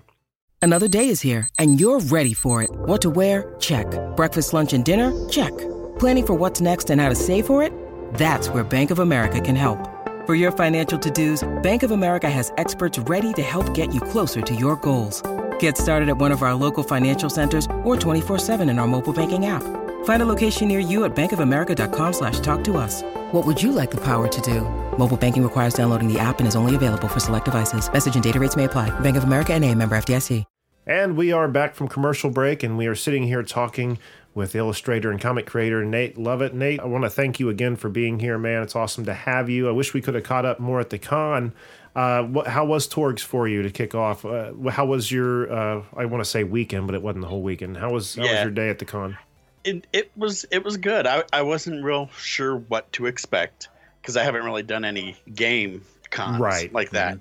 Another 0.61 0.87
day 0.87 1.09
is 1.09 1.21
here, 1.21 1.49
and 1.57 1.79
you're 1.79 1.99
ready 1.99 2.35
for 2.35 2.61
it. 2.61 2.69
What 2.71 3.01
to 3.01 3.09
wear? 3.09 3.55
Check. 3.59 3.87
Breakfast, 4.15 4.53
lunch, 4.53 4.73
and 4.73 4.85
dinner? 4.85 5.27
Check. 5.27 5.57
Planning 5.97 6.27
for 6.27 6.33
what's 6.35 6.61
next 6.61 6.91
and 6.91 7.01
how 7.01 7.09
to 7.09 7.15
save 7.15 7.47
for 7.47 7.63
it? 7.63 7.73
That's 8.13 8.49
where 8.49 8.63
Bank 8.63 8.91
of 8.91 8.99
America 8.99 9.41
can 9.41 9.55
help. 9.55 9.79
For 10.27 10.35
your 10.35 10.51
financial 10.51 10.99
to-dos, 10.99 11.41
Bank 11.63 11.81
of 11.81 11.89
America 11.89 12.29
has 12.29 12.53
experts 12.57 12.99
ready 12.99 13.33
to 13.33 13.41
help 13.41 13.73
get 13.73 13.91
you 13.91 14.01
closer 14.01 14.41
to 14.41 14.53
your 14.53 14.75
goals. 14.75 15.23
Get 15.57 15.79
started 15.79 16.09
at 16.09 16.17
one 16.17 16.31
of 16.31 16.43
our 16.43 16.53
local 16.53 16.83
financial 16.83 17.31
centers 17.31 17.65
or 17.83 17.95
24-7 17.95 18.69
in 18.69 18.77
our 18.77 18.87
mobile 18.87 19.13
banking 19.13 19.47
app. 19.47 19.63
Find 20.03 20.21
a 20.21 20.27
location 20.27 20.67
near 20.67 20.79
you 20.79 21.05
at 21.05 21.15
bankofamerica.com 21.15 22.13
slash 22.13 22.39
talk 22.41 22.63
to 22.65 22.77
us. 22.77 23.01
What 23.31 23.47
would 23.47 23.59
you 23.59 23.71
like 23.71 23.89
the 23.89 24.03
power 24.03 24.27
to 24.27 24.41
do? 24.41 24.61
Mobile 24.95 25.17
banking 25.17 25.41
requires 25.41 25.73
downloading 25.73 26.07
the 26.07 26.19
app 26.19 26.37
and 26.37 26.47
is 26.47 26.55
only 26.55 26.75
available 26.75 27.07
for 27.07 27.19
select 27.19 27.45
devices. 27.45 27.91
Message 27.91 28.13
and 28.13 28.23
data 28.23 28.39
rates 28.39 28.55
may 28.55 28.65
apply. 28.65 28.91
Bank 28.99 29.17
of 29.17 29.23
America 29.23 29.53
and 29.53 29.65
a 29.65 29.73
member 29.73 29.97
FDIC. 29.97 30.45
And 30.87 31.15
we 31.15 31.31
are 31.31 31.47
back 31.47 31.75
from 31.75 31.87
commercial 31.87 32.31
break, 32.31 32.63
and 32.63 32.75
we 32.75 32.87
are 32.87 32.95
sitting 32.95 33.23
here 33.23 33.43
talking 33.43 33.99
with 34.33 34.55
illustrator 34.55 35.11
and 35.11 35.21
comic 35.21 35.45
creator 35.45 35.85
Nate 35.85 36.17
Lovett. 36.17 36.55
Nate, 36.55 36.79
I 36.79 36.85
want 36.85 37.03
to 37.03 37.09
thank 37.09 37.39
you 37.39 37.49
again 37.49 37.75
for 37.75 37.87
being 37.87 38.19
here, 38.19 38.39
man. 38.39 38.63
It's 38.63 38.75
awesome 38.75 39.05
to 39.05 39.13
have 39.13 39.47
you. 39.47 39.69
I 39.69 39.71
wish 39.71 39.93
we 39.93 40.01
could 40.01 40.15
have 40.15 40.23
caught 40.23 40.45
up 40.45 40.59
more 40.59 40.79
at 40.79 40.89
the 40.89 40.97
con. 40.97 41.53
Uh, 41.95 42.23
what, 42.23 42.47
how 42.47 42.65
was 42.65 42.87
Torgs 42.87 43.21
for 43.21 43.47
you 43.47 43.61
to 43.61 43.69
kick 43.69 43.93
off? 43.93 44.25
Uh, 44.25 44.53
how 44.69 44.85
was 44.85 45.11
your, 45.11 45.51
uh, 45.53 45.83
I 45.95 46.05
want 46.05 46.23
to 46.23 46.29
say 46.29 46.43
weekend, 46.43 46.87
but 46.87 46.95
it 46.95 47.01
wasn't 47.03 47.21
the 47.21 47.27
whole 47.27 47.43
weekend. 47.43 47.77
How 47.77 47.91
was, 47.91 48.15
how 48.15 48.23
was 48.23 48.31
your 48.31 48.49
day 48.49 48.69
at 48.69 48.79
the 48.79 48.85
con? 48.85 49.17
It, 49.63 49.87
it 49.93 50.11
was 50.15 50.45
it 50.51 50.63
was 50.63 50.77
good. 50.77 51.05
I, 51.07 51.23
I 51.33 51.41
wasn't 51.43 51.83
real 51.83 52.09
sure 52.17 52.55
what 52.55 52.91
to 52.93 53.05
expect 53.05 53.69
because 54.01 54.17
I 54.17 54.23
haven't 54.23 54.43
really 54.45 54.63
done 54.63 54.85
any 54.85 55.15
game 55.33 55.83
cons 56.09 56.39
Right. 56.39 56.71
like 56.73 56.91
that. 56.91 57.19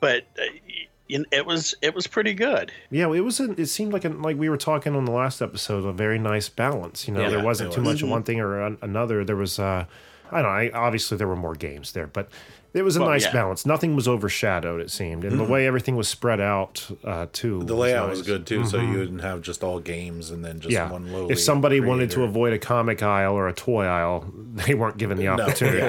But 0.00 0.24
uh, 0.38 0.42
y- 1.08 1.24
it 1.30 1.46
was 1.46 1.74
it 1.82 1.94
was 1.94 2.06
pretty 2.06 2.34
good. 2.34 2.72
Yeah, 2.90 3.12
it 3.12 3.20
was. 3.20 3.38
A, 3.40 3.52
it 3.52 3.66
seemed 3.66 3.92
like 3.92 4.04
a, 4.04 4.08
like 4.08 4.36
we 4.36 4.48
were 4.48 4.56
talking 4.56 4.94
on 4.96 5.04
the 5.04 5.12
last 5.12 5.40
episode, 5.40 5.84
a 5.84 5.92
very 5.92 6.18
nice 6.18 6.48
balance. 6.48 7.06
You 7.06 7.14
know, 7.14 7.20
Yeah, 7.22 7.30
there 7.30 7.44
wasn't 7.44 7.72
it 7.72 7.74
too 7.76 7.82
was. 7.82 7.94
much 7.94 8.02
of 8.02 8.08
one 8.08 8.24
thing 8.24 8.40
or 8.40 8.60
an, 8.60 8.78
another. 8.82 9.24
There 9.24 9.36
was 9.36 9.58
uh, 9.58 9.86
I 10.30 10.42
don't 10.42 10.50
know. 10.50 10.78
I, 10.78 10.86
obviously, 10.86 11.16
there 11.16 11.28
were 11.28 11.36
more 11.36 11.54
games 11.54 11.92
there, 11.92 12.06
but 12.06 12.28
it 12.74 12.82
was 12.82 12.96
a 12.96 13.00
Well, 13.00 13.08
nice 13.10 13.24
yeah. 13.24 13.32
balance. 13.32 13.64
Nothing 13.64 13.96
was 13.96 14.06
overshadowed. 14.06 14.80
It 14.80 14.90
seemed, 14.90 15.24
and 15.24 15.38
the 15.40 15.44
way 15.44 15.66
everything 15.66 15.96
was 15.96 16.08
spread 16.08 16.40
out 16.40 16.86
uh, 17.04 17.26
too. 17.32 17.62
The 17.64 17.74
layout 17.74 18.10
was 18.10 18.18
nice. 18.20 18.26
good 18.26 18.46
too, 18.46 18.66
so 18.66 18.78
you 18.80 18.98
wouldn't 18.98 19.22
have 19.22 19.40
just 19.42 19.64
all 19.64 19.80
games 19.80 20.30
and 20.30 20.44
then 20.44 20.60
just 20.60 20.72
yeah. 20.72 20.90
one 20.90 21.10
lowly. 21.12 21.32
if 21.32 21.40
somebody 21.40 21.80
wanted 21.80 22.10
to 22.12 22.22
avoid 22.24 22.52
a 22.52 22.58
comic 22.58 23.02
aisle 23.02 23.34
or 23.34 23.48
a 23.48 23.54
toy 23.54 23.84
aisle, 23.84 24.26
they 24.54 24.74
weren't 24.74 24.98
given 24.98 25.16
the 25.16 25.28
opportunity. 25.28 25.78
you 25.78 25.84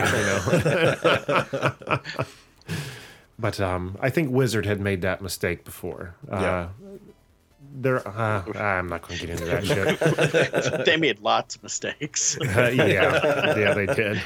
know? 1.83 1.99
but 3.39 3.59
um, 3.59 3.97
I 4.01 4.09
think 4.09 4.31
Wizard 4.31 4.65
had 4.65 4.79
made 4.79 5.01
that 5.01 5.21
mistake 5.21 5.63
before. 5.65 6.15
Uh, 6.31 6.39
Yeah. 6.39 6.67
There, 7.79 8.07
uh, 8.07 8.43
I'm 8.55 8.89
not 8.89 9.07
going 9.07 9.19
to 9.19 9.27
get 9.27 9.39
into 9.39 9.45
that 9.45 9.65
shit. 9.65 10.85
they 10.85 10.97
made 10.97 11.19
lots 11.19 11.55
of 11.55 11.63
mistakes. 11.63 12.37
Uh, 12.57 12.69
yeah, 12.69 13.55
yeah, 13.57 13.73
they 13.73 13.85
did. 13.85 14.17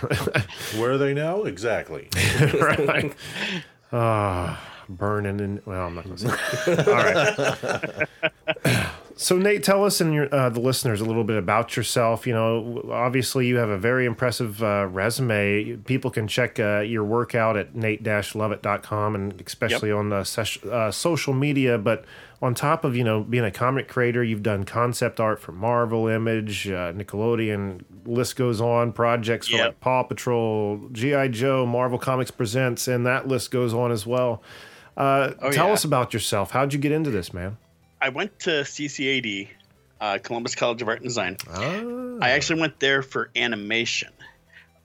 where 0.77 0.91
are 0.91 0.97
they 0.97 1.13
now 1.13 1.43
exactly? 1.43 2.07
right. 2.61 3.13
Ah, 3.91 4.61
burning 4.87 5.41
and 5.41 5.61
well, 5.65 5.87
I'm 5.87 5.95
not 5.95 6.05
going 6.05 6.15
to 6.17 6.29
say. 6.29 6.75
All 6.85 8.05
right. 8.65 8.87
So 9.15 9.37
Nate, 9.37 9.63
tell 9.63 9.83
us 9.85 10.01
and 10.01 10.13
your, 10.13 10.33
uh, 10.33 10.49
the 10.49 10.59
listeners 10.59 11.01
a 11.01 11.05
little 11.05 11.23
bit 11.23 11.37
about 11.37 11.75
yourself. 11.77 12.25
You 12.25 12.33
know, 12.33 12.89
obviously 12.91 13.47
you 13.47 13.57
have 13.57 13.69
a 13.69 13.77
very 13.77 14.05
impressive 14.05 14.61
uh, 14.63 14.87
resume. 14.89 15.77
People 15.85 16.11
can 16.11 16.27
check 16.27 16.59
uh, 16.59 16.79
your 16.79 17.03
work 17.03 17.35
out 17.35 17.57
at 17.57 17.75
nate-lovett.com 17.75 19.15
and 19.15 19.41
especially 19.45 19.91
on 19.91 20.09
the 20.09 20.23
ses- 20.23 20.63
uh, 20.65 20.91
social 20.91 21.33
media. 21.33 21.77
But 21.77 22.05
on 22.41 22.55
top 22.55 22.83
of 22.83 22.95
you 22.95 23.03
know 23.03 23.21
being 23.23 23.43
a 23.45 23.51
comic 23.51 23.87
creator, 23.87 24.23
you've 24.23 24.43
done 24.43 24.63
concept 24.63 25.19
art 25.19 25.39
for 25.39 25.51
Marvel, 25.51 26.07
Image, 26.07 26.67
uh, 26.67 26.91
Nickelodeon. 26.93 27.81
List 28.05 28.35
goes 28.35 28.59
on. 28.61 28.91
Projects 28.93 29.47
for 29.47 29.57
Yep. 29.57 29.65
like 29.67 29.79
Paw 29.79 30.03
Patrol, 30.03 30.89
GI 30.91 31.29
Joe, 31.29 31.65
Marvel 31.65 31.99
Comics 31.99 32.31
Presents, 32.31 32.87
and 32.87 33.05
that 33.05 33.27
list 33.27 33.51
goes 33.51 33.73
on 33.73 33.91
as 33.91 34.05
well. 34.05 34.41
Uh, 34.97 35.31
Oh, 35.41 35.51
tell 35.51 35.67
yeah. 35.67 35.73
us 35.73 35.83
about 35.83 36.13
yourself. 36.13 36.51
How'd 36.51 36.73
you 36.73 36.79
get 36.79 36.91
into 36.91 37.11
this, 37.11 37.33
man? 37.33 37.57
I 38.01 38.09
went 38.09 38.39
to 38.39 38.49
CCAD, 38.63 39.47
uh, 39.99 40.17
Columbus 40.23 40.55
College 40.55 40.81
of 40.81 40.87
Art 40.87 40.99
and 40.99 41.07
Design. 41.07 41.37
Ah. 41.49 42.17
I 42.21 42.31
actually 42.31 42.61
went 42.61 42.79
there 42.79 43.01
for 43.03 43.29
animation. 43.35 44.11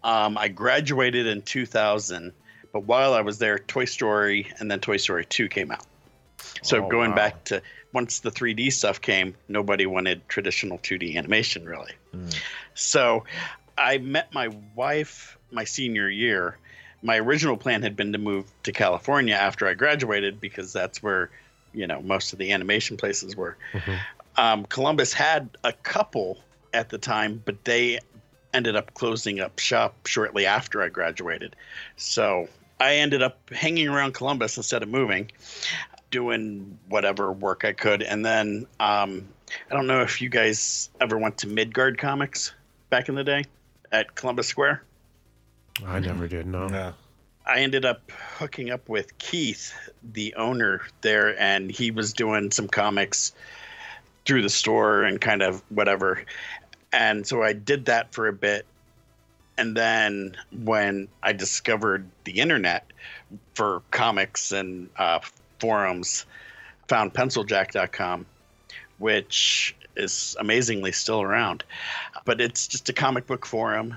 Um, 0.05 0.37
I 0.39 0.49
graduated 0.49 1.27
in 1.27 1.43
2000, 1.43 2.33
but 2.73 2.81
while 2.81 3.15
I 3.15 3.23
was 3.23 3.39
there, 3.39 3.59
Toy 3.59 3.87
Story 3.87 4.53
and 4.59 4.71
then 4.71 4.81
Toy 4.81 4.99
Story 4.99 5.25
2 5.25 5.49
came 5.49 5.71
out. 5.71 5.85
So 6.63 6.85
Oh, 6.85 6.89
going 6.89 7.11
wow. 7.11 7.17
back 7.17 7.45
to 7.45 7.63
once 7.93 8.21
the 8.21 8.31
3D 8.31 8.71
stuff 8.73 9.01
came, 9.01 9.35
nobody 9.49 9.87
wanted 9.87 10.29
traditional 10.29 10.79
2D 10.79 11.17
animation 11.17 11.65
really. 11.65 11.93
So 12.75 13.25
I 13.77 13.99
met 13.99 14.33
my 14.35 14.49
wife 14.75 15.39
my 15.51 15.65
senior 15.65 16.09
year. 16.09 16.57
My 17.03 17.19
original 17.19 17.57
plan 17.57 17.83
had 17.83 17.97
been 17.97 18.13
to 18.13 18.19
move 18.19 18.47
to 18.65 18.73
California 18.73 19.35
after 19.35 19.67
I 19.67 19.75
graduated 19.75 20.41
because 20.41 20.73
that's 20.73 21.03
where, 21.03 21.31
you 21.77 21.87
know, 21.87 22.01
most 22.03 22.33
of 22.33 22.39
the 22.41 22.53
animation 22.53 22.97
places 22.97 23.37
were. 23.37 23.57
Um, 24.37 24.65
Columbus 24.65 25.13
had 25.13 25.49
a 25.63 25.73
couple 25.73 26.39
at 26.75 26.89
the 26.89 26.99
time, 26.99 27.41
but 27.45 27.65
they 27.65 28.01
ended 28.53 28.75
up 28.75 28.95
closing 28.95 29.41
up 29.41 29.59
shop 29.59 30.07
shortly 30.07 30.47
after 30.47 30.83
I 30.83 30.89
graduated. 30.89 31.55
So 31.97 32.49
I 32.81 32.97
ended 32.97 33.23
up 33.23 33.39
hanging 33.51 33.89
around 33.89 34.15
Columbus 34.15 34.57
instead 34.57 34.83
of 34.83 34.89
moving, 34.89 35.31
doing 36.11 36.79
whatever 36.89 37.33
work 37.33 37.65
I 37.65 37.73
could. 37.73 38.03
And 38.03 38.25
then 38.25 38.67
um, 38.81 39.29
I 39.71 39.75
don't 39.75 39.87
know 39.87 40.03
if 40.03 40.21
you 40.21 40.29
guys 40.29 40.91
ever 41.01 41.19
went 41.19 41.39
to 41.39 41.47
Midgard 41.47 41.99
Comics 41.99 42.53
back 42.91 43.09
in 43.09 43.15
the 43.15 43.25
day 43.25 43.45
at 43.93 44.15
Columbus 44.15 44.49
Square. 44.49 44.83
I 45.87 46.01
never 46.01 46.27
did. 46.27 46.47
No. 46.47 46.69
Yeah. 46.71 46.93
I 47.47 47.61
ended 47.61 47.85
up 47.85 48.11
hooking 48.11 48.71
up 48.71 48.89
with 48.89 49.17
Keith, 49.19 49.73
the 50.03 50.35
owner 50.35 50.83
there, 51.03 51.39
and 51.41 51.71
he 51.71 51.93
was 51.93 52.13
doing 52.13 52.51
some 52.51 52.67
comics 52.67 53.33
through 54.25 54.43
the 54.43 54.51
store 54.51 55.05
and 55.05 55.21
kind 55.21 55.43
of 55.43 55.63
whatever. 55.69 56.25
And 56.93 57.25
so 57.25 57.45
I 57.45 57.53
did 57.53 57.85
that 57.85 58.13
for 58.13 58.27
a 58.27 58.33
bit. 58.33 58.67
And 59.57 59.77
then 59.77 60.37
when 60.65 61.09
I 61.23 61.33
discovered 61.33 62.07
the 62.25 62.41
internet 62.41 62.91
for 63.55 63.83
comics 63.93 64.51
and 64.51 64.91
uh, 64.97 65.21
forums, 65.61 66.27
found 66.89 67.15
penciljack.com, 67.15 68.27
which 68.99 69.77
is 69.95 70.37
amazingly 70.41 70.93
still 70.93 71.23
around. 71.23 71.63
But 72.25 72.41
it's 72.41 72.67
just 72.67 72.89
a 72.89 72.93
comic 72.93 73.27
book 73.29 73.47
forum 73.47 73.95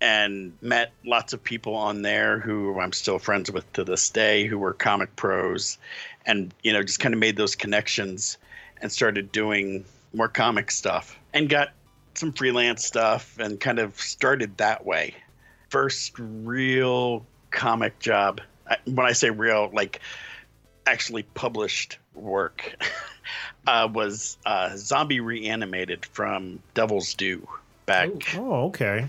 and 0.00 0.52
met 0.60 0.92
lots 1.04 1.32
of 1.32 1.42
people 1.42 1.74
on 1.74 2.02
there 2.02 2.38
who 2.38 2.78
I'm 2.78 2.92
still 2.92 3.18
friends 3.18 3.50
with 3.50 3.70
to 3.72 3.84
this 3.84 4.10
day 4.10 4.46
who 4.46 4.58
were 4.58 4.72
comic 4.72 5.14
pros 5.16 5.78
and 6.26 6.54
you 6.62 6.72
know 6.72 6.82
just 6.82 7.00
kind 7.00 7.14
of 7.14 7.20
made 7.20 7.36
those 7.36 7.56
connections 7.56 8.38
and 8.80 8.92
started 8.92 9.32
doing 9.32 9.84
more 10.14 10.28
comic 10.28 10.70
stuff 10.70 11.18
and 11.34 11.48
got 11.48 11.70
some 12.14 12.32
freelance 12.32 12.84
stuff 12.84 13.38
and 13.38 13.58
kind 13.60 13.78
of 13.78 13.98
started 14.00 14.56
that 14.58 14.86
way 14.86 15.14
first 15.68 16.12
real 16.18 17.26
comic 17.50 17.98
job 17.98 18.40
when 18.84 19.06
I 19.06 19.12
say 19.12 19.30
real 19.30 19.70
like 19.72 20.00
actually 20.86 21.22
published 21.22 21.98
work 22.14 22.76
uh, 23.66 23.88
was 23.92 24.38
uh, 24.46 24.70
Xombie 24.70 25.24
reanimated 25.24 26.06
from 26.06 26.60
Devil's 26.74 27.14
Due 27.14 27.46
back 27.86 28.08
Oh, 28.36 28.66
okay. 28.66 29.08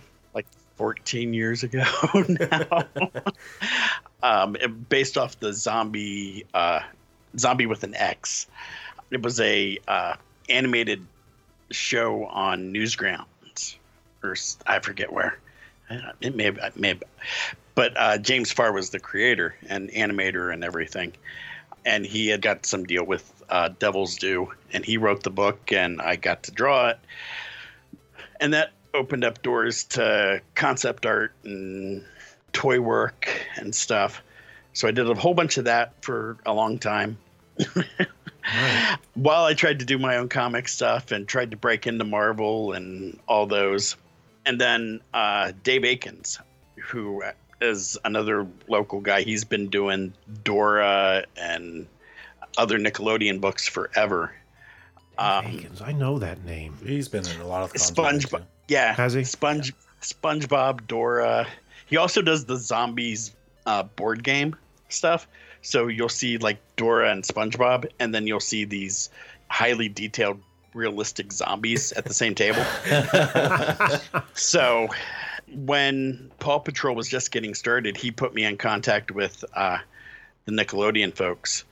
Like 0.79 0.97
14 0.97 1.33
years 1.33 1.63
ago 1.63 1.83
now. 2.29 2.83
um, 4.23 4.55
based 4.87 5.17
off 5.17 5.39
the 5.39 5.53
zombie, 5.53 6.45
uh, 6.53 6.79
zombie 7.37 7.65
with 7.65 7.83
an 7.83 7.95
X. 7.95 8.47
It 9.11 9.21
was 9.21 9.41
a 9.41 9.77
uh, 9.87 10.15
animated 10.47 11.05
show 11.71 12.25
on 12.25 12.73
Newgrounds, 12.73 13.75
or 14.23 14.35
I 14.65 14.79
forget 14.79 15.11
where. 15.11 15.37
It 16.21 16.35
may 16.35 16.43
have, 16.43 16.57
it 16.59 16.77
may 16.77 16.89
have, 16.89 17.03
but 17.75 17.93
uh, 17.97 18.17
James 18.19 18.51
Farr 18.51 18.71
was 18.71 18.91
the 18.91 18.99
creator 18.99 19.55
and 19.67 19.89
animator 19.89 20.53
and 20.53 20.63
everything, 20.63 21.13
and 21.83 22.05
he 22.05 22.27
had 22.27 22.41
got 22.41 22.65
some 22.65 22.85
deal 22.85 23.03
with 23.03 23.43
uh, 23.49 23.69
Devil's 23.79 24.15
Due, 24.15 24.53
and 24.71 24.85
he 24.85 24.97
wrote 24.97 25.23
the 25.23 25.31
book, 25.31 25.71
and 25.71 25.99
I 25.99 26.15
got 26.15 26.43
to 26.43 26.51
draw 26.51 26.89
it 26.89 26.99
and 28.39 28.53
that 28.53 28.71
opened 28.93 29.23
up 29.23 29.41
doors 29.41 29.83
to 29.85 30.41
concept 30.55 31.05
art 31.05 31.33
and 31.43 32.03
toy 32.53 32.79
work 32.79 33.29
and 33.55 33.73
stuff. 33.73 34.21
So 34.73 34.87
I 34.87 34.91
did 34.91 35.09
a 35.09 35.15
whole 35.15 35.33
bunch 35.33 35.57
of 35.57 35.65
that 35.65 35.93
for 36.03 36.37
a 36.45 36.53
long 36.53 36.79
time. 36.79 37.17
While 39.13 39.43
I 39.43 39.53
tried 39.53 39.79
to 39.79 39.85
do 39.85 39.99
my 39.99 40.17
own 40.17 40.29
comic 40.29 40.67
stuff 40.67 41.11
and 41.11 41.27
tried 41.27 41.51
to 41.51 41.57
break 41.57 41.85
into 41.85 42.05
Marvel 42.05 42.73
and 42.73 43.19
all 43.27 43.45
those. 43.45 43.95
And 44.45 44.59
then 44.59 45.01
uh, 45.13 45.51
Dave 45.63 45.81
Aikins, 45.81 46.39
who 46.81 47.23
is 47.61 47.97
another 48.05 48.47
local 48.67 49.01
guy, 49.01 49.21
he's 49.21 49.43
been 49.43 49.67
doing 49.67 50.13
Dora 50.43 51.25
and 51.35 51.87
other 52.57 52.79
Nickelodeon 52.79 53.41
books 53.41 53.67
forever. 53.67 54.33
Um, 55.17 55.45
Aikins, 55.45 55.81
I 55.81 55.91
know 55.91 56.17
that 56.19 56.43
name. 56.45 56.77
He's 56.83 57.09
been 57.09 57.27
in 57.27 57.41
a 57.41 57.47
lot 57.47 57.63
of 57.63 57.73
content, 57.73 58.23
SpongeBob. 58.23 58.43
Too. 58.69 58.73
Yeah. 58.73 58.93
Has 58.93 59.13
he? 59.13 59.23
Sponge 59.23 59.73
SpongeBob, 60.01 60.87
Dora. 60.87 61.47
He 61.85 61.97
also 61.97 62.21
does 62.21 62.45
the 62.45 62.55
zombies 62.55 63.33
uh, 63.65 63.83
board 63.83 64.23
game 64.23 64.55
stuff. 64.89 65.27
So 65.61 65.87
you'll 65.87 66.09
see 66.09 66.37
like 66.37 66.59
Dora 66.75 67.11
and 67.11 67.23
SpongeBob, 67.23 67.89
and 67.99 68.13
then 68.13 68.27
you'll 68.27 68.39
see 68.39 68.63
these 68.63 69.09
highly 69.49 69.89
detailed, 69.89 70.41
realistic 70.73 71.33
zombies 71.33 71.91
at 71.93 72.05
the 72.05 72.13
same 72.13 72.35
table. 72.35 72.63
so 74.33 74.87
when 75.53 76.31
Paw 76.39 76.59
Patrol 76.59 76.95
was 76.95 77.07
just 77.07 77.31
getting 77.31 77.53
started, 77.53 77.97
he 77.97 78.11
put 78.11 78.33
me 78.33 78.45
in 78.45 78.57
contact 78.57 79.11
with 79.11 79.43
uh, 79.53 79.79
the 80.45 80.51
Nickelodeon 80.51 81.13
folks, 81.13 81.65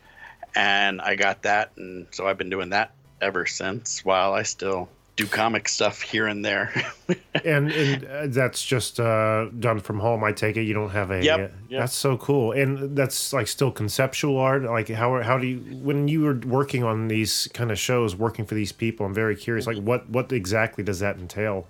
and 0.56 1.00
I 1.00 1.16
got 1.16 1.44
that, 1.44 1.72
and 1.78 2.08
so 2.12 2.28
I've 2.28 2.38
been 2.38 2.50
doing 2.50 2.72
that 2.72 2.92
ever 3.22 3.46
since. 3.46 4.04
While 4.04 4.34
I 4.34 4.44
still 4.44 4.90
do 5.18 5.28
comic 5.28 5.68
stuff 5.68 6.02
here 6.02 6.28
and 6.28 6.46
there. 6.46 6.72
and 7.44 7.70
and 7.72 8.06
uh, 8.06 8.28
that's 8.28 8.64
just 8.64 9.00
uh, 9.00 9.50
done 9.60 9.82
from 9.82 10.00
home. 10.00 10.24
I 10.24 10.32
take 10.32 10.56
it 10.56 10.64
you 10.64 10.74
don't 10.74 10.92
have 10.92 11.12
a. 11.12 11.22
Yep, 11.22 11.40
uh, 11.40 11.42
yep. 11.68 11.82
That's 11.82 11.96
so 11.96 12.16
cool, 12.18 12.54
and 12.54 12.96
that's 12.96 13.34
like 13.34 13.48
still 13.48 13.72
conceptual 13.72 14.38
art. 14.38 14.64
Like 14.64 14.88
how 14.88 15.22
how 15.22 15.38
do 15.38 15.48
you 15.48 15.60
when 15.82 16.08
you 16.08 16.22
were 16.22 16.40
working 16.46 16.84
on 16.86 17.10
these 17.10 17.50
kind 17.54 17.72
of 17.72 17.78
shows, 17.78 18.16
working 18.16 18.46
for 18.46 18.56
these 18.56 18.72
people? 18.72 19.06
I'm 19.06 19.14
very 19.14 19.36
curious. 19.36 19.68
Like 19.68 19.78
what 19.78 20.10
what 20.10 20.32
exactly 20.32 20.84
does 20.84 21.00
that 21.00 21.18
entail? 21.18 21.68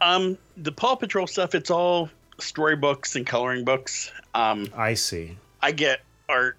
um, 0.00 0.38
the 0.56 0.72
Paw 0.72 0.96
Patrol 0.96 1.26
stuff, 1.26 1.54
it's 1.54 1.70
all 1.70 2.08
storybooks 2.38 3.16
and 3.16 3.26
coloring 3.26 3.64
books. 3.64 4.10
Um, 4.34 4.68
I 4.74 4.94
see. 4.94 5.36
I 5.60 5.72
get 5.72 6.00
art 6.28 6.56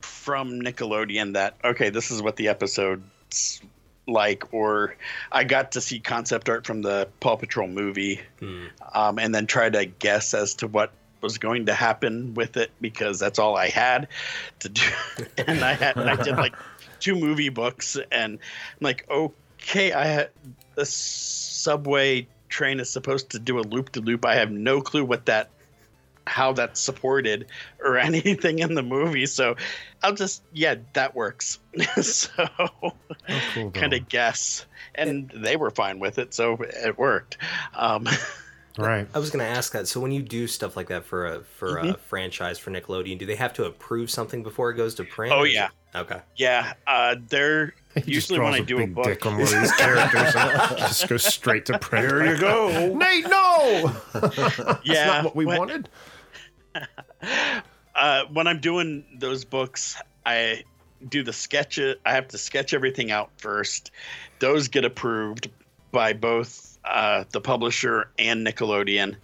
from 0.00 0.60
Nickelodeon 0.60 1.34
that 1.34 1.56
okay, 1.64 1.90
this 1.90 2.10
is 2.10 2.22
what 2.22 2.36
the 2.36 2.48
episode's 2.48 3.60
like, 4.06 4.52
or 4.52 4.96
I 5.32 5.44
got 5.44 5.72
to 5.72 5.80
see 5.80 6.00
concept 6.00 6.48
art 6.48 6.66
from 6.66 6.82
the 6.82 7.08
Paw 7.20 7.36
Patrol 7.36 7.68
movie, 7.68 8.20
um, 8.92 9.18
and 9.18 9.34
then 9.34 9.46
try 9.46 9.70
to 9.70 9.84
guess 9.86 10.34
as 10.34 10.54
to 10.56 10.66
what 10.66 10.92
was 11.20 11.38
going 11.38 11.66
to 11.66 11.74
happen 11.74 12.34
with 12.34 12.56
it 12.56 12.70
because 12.80 13.18
that's 13.18 13.38
all 13.38 13.56
I 13.56 13.68
had 13.68 14.08
to 14.60 14.68
do. 14.68 14.86
and 15.38 15.64
I 15.64 15.72
had 15.72 15.98
I 15.98 16.22
did 16.22 16.36
like 16.36 16.54
two 17.00 17.16
movie 17.16 17.48
books, 17.48 17.96
and 18.12 18.34
I'm 18.34 18.80
like, 18.80 19.06
okay, 19.10 19.92
I 19.92 20.04
had 20.04 20.30
the 20.74 20.86
subway 20.86 22.28
train 22.48 22.78
is 22.78 22.90
supposed 22.90 23.30
to 23.30 23.38
do 23.38 23.58
a 23.58 23.62
loop 23.62 23.90
to 23.90 24.00
loop. 24.00 24.24
I 24.24 24.36
have 24.36 24.50
no 24.50 24.80
clue 24.80 25.04
what 25.04 25.26
that 25.26 25.50
how 26.26 26.52
that's 26.52 26.80
supported 26.80 27.46
or 27.84 27.98
anything 27.98 28.58
in 28.60 28.74
the 28.74 28.82
movie. 28.82 29.26
So 29.26 29.56
I'll 30.02 30.14
just 30.14 30.42
yeah, 30.52 30.76
that 30.94 31.14
works. 31.14 31.58
so 32.02 32.28
cool, 33.54 33.70
kind 33.72 33.92
of 33.92 34.08
guess. 34.08 34.66
And 34.96 35.30
they 35.34 35.56
were 35.56 35.70
fine 35.70 35.98
with 35.98 36.18
it, 36.18 36.34
so 36.34 36.56
it 36.60 36.98
worked. 36.98 37.38
Um, 37.74 38.06
Right. 38.76 39.06
I 39.14 39.20
was 39.20 39.30
going 39.30 39.38
to 39.38 39.48
ask 39.48 39.72
that. 39.74 39.86
So 39.86 40.00
when 40.00 40.10
you 40.10 40.20
do 40.20 40.48
stuff 40.48 40.76
like 40.76 40.88
that 40.88 41.04
for 41.04 41.26
a 41.26 41.40
for 41.44 41.78
a 41.78 41.84
Mhm. 41.84 41.98
franchise 42.00 42.58
for 42.58 42.72
Nickelodeon, 42.72 43.18
do 43.20 43.24
they 43.24 43.36
have 43.36 43.52
to 43.52 43.66
approve 43.66 44.10
something 44.10 44.42
before 44.42 44.70
it 44.70 44.74
goes 44.74 44.96
to 44.96 45.04
print? 45.04 45.32
Oh, 45.32 45.44
yeah. 45.44 45.68
Okay. 45.94 46.18
yeah, 46.34 46.72
uh, 46.88 47.14
they're 47.28 47.72
He 47.94 48.10
usually 48.14 48.40
when 48.40 48.52
I 48.52 48.58
do 48.62 48.78
a 48.78 48.80
big 48.80 48.96
book. 48.96 49.04
dick 49.04 49.24
on 49.26 49.34
one 49.34 49.42
of 49.42 49.50
these 49.60 49.70
characters 49.76 50.32
just 50.76 51.06
goes 51.08 51.24
straight 51.24 51.66
to 51.66 51.78
print. 51.78 52.08
There 52.08 52.26
you 52.34 52.36
go. 52.36 52.92
Nate, 52.96 53.28
no! 53.28 53.94
That's 54.12 54.80
Yeah, 54.84 55.06
not 55.06 55.24
what 55.26 55.36
we 55.36 55.46
when- 55.46 55.56
wanted. 55.56 55.88
uh, 57.94 58.24
when 58.32 58.46
I'm 58.46 58.60
doing 58.60 59.04
those 59.18 59.44
books, 59.44 60.00
I 60.24 60.64
do 61.06 61.22
the 61.22 61.32
sketch. 61.32 61.78
I 61.78 62.12
have 62.12 62.28
to 62.28 62.38
sketch 62.38 62.74
everything 62.74 63.10
out 63.10 63.30
first. 63.38 63.90
Those 64.38 64.68
get 64.68 64.84
approved 64.84 65.50
by 65.90 66.12
both 66.12 66.78
uh, 66.84 67.24
the 67.30 67.40
publisher 67.40 68.10
and 68.18 68.46
Nickelodeon, 68.46 69.16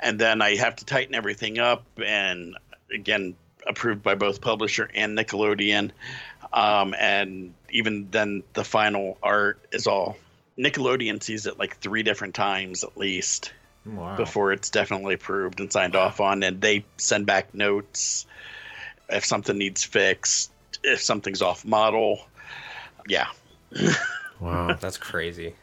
and 0.00 0.18
then 0.18 0.42
I 0.42 0.56
have 0.56 0.76
to 0.76 0.84
tighten 0.84 1.14
everything 1.14 1.58
up. 1.58 1.84
And 2.04 2.56
again, 2.92 3.34
approved 3.66 4.02
by 4.02 4.14
both 4.14 4.40
publisher 4.40 4.88
and 4.94 5.16
Nickelodeon. 5.16 5.90
Um, 6.52 6.94
and 6.98 7.54
even 7.70 8.08
then, 8.10 8.42
the 8.52 8.64
final 8.64 9.18
art 9.22 9.64
is 9.72 9.86
all 9.86 10.16
Nickelodeon 10.58 11.22
sees 11.22 11.46
it 11.46 11.58
like 11.58 11.78
three 11.78 12.02
different 12.02 12.34
times 12.34 12.84
at 12.84 12.96
least 12.96 13.52
Wow. 13.84 14.16
before 14.16 14.52
it's 14.52 14.70
definitely 14.70 15.14
approved 15.14 15.58
and 15.60 15.72
signed 15.72 15.96
off 15.96 16.20
on 16.20 16.42
and 16.44 16.60
they 16.60 16.84
send 16.98 17.26
back 17.26 17.52
notes 17.52 18.26
if 19.08 19.24
something 19.24 19.58
needs 19.58 19.82
fixed 19.82 20.52
if 20.84 21.00
something's 21.00 21.42
off 21.42 21.64
model 21.64 22.20
yeah 23.08 23.26
Wow. 24.40 24.74
That's 24.80 24.98
crazy. 24.98 25.54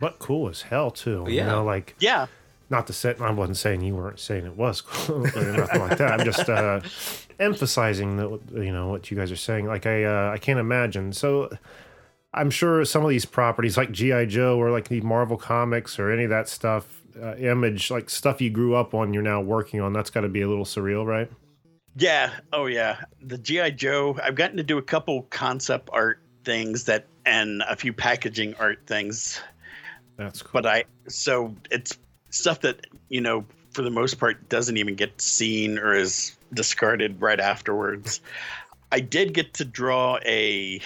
But 0.00 0.18
cool 0.18 0.48
as 0.48 0.62
hell, 0.62 0.90
too. 0.90 1.24
You 1.28 1.34
Yeah. 1.36 1.46
know, 1.46 1.64
like, 1.64 1.94
yeah 2.00 2.26
not 2.70 2.86
to 2.88 2.92
say, 2.92 3.14
I 3.20 3.30
wasn't 3.30 3.56
saying 3.56 3.80
you 3.82 3.94
weren't 3.94 4.18
saying 4.20 4.44
it 4.44 4.56
was 4.56 4.80
cool 4.86 5.24
or 5.26 5.52
nothing 5.52 5.80
like 5.80 5.96
that. 5.98 6.18
I'm 6.20 6.24
just 6.24 6.48
uh, 6.50 6.80
emphasizing 7.40 8.16
that, 8.18 8.40
you 8.62 8.72
know, 8.72 8.88
what 8.88 9.10
you 9.10 9.16
guys 9.16 9.30
are 9.32 9.36
saying. 9.36 9.66
Like, 9.66 9.86
I, 9.86 10.04
uh, 10.04 10.32
I 10.34 10.38
can't 10.38 10.58
imagine. 10.58 11.12
So, 11.12 11.48
I'm 12.34 12.50
sure 12.50 12.84
some 12.84 13.02
of 13.04 13.08
these 13.08 13.24
properties 13.24 13.76
like 13.78 13.90
GI 13.90 14.26
Joe 14.26 14.58
or 14.60 14.70
like 14.70 14.88
the 14.88 15.00
Marvel 15.00 15.36
comics 15.38 15.98
or 15.98 16.10
any 16.10 16.24
of 16.24 16.30
that 16.30 16.48
stuff, 16.48 16.97
uh, 17.20 17.36
image 17.36 17.90
like 17.90 18.10
stuff 18.10 18.40
you 18.40 18.50
grew 18.50 18.74
up 18.74 18.94
on, 18.94 19.12
you're 19.12 19.22
now 19.22 19.40
working 19.40 19.80
on. 19.80 19.92
That's 19.92 20.10
got 20.10 20.22
to 20.22 20.28
be 20.28 20.42
a 20.42 20.48
little 20.48 20.64
surreal, 20.64 21.06
right? 21.06 21.30
yeah 21.98 22.30
oh 22.52 22.66
yeah 22.66 23.00
the 23.22 23.36
gi 23.36 23.72
joe 23.72 24.16
i've 24.22 24.36
gotten 24.36 24.56
to 24.56 24.62
do 24.62 24.78
a 24.78 24.82
couple 24.82 25.22
concept 25.22 25.90
art 25.92 26.20
things 26.44 26.84
that 26.84 27.06
and 27.26 27.62
a 27.68 27.74
few 27.74 27.92
packaging 27.92 28.54
art 28.54 28.78
things 28.86 29.40
That's 30.16 30.42
cool. 30.42 30.50
but 30.52 30.66
i 30.66 30.84
so 31.08 31.54
it's 31.70 31.98
stuff 32.30 32.60
that 32.60 32.86
you 33.08 33.20
know 33.20 33.44
for 33.72 33.82
the 33.82 33.90
most 33.90 34.18
part 34.20 34.48
doesn't 34.48 34.76
even 34.76 34.94
get 34.94 35.20
seen 35.20 35.78
or 35.78 35.94
is 35.94 36.36
discarded 36.54 37.20
right 37.20 37.40
afterwards 37.40 38.20
i 38.92 39.00
did 39.00 39.34
get 39.34 39.54
to 39.54 39.64
draw 39.64 40.18
a 40.24 40.80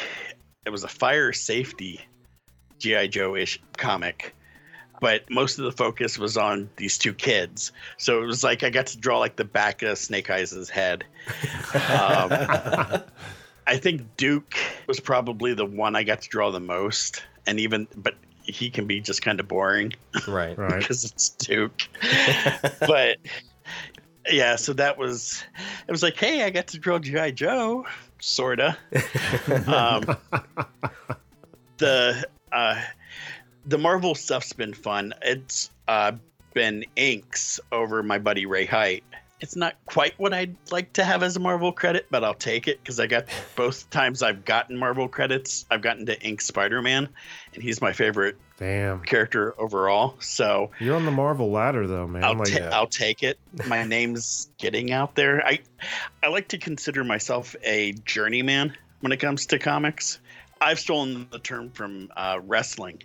it 0.64 0.70
was 0.70 0.82
a 0.82 0.88
fire 0.88 1.32
safety 1.32 2.00
gi 2.78 3.08
joe-ish 3.08 3.60
comic 3.76 4.34
but 5.02 5.28
most 5.28 5.58
of 5.58 5.64
the 5.64 5.72
focus 5.72 6.16
was 6.18 6.36
on 6.38 6.70
these 6.76 6.96
two 6.96 7.12
kids 7.12 7.72
so 7.98 8.22
it 8.22 8.26
was 8.26 8.42
like 8.42 8.62
i 8.62 8.70
got 8.70 8.86
to 8.86 8.96
draw 8.96 9.18
like 9.18 9.36
the 9.36 9.44
back 9.44 9.82
of 9.82 9.98
snake 9.98 10.30
eyes' 10.30 10.70
head 10.70 11.04
um, 11.74 12.30
i 13.66 13.76
think 13.76 14.00
duke 14.16 14.54
was 14.86 14.98
probably 15.00 15.52
the 15.52 15.66
one 15.66 15.94
i 15.94 16.02
got 16.02 16.22
to 16.22 16.28
draw 16.30 16.50
the 16.50 16.60
most 16.60 17.22
and 17.46 17.60
even 17.60 17.86
but 17.96 18.14
he 18.44 18.70
can 18.70 18.86
be 18.86 19.00
just 19.00 19.20
kind 19.22 19.38
of 19.40 19.46
boring 19.48 19.92
Right. 20.26 20.56
Right. 20.58 20.80
because 20.80 21.04
it's 21.04 21.28
Duke. 21.30 21.88
but 22.80 23.18
yeah, 24.30 24.56
so 24.56 24.72
that 24.74 24.98
was 24.98 25.44
it 25.88 25.90
was 25.90 26.02
like, 26.02 26.16
hey, 26.16 26.44
I 26.44 26.50
got 26.50 26.66
to 26.68 26.78
draw 26.78 26.98
GI 26.98 27.32
Joe, 27.32 27.86
sorta. 28.20 28.76
um, 29.66 30.16
the 31.78 32.24
uh, 32.52 32.80
the 33.66 33.78
Marvel 33.78 34.14
stuff's 34.14 34.52
been 34.52 34.74
fun. 34.74 35.14
It's 35.22 35.70
uh, 35.88 36.12
been 36.54 36.84
inks 36.96 37.60
over 37.70 38.02
my 38.02 38.18
buddy 38.18 38.46
Ray 38.46 38.66
Height. 38.66 39.04
It's 39.40 39.56
not 39.56 39.74
quite 39.86 40.16
what 40.18 40.32
I'd 40.32 40.54
like 40.70 40.92
to 40.92 41.04
have 41.04 41.24
as 41.24 41.34
a 41.34 41.40
Marvel 41.40 41.72
credit, 41.72 42.06
but 42.10 42.22
I'll 42.22 42.32
take 42.32 42.68
it 42.68 42.80
because 42.80 43.00
I 43.00 43.08
got 43.08 43.26
both 43.56 43.90
times 43.90 44.22
I've 44.22 44.44
gotten 44.44 44.78
Marvel 44.78 45.08
credits, 45.08 45.66
I've 45.68 45.82
gotten 45.82 46.06
to 46.06 46.20
ink 46.22 46.40
Spider 46.40 46.80
Man, 46.80 47.08
and 47.52 47.62
he's 47.62 47.80
my 47.80 47.92
favorite 47.92 48.36
Damn. 48.58 49.00
character 49.00 49.60
overall. 49.60 50.14
So 50.20 50.70
You're 50.78 50.94
on 50.94 51.04
the 51.04 51.10
Marvel 51.10 51.50
ladder, 51.50 51.88
though, 51.88 52.06
man. 52.06 52.22
I'll, 52.22 52.36
like, 52.36 52.52
ta- 52.52 52.70
I'll 52.72 52.86
take 52.86 53.24
it. 53.24 53.36
My 53.66 53.82
name's 53.86 54.48
getting 54.58 54.92
out 54.92 55.16
there. 55.16 55.44
I 55.44 55.58
I 56.22 56.28
like 56.28 56.46
to 56.48 56.58
consider 56.58 57.02
myself 57.02 57.56
a 57.64 57.94
journeyman 58.04 58.76
when 59.00 59.10
it 59.10 59.18
comes 59.18 59.46
to 59.46 59.58
comics. 59.58 60.20
I've 60.60 60.78
stolen 60.78 61.26
the 61.32 61.40
term 61.40 61.70
from 61.70 62.12
uh, 62.16 62.38
wrestling, 62.46 63.02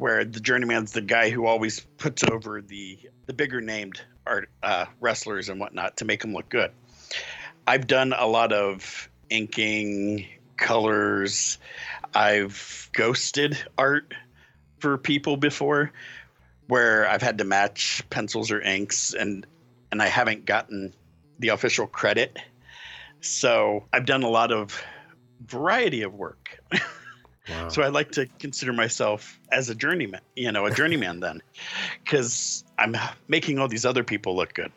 where 0.00 0.24
the 0.24 0.40
journeyman's 0.40 0.92
the 0.92 1.02
guy 1.02 1.28
who 1.28 1.44
always 1.44 1.80
puts 1.98 2.24
over 2.24 2.62
the 2.62 2.98
the 3.26 3.34
bigger 3.34 3.60
named 3.60 4.00
art 4.26 4.48
uh, 4.62 4.86
wrestlers 4.98 5.50
and 5.50 5.60
whatnot 5.60 5.98
to 5.98 6.06
make 6.06 6.22
them 6.22 6.32
look 6.32 6.48
good. 6.48 6.70
I've 7.66 7.86
done 7.86 8.14
a 8.16 8.26
lot 8.26 8.52
of 8.52 9.10
inking, 9.28 10.26
colors. 10.56 11.58
I've 12.14 12.88
ghosted 12.94 13.58
art 13.76 14.14
for 14.78 14.96
people 14.96 15.36
before 15.36 15.92
where 16.66 17.06
I've 17.06 17.22
had 17.22 17.36
to 17.38 17.44
match 17.44 18.02
pencils 18.08 18.50
or 18.50 18.60
inks 18.60 19.12
and 19.12 19.46
and 19.92 20.00
I 20.00 20.06
haven't 20.06 20.46
gotten 20.46 20.94
the 21.40 21.48
official 21.48 21.86
credit. 21.86 22.38
So 23.20 23.84
I've 23.92 24.06
done 24.06 24.22
a 24.22 24.30
lot 24.30 24.50
of 24.50 24.82
variety 25.44 26.00
of 26.00 26.14
work. 26.14 26.58
wow. 27.50 27.68
So 27.68 27.82
I 27.82 27.88
like 27.88 28.12
to 28.12 28.26
consider 28.38 28.72
myself 28.72 29.38
as 29.52 29.68
a 29.70 29.74
journeyman, 29.74 30.20
you 30.36 30.50
know, 30.52 30.66
a 30.66 30.70
journeyman 30.70 31.20
then, 31.20 31.42
because 32.04 32.64
I'm 32.78 32.96
making 33.28 33.58
all 33.58 33.68
these 33.68 33.84
other 33.86 34.04
people 34.04 34.36
look 34.36 34.54
good. 34.54 34.72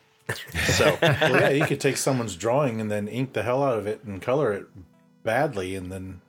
So 0.76 0.96
Well, 1.02 1.30
yeah, 1.40 1.50
you 1.50 1.66
could 1.66 1.80
take 1.80 1.96
someone's 1.96 2.36
drawing 2.36 2.80
and 2.80 2.90
then 2.90 3.08
ink 3.08 3.32
the 3.34 3.42
hell 3.42 3.62
out 3.62 3.78
of 3.78 3.86
it 3.86 4.02
and 4.04 4.20
color 4.22 4.52
it 4.52 4.66
badly, 5.22 5.74
and 5.76 5.92
then 5.92 6.20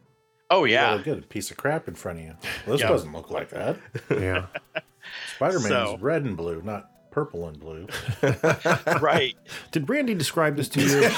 oh 0.50 0.66
you 0.66 0.74
yeah, 0.74 0.98
got 1.04 1.18
a 1.18 1.22
piece 1.22 1.50
of 1.52 1.58
crap 1.58 1.88
in 1.88 1.96
front 1.96 2.20
of 2.20 2.26
you. 2.26 2.36
Well, 2.68 2.76
this 2.78 2.82
Yeah. 2.82 2.90
doesn't 2.90 3.12
look 3.14 3.32
like 3.32 3.50
that. 3.50 3.78
yeah. 4.10 4.46
Spider 5.36 5.60
Man 5.60 5.70
So- 5.70 5.96
is 5.96 6.02
red 6.02 6.24
and 6.24 6.36
blue, 6.36 6.62
not 6.62 6.90
purple 7.16 7.48
and 7.48 7.58
blue. 7.58 7.88
right. 9.00 9.38
Did 9.72 9.86
Brandy 9.86 10.14
describe 10.14 10.58
this 10.58 10.68
to 10.70 10.82
you? 10.82 11.10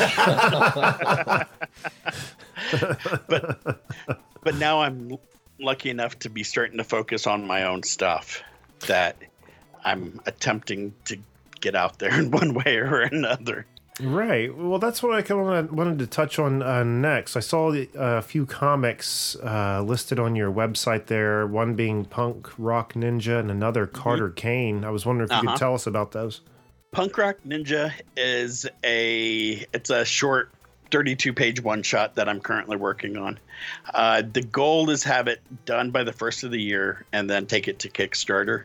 But 4.43 4.55
now 4.59 4.81
I'm 4.81 5.17
lucky 5.59 5.89
enough 5.89 6.19
to 6.19 6.29
be 6.29 6.43
starting 6.43 6.77
to 6.77 6.83
focus 6.85 7.27
on 7.27 7.45
my 7.45 7.63
own 7.63 7.83
stuff 7.83 8.41
that 8.87 9.17
I'm 9.83 10.21
attempting 10.25 10.93
to 11.05 11.17
get 11.59 11.75
out 11.75 11.99
there 11.99 12.13
in 12.19 12.31
one 12.31 12.53
way 12.53 12.77
or 12.77 13.01
another. 13.01 13.65
Right. 14.01 14.55
Well, 14.55 14.77
that's 14.79 15.01
what 15.01 15.15
I 15.15 15.21
kind 15.23 15.41
of 15.55 15.71
wanted 15.73 15.97
to 15.99 16.07
touch 16.07 16.37
on 16.37 16.61
uh, 16.61 16.83
next. 16.83 17.35
I 17.35 17.39
saw 17.39 17.71
the- 17.71 17.89
a 17.95 18.21
few 18.21 18.45
comics 18.45 19.35
uh, 19.37 19.81
listed 19.83 20.19
on 20.19 20.35
your 20.35 20.51
website 20.51 21.07
there. 21.07 21.47
One 21.47 21.73
being 21.73 22.05
Punk 22.05 22.47
Rock 22.59 22.93
Ninja, 22.93 23.39
and 23.39 23.49
another 23.49 23.87
Carter 23.87 24.29
Kane. 24.29 24.83
I 24.83 24.91
was 24.91 25.05
wondering 25.05 25.29
if 25.29 25.31
you 25.31 25.37
Uh-huh. 25.49 25.51
could 25.55 25.59
tell 25.59 25.73
us 25.73 25.87
about 25.87 26.11
those. 26.11 26.41
Punk 26.91 27.17
Rock 27.17 27.37
Ninja 27.45 27.91
is 28.15 28.67
a 28.83 29.65
it's 29.73 29.89
a 29.89 30.05
short 30.05 30.51
32 30.91 31.33
page 31.33 31.61
one 31.61 31.83
shot 31.83 32.15
that 32.15 32.29
I'm 32.29 32.39
currently 32.39 32.77
working 32.77 33.17
on. 33.17 33.39
Uh, 33.93 34.21
the 34.31 34.41
goal 34.41 34.89
is 34.89 35.03
have 35.03 35.27
it 35.27 35.41
done 35.65 35.91
by 35.91 36.03
the 36.03 36.13
first 36.13 36.43
of 36.43 36.51
the 36.51 36.61
year 36.61 37.03
and 37.11 37.29
then 37.29 37.45
take 37.45 37.67
it 37.67 37.79
to 37.79 37.89
Kickstarter. 37.89 38.63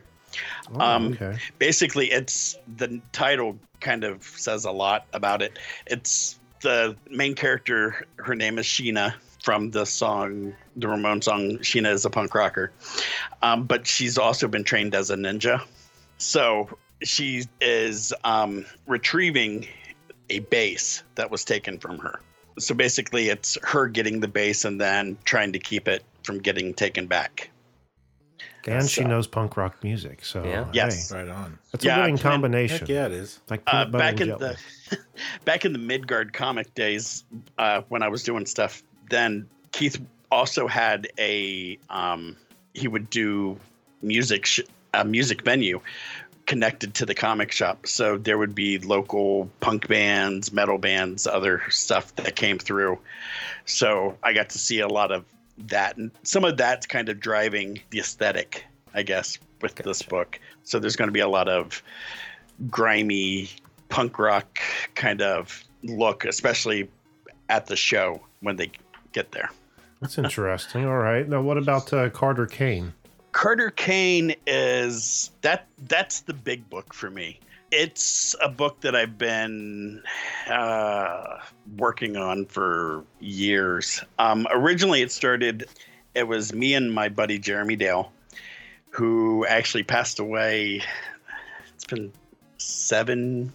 Oh, 0.73 0.79
Um, 0.79 1.13
okay. 1.13 1.37
Basically, 1.59 2.11
it's 2.11 2.57
the 2.77 3.01
title 3.11 3.57
kind 3.79 4.03
of 4.03 4.23
says 4.23 4.65
a 4.65 4.71
lot 4.71 5.05
about 5.13 5.41
it. 5.41 5.59
It's 5.85 6.39
the 6.61 6.95
main 7.09 7.35
character. 7.35 8.05
Her 8.17 8.35
name 8.35 8.57
is 8.57 8.65
Sheena, 8.65 9.13
from 9.43 9.71
the 9.71 9.85
song, 9.85 10.55
the 10.77 10.87
Ramones 10.87 11.25
song, 11.25 11.57
Sheena 11.59 11.91
is 11.91 12.05
a 12.05 12.09
punk 12.09 12.33
rocker. 12.33 12.71
Um, 13.41 13.65
but 13.65 13.85
she's 13.85 14.17
also 14.17 14.47
been 14.47 14.63
trained 14.63 14.95
as 14.95 15.11
a 15.11 15.15
ninja. 15.15 15.61
So 16.17 16.77
she 17.03 17.43
is 17.59 18.13
um, 18.23 18.65
retrieving 18.87 19.67
a 20.29 20.39
base 20.39 21.03
that 21.15 21.29
was 21.29 21.43
taken 21.43 21.77
from 21.77 21.99
her. 21.99 22.21
So 22.57 22.73
basically, 22.73 23.29
it's 23.29 23.57
her 23.63 23.87
getting 23.87 24.21
the 24.21 24.27
base 24.29 24.63
and 24.63 24.79
then 24.79 25.17
trying 25.25 25.53
to 25.53 25.59
keep 25.59 25.89
it 25.89 26.03
from 26.23 26.39
getting 26.39 26.73
taken 26.73 27.07
back. 27.07 27.49
And 28.67 28.89
she 28.89 29.01
So- 29.01 29.07
knows 29.07 29.27
punk 29.27 29.57
rock 29.57 29.83
music, 29.83 30.23
so 30.23 30.43
Yeah. 30.43 30.65
Yes. 30.73 31.09
hey, 31.09 31.17
Right 31.19 31.27
on. 31.29 31.57
that's 31.71 31.83
Yeah, 31.83 31.97
a 31.97 31.99
winning 32.01 32.17
Clint- 32.17 32.31
combination. 32.33 32.79
Heck 32.79 32.89
yeah, 32.89 33.05
it 33.07 33.11
is. 33.11 33.39
Like 33.49 33.61
Uh, 33.67 33.71
peanut 33.71 33.91
butter 33.91 34.03
back 34.03 34.21
in 34.21 34.27
jelly. 34.27 34.55
the 34.89 34.97
back 35.45 35.65
in 35.65 35.73
the 35.73 35.79
Midgard 35.79 36.33
comic 36.33 36.73
days, 36.75 37.23
uh, 37.57 37.81
when 37.89 38.03
I 38.03 38.07
was 38.09 38.23
doing 38.23 38.45
stuff, 38.45 38.81
then 39.09 39.47
Keith 39.71 39.99
also 40.31 40.67
had 40.67 41.07
a 41.19 41.77
um, 41.89 42.35
he 42.73 42.87
would 42.87 43.09
do 43.09 43.59
music 44.01 44.45
sh- 44.45 44.61
a 44.93 45.03
music 45.05 45.43
venue 45.43 45.79
connected 46.45 46.93
to 46.95 47.05
the 47.05 47.15
comic 47.15 47.51
shop. 47.51 47.87
So 47.87 48.17
there 48.17 48.37
would 48.37 48.53
be 48.53 48.77
local 48.79 49.49
punk 49.61 49.87
bands, 49.87 50.51
metal 50.51 50.77
bands, 50.77 51.25
other 51.25 51.61
stuff 51.69 52.13
that 52.17 52.35
came 52.35 52.59
through. 52.59 52.99
So 53.65 54.17
I 54.23 54.33
got 54.33 54.49
to 54.49 54.59
see 54.59 54.79
a 54.81 54.87
lot 54.87 55.11
of 55.11 55.23
that, 55.57 55.97
and 55.97 56.11
some 56.23 56.43
of 56.43 56.57
that's 56.57 56.85
kind 56.85 57.09
of 57.09 57.19
driving 57.19 57.79
the 57.89 57.99
aesthetic, 57.99 58.65
I 58.93 59.03
guess, 59.03 59.37
with 59.61 59.75
this 59.75 60.01
book. 60.01 60.39
So 60.63 60.79
there's 60.79 60.95
going 60.95 61.07
to 61.07 61.13
be 61.13 61.19
a 61.19 61.27
lot 61.27 61.47
of 61.47 61.81
grimy 62.69 63.49
punk 63.89 64.17
rock 64.19 64.59
kind 64.95 65.21
of 65.21 65.63
look, 65.83 66.25
especially 66.25 66.89
at 67.49 67.67
the 67.67 67.75
show 67.75 68.21
when 68.41 68.55
they 68.55 68.71
get 69.11 69.31
there. 69.31 69.49
That's 70.01 70.17
interesting. 70.17 70.85
All 70.85 70.97
right. 70.97 71.27
Now, 71.27 71.41
what 71.41 71.57
about 71.57 71.93
uh, 71.93 72.09
Carter 72.09 72.45
Kane? 72.45 72.93
Carter 73.31 73.71
Kane 73.71 74.35
is 74.45 75.31
that 75.41 75.67
that's 75.87 76.21
the 76.21 76.33
big 76.33 76.69
book 76.69 76.93
for 76.93 77.09
me. 77.09 77.39
It's 77.75 78.35
a 78.39 78.49
book 78.49 78.81
that 78.81 78.95
I've 78.95 79.17
been 79.17 80.03
uh, 80.47 81.39
working 81.75 82.15
on 82.17 82.45
for 82.45 83.03
years. 83.19 83.99
Um, 84.19 84.45
originally, 84.51 85.01
it 85.01 85.11
started. 85.11 85.65
It 86.13 86.27
was 86.27 86.53
me 86.53 86.75
and 86.75 86.93
my 86.93 87.09
buddy 87.09 87.39
Jeremy 87.39 87.75
Dale, 87.75 88.11
who 88.91 89.43
actually 89.47 89.81
passed 89.81 90.19
away. 90.19 90.83
It's 91.73 91.85
been 91.85 92.13
seven, 92.59 93.51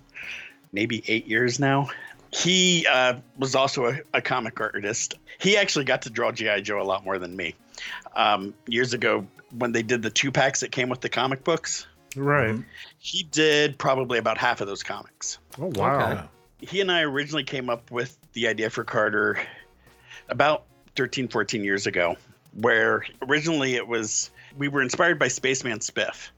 maybe 0.72 1.04
eight 1.06 1.28
years 1.28 1.60
now. 1.60 1.88
He 2.32 2.88
uh, 2.90 3.18
was 3.38 3.54
also 3.54 3.86
a, 3.86 4.00
a 4.14 4.20
comic 4.20 4.60
artist. 4.60 5.14
He 5.38 5.56
actually 5.56 5.84
got 5.84 6.02
to 6.02 6.10
draw 6.10 6.32
GI 6.32 6.62
Joe 6.62 6.82
a 6.82 6.82
lot 6.82 7.04
more 7.04 7.20
than 7.20 7.36
me. 7.36 7.54
Um, 8.16 8.52
years 8.66 8.94
ago, 8.94 9.28
when 9.56 9.70
they 9.70 9.84
did 9.84 10.02
the 10.02 10.10
two 10.10 10.32
packs 10.32 10.58
that 10.58 10.72
came 10.72 10.88
with 10.88 11.02
the 11.02 11.08
comic 11.08 11.44
books, 11.44 11.86
Right. 12.18 12.56
he 12.98 13.22
did 13.22 13.78
probably 13.78 14.18
about 14.18 14.38
half 14.38 14.60
of 14.60 14.66
those 14.66 14.82
comics. 14.82 15.38
Oh, 15.58 15.72
wow. 15.74 16.10
Okay. 16.10 16.22
He 16.60 16.80
and 16.80 16.90
I 16.90 17.02
originally 17.02 17.44
came 17.44 17.70
up 17.70 17.90
with 17.90 18.16
the 18.32 18.48
idea 18.48 18.70
for 18.70 18.84
Carter 18.84 19.38
about 20.28 20.64
13, 20.96 21.28
14 21.28 21.62
years 21.62 21.86
ago, 21.86 22.16
where 22.54 23.04
originally 23.22 23.76
it 23.76 23.86
was 23.86 24.30
we 24.56 24.68
were 24.68 24.82
inspired 24.82 25.18
by 25.18 25.28
Spaceman 25.28 25.78
Spiff 25.78 26.30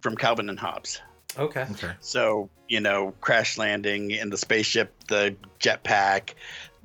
from 0.00 0.16
Calvin 0.16 0.48
and 0.50 0.58
Hobbes. 0.58 1.00
Okay. 1.38 1.66
Okay. 1.70 1.92
So, 2.00 2.50
you 2.68 2.80
know, 2.80 3.14
crash 3.20 3.56
landing 3.56 4.10
in 4.10 4.28
the 4.30 4.36
spaceship, 4.36 4.92
the 5.08 5.34
jetpack, 5.60 6.34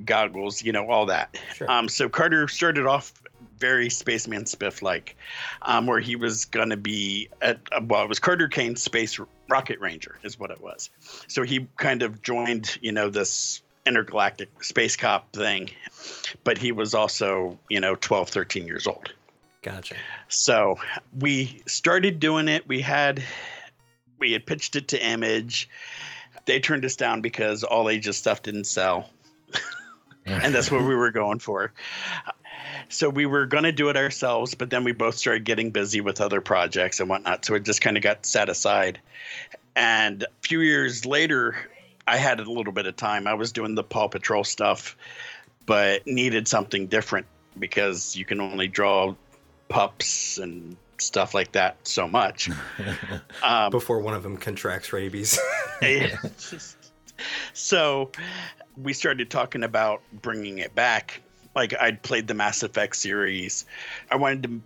goggles, 0.06 0.64
you 0.64 0.72
know, 0.72 0.90
all 0.90 1.08
that. 1.08 1.38
Sure. 1.56 1.70
Um, 1.70 1.90
so 1.90 2.08
Carter 2.08 2.48
started 2.48 2.86
off 2.86 3.14
very 3.58 3.90
Spaceman 3.90 4.44
Spiff 4.46 4.82
like, 4.82 5.16
um, 5.62 5.88
where 5.88 6.00
he 6.00 6.16
was 6.16 6.46
going 6.46 6.70
to 6.70 6.78
be 6.78 7.30
at, 7.42 7.60
well, 7.84 8.04
it 8.04 8.10
was 8.10 8.20
Carter 8.20 8.48
Kane 8.48 8.76
Space 8.76 9.20
Rocket 9.50 9.80
Ranger, 9.80 10.18
is 10.24 10.40
what 10.40 10.52
it 10.52 10.62
was. 10.62 10.90
So 11.28 11.44
he 11.44 11.68
kind 11.78 12.04
of 12.04 12.22
joined, 12.22 12.78
you 12.82 12.92
know, 12.92 13.10
this 13.10 13.62
intergalactic 13.86 14.64
space 14.64 14.96
cop 14.96 15.32
thing, 15.32 15.70
but 16.44 16.58
he 16.58 16.72
was 16.72 16.94
also, 16.94 17.58
you 17.70 17.80
know, 17.80 17.96
12, 17.96 18.30
13 18.30 18.68
years 18.68 18.86
old. 18.86 19.14
Gotcha. 19.62 19.96
So 20.28 20.80
we 21.20 21.62
started 21.66 22.20
doing 22.20 22.48
it. 22.48 22.68
We 22.68 22.82
had 22.82 23.24
we 24.20 24.32
had 24.32 24.46
pitched 24.46 24.76
it 24.76 24.90
to 24.90 25.06
Image. 25.06 25.70
They 26.46 26.60
turned 26.60 26.86
us 26.86 26.96
down 26.96 27.22
because 27.22 27.64
all 27.64 27.90
ages 27.90 28.18
stuff 28.18 28.42
didn't 28.42 28.66
sell. 28.66 29.10
and 30.26 30.54
that's 30.54 30.72
what 30.72 30.84
we 30.86 30.96
were 30.96 31.12
going 31.12 31.40
for. 31.40 31.74
So 32.90 33.10
we 33.10 33.26
were 33.26 33.46
going 33.46 33.64
to 33.64 33.72
do 33.72 33.90
it 33.90 33.98
ourselves, 33.98 34.56
but 34.56 34.70
then 34.70 34.84
we 34.84 34.92
both 34.94 35.16
started 35.16 35.44
getting 35.44 35.72
busy 35.72 36.02
with 36.02 36.22
other 36.22 36.42
projects 36.42 37.00
and 37.00 37.10
whatnot. 37.10 37.46
So 37.46 37.56
it 37.56 37.64
just 37.64 37.82
kind 37.82 37.98
of 37.98 38.04
got 38.04 38.26
set 38.26 38.50
aside. 38.50 39.00
And 39.76 40.24
a 40.24 40.28
few 40.42 40.62
years 40.62 41.06
later, 41.06 41.56
I 42.08 42.18
had 42.18 42.40
a 42.40 42.50
little 42.50 42.74
bit 42.74 42.88
of 42.88 42.96
time. 42.96 43.28
I 43.28 43.34
was 43.34 43.52
doing 43.52 43.76
the 43.76 43.84
Paw 43.84 44.08
Patrol 44.08 44.44
stuff, 44.44 44.96
but 45.66 46.08
needed 46.08 46.48
something 46.48 46.88
different 46.88 47.28
because 47.60 48.16
you 48.16 48.26
can 48.26 48.40
only 48.40 48.68
draw 48.68 49.16
pups 49.68 50.38
and 50.38 50.78
stuff 50.98 51.34
like 51.34 51.52
that 51.52 51.76
so 51.88 52.08
much. 52.08 52.50
um, 53.44 53.72
Before 53.72 54.00
one 54.00 54.14
of 54.14 54.24
them 54.24 54.38
contracts 54.38 54.94
rabies. 54.94 55.40
so 57.54 58.12
we 58.78 58.94
started 58.94 59.30
talking 59.30 59.64
about 59.64 60.02
bringing 60.14 60.60
it 60.60 60.74
back. 60.74 61.22
Like 61.58 61.74
I'd 61.82 62.04
played 62.04 62.28
the 62.28 62.36
Mass 62.36 62.62
Effect 62.62 62.96
series. 62.96 63.66
I 64.12 64.16
wanted 64.16 64.44
to 64.44 64.62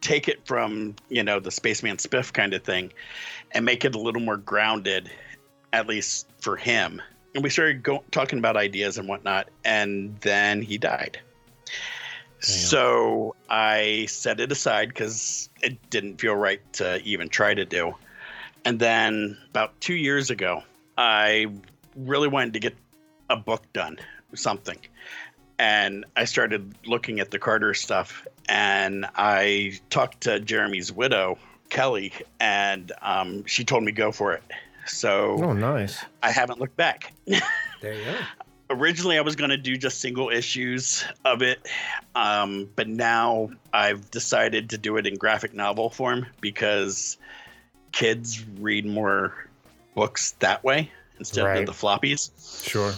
take 0.00 0.26
it 0.26 0.44
from, 0.44 0.96
you 1.08 1.22
know, 1.22 1.38
the 1.38 1.52
Spaceman 1.52 1.96
Spiff 1.96 2.32
kind 2.32 2.52
of 2.52 2.64
thing 2.64 2.92
and 3.52 3.64
make 3.64 3.84
it 3.84 3.94
a 3.94 4.00
little 4.00 4.20
more 4.20 4.36
grounded, 4.36 5.08
at 5.72 5.86
least 5.86 6.26
for 6.40 6.56
him. 6.56 7.00
And 7.36 7.44
we 7.44 7.50
started 7.50 7.84
go- 7.84 8.02
talking 8.10 8.40
about 8.40 8.56
ideas 8.56 8.98
and 8.98 9.08
whatnot. 9.08 9.48
And 9.64 10.20
then 10.22 10.60
he 10.60 10.76
died. 10.76 11.20
So 12.40 13.36
I 13.48 14.06
set 14.08 14.40
it 14.40 14.50
aside 14.50 14.88
because 14.88 15.48
it 15.62 15.78
didn't 15.88 16.20
feel 16.20 16.34
right 16.34 16.60
to 16.74 17.00
even 17.02 17.28
try 17.28 17.54
to 17.54 17.64
do. 17.64 17.94
And 18.64 18.80
then 18.80 19.38
about 19.50 19.80
two 19.80 19.94
years 19.94 20.30
ago, 20.30 20.64
I 20.98 21.46
really 21.96 22.28
wanted 22.28 22.54
to 22.54 22.60
get 22.60 22.74
a 23.30 23.36
book 23.36 23.62
done, 23.72 23.98
something. 24.34 24.78
And 25.58 26.04
I 26.16 26.24
started 26.24 26.74
looking 26.86 27.20
at 27.20 27.30
the 27.30 27.38
Carter 27.38 27.74
stuff, 27.74 28.26
and 28.48 29.06
I 29.14 29.78
talked 29.90 30.22
to 30.22 30.40
Jeremy's 30.40 30.92
widow, 30.92 31.38
Kelly, 31.70 32.12
and 32.40 32.90
um, 33.00 33.44
she 33.46 33.64
told 33.64 33.84
me 33.84 33.92
go 33.92 34.10
for 34.12 34.32
it. 34.32 34.42
So 34.86 35.38
Oh, 35.42 35.52
nice. 35.52 36.04
I 36.22 36.30
haven't 36.32 36.58
looked 36.60 36.76
back. 36.76 37.12
there 37.26 37.40
you 37.94 38.04
go. 38.04 38.16
Originally, 38.70 39.16
I 39.18 39.20
was 39.20 39.36
going 39.36 39.50
to 39.50 39.56
do 39.56 39.76
just 39.76 40.00
single 40.00 40.30
issues 40.30 41.04
of 41.24 41.42
it, 41.42 41.64
um, 42.14 42.68
but 42.74 42.88
now 42.88 43.50
I've 43.72 44.10
decided 44.10 44.70
to 44.70 44.78
do 44.78 44.96
it 44.96 45.06
in 45.06 45.16
graphic 45.16 45.54
novel 45.54 45.90
form 45.90 46.26
because 46.40 47.16
kids 47.92 48.42
read 48.58 48.86
more 48.86 49.34
books 49.94 50.32
that 50.40 50.64
way 50.64 50.90
instead 51.18 51.44
Right. 51.44 51.58
of 51.60 51.66
the 51.66 51.72
floppies. 51.72 52.30
Sure. 52.66 52.92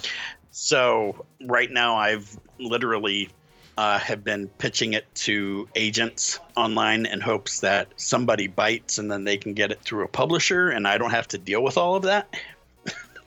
So 0.59 1.27
right 1.45 1.71
now, 1.71 1.97
I've 1.97 2.35
literally 2.59 3.29
uh, 3.77 3.99
have 3.99 4.25
been 4.25 4.49
pitching 4.49 4.95
it 4.95 5.05
to 5.17 5.69
agents 5.75 6.41
online 6.57 7.05
in 7.05 7.21
hopes 7.21 7.61
that 7.61 7.89
somebody 7.97 8.47
bites 8.47 8.97
and 8.97 9.13
then 9.13 9.25
they 9.25 9.37
can 9.37 9.53
get 9.53 9.71
it 9.71 9.83
through 9.83 10.05
a 10.05 10.09
publisher, 10.09 10.71
and 10.71 10.89
I 10.89 10.97
don't 10.97 11.11
have 11.11 11.29
to 11.29 11.39
deal 11.39 11.63
with 11.63 11.77
all 11.77 11.95
of 11.95 12.05
that. 12.05 12.35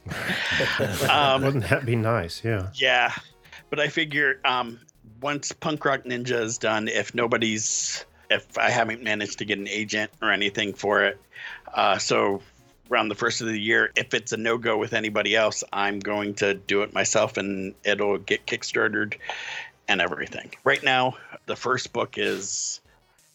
um, 1.07 1.43
Wouldn't 1.43 1.69
that 1.69 1.85
be 1.85 1.95
nice? 1.95 2.43
Yeah. 2.43 2.69
yeah, 2.73 3.13
but 3.69 3.79
I 3.79 3.89
figure 3.89 4.41
um, 4.43 4.79
once 5.21 5.51
Punk 5.51 5.85
Rock 5.85 6.05
Ninja 6.05 6.41
is 6.41 6.57
done, 6.57 6.87
if 6.87 7.13
nobody's, 7.13 8.05
if 8.31 8.57
I 8.57 8.71
haven't 8.71 9.03
managed 9.03 9.37
to 9.37 9.45
get 9.45 9.59
an 9.59 9.67
agent 9.67 10.09
or 10.19 10.31
anything 10.31 10.73
for 10.73 11.03
it, 11.03 11.21
uh, 11.75 11.99
so 11.99 12.41
around 12.89 13.09
the 13.09 13.15
first 13.15 13.41
of 13.41 13.47
the 13.47 13.59
year, 13.59 13.91
if 13.95 14.13
it's 14.13 14.31
a 14.31 14.37
no 14.37 14.57
go 14.57 14.77
with 14.77 14.93
anybody 14.93 15.35
else, 15.35 15.63
I'm 15.71 15.99
going 15.99 16.35
to 16.35 16.53
do 16.53 16.83
it 16.83 16.93
myself 16.93 17.37
and 17.37 17.75
it'll 17.83 18.17
get 18.17 18.45
kickstarted 18.45 19.15
and 19.87 20.01
everything. 20.01 20.51
Right 20.63 20.83
now, 20.83 21.17
the 21.45 21.55
first 21.55 21.93
book 21.93 22.17
is 22.17 22.79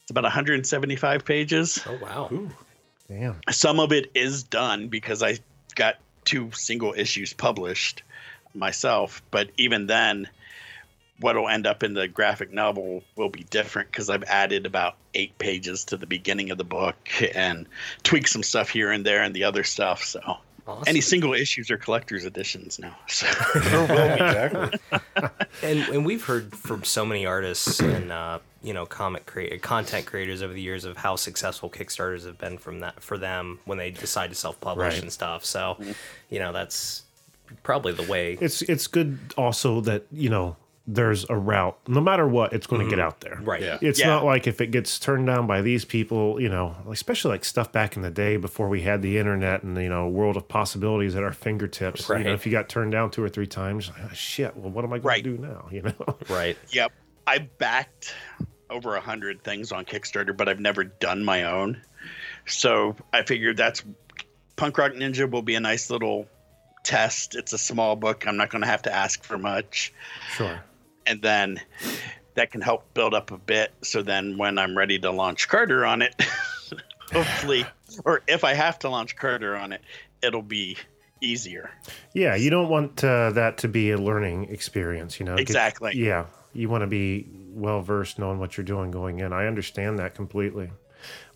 it's 0.03 0.11
about 0.11 0.25
175 0.25 1.25
pages. 1.25 1.81
Oh 1.87 1.99
wow. 2.03 2.31
Damn. 3.09 3.41
Some 3.51 3.81
of 3.81 3.93
it 3.93 4.11
is 4.15 4.43
done 4.43 4.89
because 4.89 5.23
I 5.23 5.39
got 5.75 5.97
two 6.25 6.51
single 6.53 6.95
issues 6.97 7.33
published 7.33 8.03
myself, 8.55 9.23
but 9.31 9.51
even 9.57 9.87
then, 9.87 10.29
what'll 11.21 11.49
end 11.49 11.67
up 11.67 11.83
in 11.83 11.95
the 11.95 12.09
graphic 12.09 12.53
novel 12.53 13.03
will 13.17 13.29
be 13.29 13.45
different 13.45 13.91
because 13.91 14.11
I've 14.11 14.25
added 14.25 14.67
about 14.67 14.97
eight 15.15 15.37
pages 15.39 15.85
to 15.85 15.97
the 15.97 16.07
beginning 16.07 16.51
of 16.51 16.59
the 16.59 16.65
book 16.65 16.97
and 17.35 17.67
tweaked 18.03 18.29
some 18.29 18.43
stuff 18.43 18.69
here 18.69 18.91
and 18.91 19.07
there 19.07 19.23
and 19.23 19.35
the 19.35 19.45
other 19.45 19.63
stuff. 19.65 20.03
So 20.05 20.21
Awesome. 20.67 20.85
any 20.87 21.03
single 21.03 21.35
issues 21.35 21.71
are 21.71 21.77
collector's 21.77 22.25
editions 22.25 22.79
now. 22.79 22.97
So 23.07 23.27
exactly. 23.95 24.79
and 25.63 25.81
and 25.91 26.07
we've 26.07 26.25
heard 26.25 26.57
from 26.57 26.85
so 26.85 27.05
many 27.05 27.27
artists 27.27 27.81
and 27.81 28.11
uh, 28.11 28.39
you 28.63 28.73
know 28.73 28.87
comic 28.87 29.27
create 29.27 29.61
content 29.61 30.07
creators 30.07 30.43
over 30.43 30.55
the 30.55 30.63
years 30.63 30.85
of 30.87 30.97
how 30.97 31.17
successful 31.17 31.69
Kickstarters 31.69 32.25
have 32.25 32.39
been 32.39 32.57
from 32.57 32.81
that 32.81 33.03
for 33.03 33.19
them 33.19 33.61
when 33.67 33.77
they 33.77 33.91
decide 33.91 34.31
to 34.31 34.35
self 34.35 34.59
publish 34.61 34.95
Right. 34.95 35.03
and 35.03 35.13
stuff. 35.13 35.45
So, 35.45 35.77
you 36.31 36.39
know, 36.39 36.51
that's 36.53 37.03
probably 37.63 37.93
the 37.93 38.05
way. 38.11 38.39
It's 38.41 38.63
it's 38.63 38.87
good 38.87 39.19
also 39.37 39.83
that 39.83 40.05
you 40.11 40.31
know 40.31 40.57
there's 40.87 41.25
a 41.31 41.37
route. 41.37 41.79
No 41.89 42.01
matter 42.01 42.29
what, 42.29 42.53
it's 42.53 42.67
going 42.67 42.83
to 42.85 42.91
get 42.91 42.99
out 43.01 43.21
there. 43.21 43.39
Right. 43.43 43.63
Yeah. 43.63 43.79
It's 43.81 43.99
Yeah. 44.01 44.09
not 44.09 44.25
like 44.25 44.47
if 44.47 44.61
it 44.61 44.67
gets 44.71 44.99
turned 44.99 45.27
down 45.27 45.47
by 45.47 45.63
these 45.63 45.85
people, 45.85 46.39
you 46.41 46.49
know, 46.51 46.77
especially 46.91 47.31
like 47.31 47.45
stuff 47.47 47.73
back 47.73 47.97
in 47.97 48.03
the 48.03 48.11
day 48.11 48.37
before 48.37 48.69
we 48.69 48.83
had 48.83 49.01
the 49.01 49.17
internet 49.17 49.63
and 49.63 49.77
you 49.79 49.89
know 49.89 50.07
world 50.09 50.37
of 50.37 50.47
possibilities 50.47 51.15
at 51.17 51.23
our 51.23 51.33
fingertips. 51.33 52.09
Right. 52.09 52.19
You 52.19 52.25
know, 52.27 52.33
if 52.35 52.45
you 52.45 52.53
got 52.53 52.69
turned 52.69 52.93
down 52.93 53.11
two 53.11 53.23
or 53.23 53.31
three 53.31 53.47
times, 53.47 53.91
ah, 53.99 54.11
shit. 54.13 54.55
Well, 54.57 54.71
what 54.71 54.85
am 54.85 54.93
I 54.93 54.99
going 54.99 55.07
Right. 55.07 55.25
to 55.25 55.37
do 55.37 55.43
now? 55.43 55.69
You 55.73 55.83
know. 55.83 56.19
Right. 56.29 56.59
Yep. 56.71 56.93
I 57.27 57.39
backed 57.39 58.15
over 58.69 58.95
a 58.97 59.01
hundred 59.01 59.43
things 59.43 59.73
on 59.73 59.87
Kickstarter, 59.87 60.37
but 60.37 60.49
I've 60.49 60.61
never 60.61 60.85
done 60.85 61.25
my 61.25 61.45
own. 61.45 61.81
So 62.47 62.95
I 63.13 63.23
figured 63.23 63.57
that's 63.57 63.83
Punk 64.57 64.77
Rock 64.77 64.93
Ninja 64.93 65.31
will 65.31 65.41
be 65.43 65.55
a 65.55 65.61
nice 65.61 65.89
little 65.89 66.29
test. 66.83 67.35
It's 67.35 67.55
a 67.55 67.59
small 67.59 67.97
book. 67.97 68.27
I'm 68.27 68.37
not 68.37 68.51
going 68.51 68.61
to 68.63 68.69
have 68.69 68.83
to 68.83 68.95
ask 68.95 69.25
for 69.25 69.39
much. 69.39 69.93
Sure. 70.37 70.61
And 71.07 71.21
then 71.23 71.61
that 72.35 72.51
can 72.51 72.61
help 72.61 72.93
build 72.95 73.15
up 73.15 73.31
a 73.31 73.39
bit. 73.39 73.73
So 73.83 74.03
then 74.03 74.39
when 74.39 74.59
I'm 74.59 74.77
ready 74.77 74.99
to 75.01 75.11
launch 75.11 75.49
Carter 75.49 75.85
on 75.85 76.03
it, 76.03 76.15
hopefully, 77.13 77.65
or 78.05 78.23
if 78.27 78.45
I 78.45 78.55
have 78.55 78.79
to 78.81 78.89
launch 78.89 79.17
Carter 79.17 79.57
on 79.57 79.73
it, 79.73 79.83
it'll 80.23 80.43
be 80.43 80.77
easier. 81.21 81.71
Yeah, 82.13 82.35
you 82.35 82.51
don't 82.51 82.69
want 82.69 83.03
uh, 83.05 83.31
that 83.31 83.59
to 83.59 83.69
be 83.69 83.91
a 83.91 83.99
learning 83.99 84.45
experience, 84.51 85.19
you 85.19 85.27
know. 85.27 85.37
Get- 85.37 85.43
Exactly. 85.43 85.93
yeah, 85.97 86.27
you 86.53 86.69
want 86.69 86.83
to 86.83 86.87
be 86.87 87.27
well 87.53 87.81
versed 87.83 88.19
knowing 88.19 88.39
what 88.39 88.57
you're 88.57 88.65
doing 88.65 88.91
going 88.91 89.21
in. 89.21 89.33
I 89.33 89.47
understand 89.47 89.99
that 89.99 90.15
completely. 90.15 90.71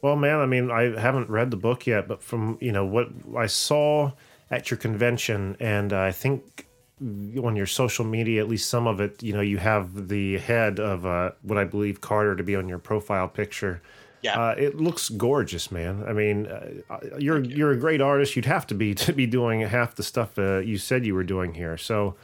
Well, 0.01 0.17
man, 0.17 0.39
I 0.39 0.47
mean, 0.47 0.71
I 0.71 0.99
haven't 0.99 1.29
read 1.29 1.51
the 1.51 1.57
book 1.57 1.87
yet, 1.87 2.09
but 2.09 2.23
from 2.23 2.59
you 2.61 2.73
know 2.73 2.85
what 2.85 3.09
I 3.37 3.47
saw 3.47 4.13
at 4.51 4.71
your 4.71 4.79
convention, 4.79 5.57
and 5.61 5.93
I 5.93 6.11
think 6.13 6.67
on 7.01 7.57
your 7.57 7.67
social 7.67 8.05
media, 8.05 8.41
at 8.41 8.49
least 8.49 8.69
some 8.69 8.87
of 8.87 9.01
it, 9.01 9.23
you 9.23 9.33
know, 9.33 9.41
you 9.41 9.59
have 9.59 10.09
the 10.09 10.39
head 10.39 10.79
of 10.81 11.07
uh, 11.07 11.31
what 11.43 11.59
I 11.59 11.65
believe 11.65 12.01
Carter 12.01 12.37
to 12.37 12.43
be 12.43 12.57
on 12.57 12.69
your 12.69 12.79
profile 12.79 13.29
picture. 13.29 13.81
Yeah. 14.23 14.41
Uh, 14.41 14.55
it 14.59 14.77
looks 14.77 15.09
gorgeous, 15.11 15.71
man. 15.71 16.05
I 16.07 16.13
mean, 16.13 16.47
uh, 16.47 16.81
you're 17.19 17.41
you're 17.45 17.71
a 17.71 17.77
great 17.77 18.01
artist. 18.01 18.35
You'd 18.35 18.47
have 18.47 18.67
to 18.69 18.75
be 18.75 18.95
to 19.07 19.13
be 19.13 19.27
doing 19.27 19.61
half 19.61 19.95
the 19.95 20.03
stuff 20.03 20.39
uh, 20.39 20.59
you 20.59 20.79
said 20.79 21.07
you 21.07 21.15
were 21.15 21.25
doing 21.25 21.55
here. 21.55 21.77
So 21.77 22.17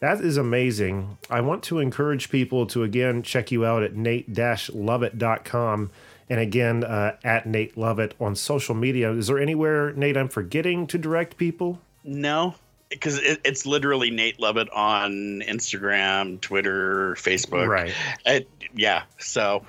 that 0.00 0.20
is 0.20 0.36
amazing. 0.36 1.16
I 1.30 1.40
want 1.40 1.62
to 1.64 1.78
encourage 1.78 2.30
people 2.30 2.66
to 2.66 2.82
again 2.82 3.22
check 3.22 3.50
you 3.50 3.64
out 3.64 3.82
at 3.82 3.96
nate-lovett.com 3.96 5.90
and 6.30 6.40
again 6.40 6.84
uh, 6.84 7.16
at 7.24 7.46
Nate 7.46 7.76
Lovett 7.76 8.14
on 8.20 8.36
social 8.36 8.74
media. 8.74 9.10
Is 9.12 9.28
there 9.28 9.38
anywhere, 9.38 9.92
Nate, 9.94 10.16
I'm 10.16 10.28
forgetting 10.28 10.86
to 10.88 10.98
direct 10.98 11.36
people? 11.36 11.80
No, 12.04 12.54
because 12.88 13.18
it, 13.18 13.40
it's 13.44 13.66
literally 13.66 14.10
Nate 14.10 14.40
Lovett 14.40 14.68
on 14.70 15.42
Instagram, 15.46 16.40
Twitter, 16.40 17.14
Facebook. 17.14 17.68
Right. 17.68 17.92
It, 18.24 18.48
yeah. 18.74 19.02
So 19.18 19.64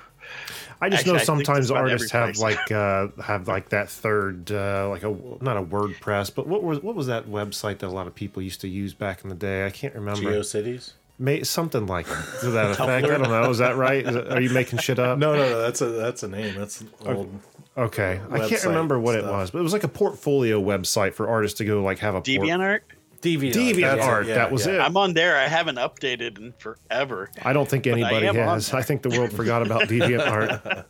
I 0.80 0.88
just 0.88 1.00
Actually, 1.00 1.18
know 1.18 1.24
sometimes 1.24 1.70
artists 1.70 2.10
have 2.12 2.38
like 2.38 2.72
uh, 2.72 3.08
have 3.22 3.48
like 3.48 3.68
that 3.70 3.90
third 3.90 4.50
uh, 4.50 4.88
like 4.88 5.02
a 5.02 5.14
not 5.40 5.56
a 5.56 5.62
WordPress, 5.62 6.34
but 6.34 6.46
what 6.46 6.62
was 6.62 6.82
what 6.82 6.94
was 6.94 7.06
that 7.08 7.26
website 7.26 7.78
that 7.80 7.88
a 7.88 7.88
lot 7.88 8.06
of 8.06 8.14
people 8.14 8.42
used 8.42 8.62
to 8.62 8.68
use 8.68 8.94
back 8.94 9.22
in 9.22 9.28
the 9.28 9.36
day? 9.36 9.66
I 9.66 9.70
can't 9.70 9.94
remember. 9.94 10.32
GeoCities? 10.32 10.92
May, 11.18 11.42
something 11.42 11.86
like 11.86 12.06
to 12.40 12.50
that 12.52 12.70
effect. 12.70 12.80
I 13.04 13.18
don't 13.18 13.22
know. 13.22 13.50
Is 13.50 13.58
that 13.58 13.76
right? 13.76 14.06
Is 14.06 14.16
it- 14.16 14.32
are 14.32 14.40
you 14.40 14.48
making 14.50 14.78
shit 14.78 14.98
up? 14.98 15.18
No, 15.18 15.34
no, 15.36 15.50
no. 15.50 15.60
That's 15.60 15.82
a 15.82 15.86
that's 15.90 16.22
a 16.22 16.28
name. 16.28 16.54
That's 16.56 16.82
old. 17.04 17.38
Okay, 17.76 18.20
I 18.30 18.48
can't 18.48 18.64
remember 18.64 18.98
what 18.98 19.14
it 19.16 19.24
was, 19.24 19.50
but 19.50 19.58
it 19.58 19.62
was 19.62 19.72
like 19.72 19.84
a 19.84 19.88
portfolio 19.88 20.60
website 20.60 21.14
for 21.14 21.28
artists 21.28 21.58
to 21.58 21.64
go 21.64 21.82
like 21.82 21.98
have 21.98 22.14
a 22.14 22.20
port- 22.20 22.26
DeviantArt. 22.26 22.80
Deviant. 23.22 23.52
Deviant 23.52 23.80
that's 23.80 24.06
art. 24.06 24.26
yeah, 24.26 24.34
that 24.34 24.52
was 24.52 24.66
yeah. 24.66 24.74
it. 24.74 24.80
I'm 24.80 24.96
on 24.96 25.14
there. 25.14 25.36
I 25.36 25.46
haven't 25.46 25.76
updated 25.76 26.38
in 26.38 26.52
forever. 26.58 27.30
I 27.42 27.52
don't 27.52 27.68
think 27.68 27.86
anybody 27.86 28.26
am 28.26 28.38
on 28.38 28.54
has. 28.54 28.72
I 28.72 28.82
think 28.82 29.02
the 29.02 29.10
world 29.10 29.32
forgot 29.32 29.62
about 29.62 29.82
DeviantArt 29.88 30.84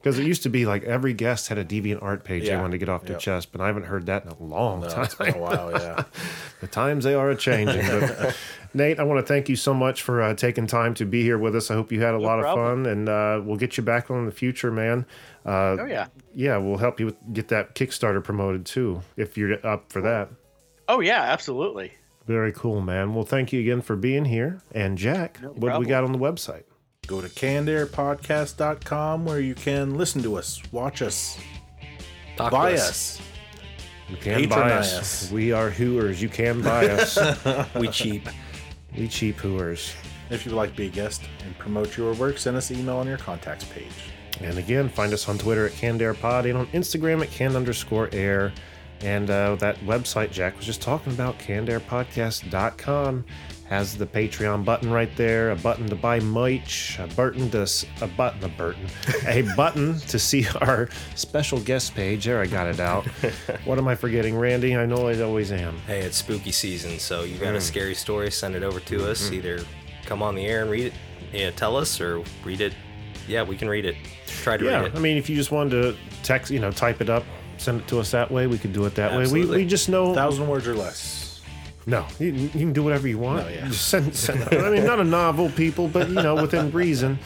because 0.00 0.18
it 0.18 0.26
used 0.26 0.42
to 0.44 0.48
be 0.48 0.64
like 0.64 0.82
every 0.84 1.12
guest 1.12 1.48
had 1.48 1.58
a 1.58 1.64
Deviant 1.64 2.02
Art 2.02 2.24
page 2.24 2.44
yeah. 2.44 2.56
they 2.56 2.60
wanted 2.60 2.72
to 2.72 2.78
get 2.78 2.88
off 2.88 3.02
their 3.02 3.12
yep. 3.12 3.20
chest, 3.20 3.52
but 3.52 3.60
I 3.60 3.66
haven't 3.66 3.84
heard 3.84 4.06
that 4.06 4.24
in 4.24 4.30
a 4.30 4.42
long 4.42 4.80
No, 4.80 4.88
time. 4.88 5.04
it's 5.04 5.14
been 5.14 5.34
a 5.34 5.38
while. 5.38 5.70
Yeah. 5.72 6.04
the 6.60 6.66
times 6.66 7.04
they 7.04 7.14
are 7.14 7.30
a 7.30 7.36
changing. 7.36 7.86
But 7.86 8.36
Nate, 8.74 8.98
I 8.98 9.02
want 9.02 9.24
to 9.24 9.26
thank 9.26 9.48
you 9.48 9.56
so 9.56 9.74
much 9.74 10.02
for 10.02 10.22
uh, 10.22 10.34
taking 10.34 10.66
time 10.66 10.94
to 10.94 11.04
be 11.04 11.22
here 11.22 11.36
with 11.36 11.54
us. 11.54 11.70
I 11.70 11.74
hope 11.74 11.92
you 11.92 12.00
had 12.00 12.14
a 12.14 12.18
lot 12.18 12.40
problem. 12.40 12.80
of 12.80 12.84
fun, 12.84 12.92
and 12.92 13.08
uh, 13.08 13.42
we'll 13.44 13.58
get 13.58 13.76
you 13.76 13.82
back 13.82 14.10
on 14.10 14.20
in 14.20 14.26
the 14.26 14.32
future, 14.32 14.70
man. 14.70 15.04
Uh, 15.44 15.76
Oh 15.80 15.86
yeah. 15.86 16.06
yeah, 16.34 16.56
we'll 16.56 16.78
help 16.78 16.98
you 16.98 17.06
with, 17.06 17.16
get 17.32 17.48
that 17.48 17.74
Kickstarter 17.74 18.22
promoted 18.24 18.64
too, 18.64 19.02
if 19.16 19.36
you're 19.36 19.64
up 19.66 19.92
for 19.92 20.00
that. 20.00 20.30
Oh 20.90 20.98
yeah. 20.98 21.22
Absolutely. 21.22 21.92
Very 22.26 22.52
cool, 22.52 22.80
man. 22.80 23.14
Well, 23.14 23.24
thank 23.24 23.52
you 23.52 23.60
again 23.60 23.80
for 23.80 23.94
being 23.94 24.24
here. 24.24 24.60
And 24.72 24.98
Jack, 24.98 25.38
what 25.38 25.72
do 25.72 25.78
we 25.78 25.86
got 25.86 26.02
on 26.02 26.10
the 26.12 26.18
website? 26.18 26.64
Go 27.06 27.20
to 27.20 27.28
cannedairpodcast.com 27.28 29.24
where 29.24 29.38
you 29.40 29.54
can 29.54 29.96
listen 29.96 30.22
to 30.22 30.36
us, 30.36 30.60
watch 30.72 31.00
us, 31.00 31.38
Talk 32.36 32.50
buy 32.52 32.72
to 32.72 32.76
us. 32.76 33.20
You 34.08 34.16
can 34.16 34.48
buy 34.48 34.56
Patronize 34.70 34.94
us. 34.94 35.24
us. 35.24 35.30
We 35.32 35.52
are 35.52 35.70
hooers. 35.70 36.20
You 36.20 36.28
can 36.28 36.60
buy 36.60 36.88
us. 36.88 37.18
We 37.76 37.88
cheap. 37.88 38.28
we 38.96 39.06
cheap 39.06 39.36
hooers. 39.36 39.94
If 40.30 40.44
you'd 40.44 40.54
like 40.54 40.70
to 40.70 40.76
be 40.76 40.86
a 40.86 40.90
guest 40.90 41.22
and 41.44 41.56
promote 41.58 41.96
your 41.96 42.14
work, 42.14 42.38
send 42.38 42.56
us 42.56 42.70
an 42.70 42.80
email 42.80 42.96
on 42.96 43.06
your 43.06 43.18
contacts 43.18 43.64
page. 43.64 43.92
And 44.40 44.58
again, 44.58 44.88
find 44.88 45.12
us 45.12 45.28
on 45.28 45.38
Twitter 45.38 45.66
at 45.66 45.72
cannedairpod 45.72 46.48
and 46.48 46.56
on 46.58 46.66
Instagram 46.68 47.22
at 47.22 47.30
can 47.30 47.54
underscore 47.54 48.08
air. 48.12 48.52
And 49.02 49.30
uh, 49.30 49.54
that 49.56 49.76
website 49.80 50.30
Jack 50.30 50.56
was 50.56 50.66
just 50.66 50.82
talking 50.82 51.12
about, 51.12 51.38
cannedairpodcast.com, 51.38 53.24
has 53.68 53.96
the 53.96 54.06
Patreon 54.06 54.64
button 54.64 54.90
right 54.90 55.14
there, 55.16 55.52
a 55.52 55.56
button 55.56 55.86
to 55.88 55.94
buy 55.94 56.20
merch, 56.20 56.98
a 56.98 57.06
button 57.14 57.50
to 57.50 57.60
s- 57.60 57.86
a 58.02 58.06
button, 58.08 58.42
a 58.44 58.48
button, 58.48 58.86
a 59.26 59.42
button 59.56 59.98
to 60.00 60.18
see 60.18 60.46
our 60.60 60.88
special 61.14 61.60
guest 61.60 61.94
page. 61.94 62.24
There, 62.26 62.40
I 62.40 62.46
got 62.46 62.66
it 62.66 62.80
out. 62.80 63.06
what 63.64 63.78
am 63.78 63.88
I 63.88 63.94
forgetting, 63.94 64.36
Randy? 64.36 64.76
I 64.76 64.86
know 64.86 65.08
I 65.08 65.18
always 65.22 65.52
am. 65.52 65.78
Hey, 65.86 66.00
it's 66.00 66.16
spooky 66.18 66.52
season, 66.52 66.98
so 66.98 67.22
you 67.22 67.36
Mm. 67.36 67.40
got 67.40 67.54
a 67.54 67.60
scary 67.60 67.94
story, 67.94 68.30
send 68.30 68.54
it 68.54 68.62
over 68.62 68.80
to 68.80 69.08
us. 69.10 69.22
Mm-hmm. 69.26 69.34
Either 69.34 69.64
come 70.04 70.22
on 70.22 70.34
the 70.34 70.44
air 70.46 70.62
and 70.62 70.70
read 70.70 70.86
it, 70.86 70.92
yeah, 71.32 71.50
tell 71.52 71.76
us, 71.76 72.00
or 72.00 72.22
read 72.44 72.60
it. 72.60 72.74
Yeah, 73.28 73.44
we 73.44 73.56
can 73.56 73.68
read 73.68 73.84
it. 73.86 73.94
Try 74.26 74.56
to 74.56 74.64
Yeah, 74.64 74.80
read 74.80 74.86
it. 74.92 74.96
I 74.96 74.98
mean, 74.98 75.16
if 75.16 75.30
you 75.30 75.36
just 75.36 75.52
wanted 75.52 75.70
to 75.70 75.96
text, 76.24 76.50
you 76.50 76.58
know, 76.58 76.72
type 76.72 77.00
it 77.00 77.08
up, 77.08 77.24
send 77.60 77.82
it 77.82 77.88
to 77.88 78.00
us 78.00 78.10
that 78.12 78.30
way, 78.30 78.46
we 78.46 78.58
can 78.58 78.72
do 78.72 78.84
it 78.86 78.94
that 78.94 79.12
way. 79.16 79.30
We, 79.30 79.46
we 79.46 79.66
just 79.66 79.88
know 79.88 80.14
thousand 80.14 80.48
words 80.48 80.66
or 80.66 80.74
less. 80.74 81.40
No, 81.86 82.06
you, 82.18 82.32
you 82.32 82.48
can 82.48 82.72
do 82.72 82.82
whatever 82.82 83.08
you 83.08 83.18
want. 83.18 83.46
No, 83.46 83.52
yeah. 83.52 83.66
Just 83.68 83.88
send, 83.88 84.14
send, 84.14 84.42
I 84.54 84.70
mean, 84.70 84.84
not 84.84 85.00
a 85.00 85.04
novel, 85.04 85.50
people, 85.50 85.88
but 85.88 86.08
you 86.08 86.14
know, 86.14 86.34
within 86.34 86.70
reason. 86.84 87.18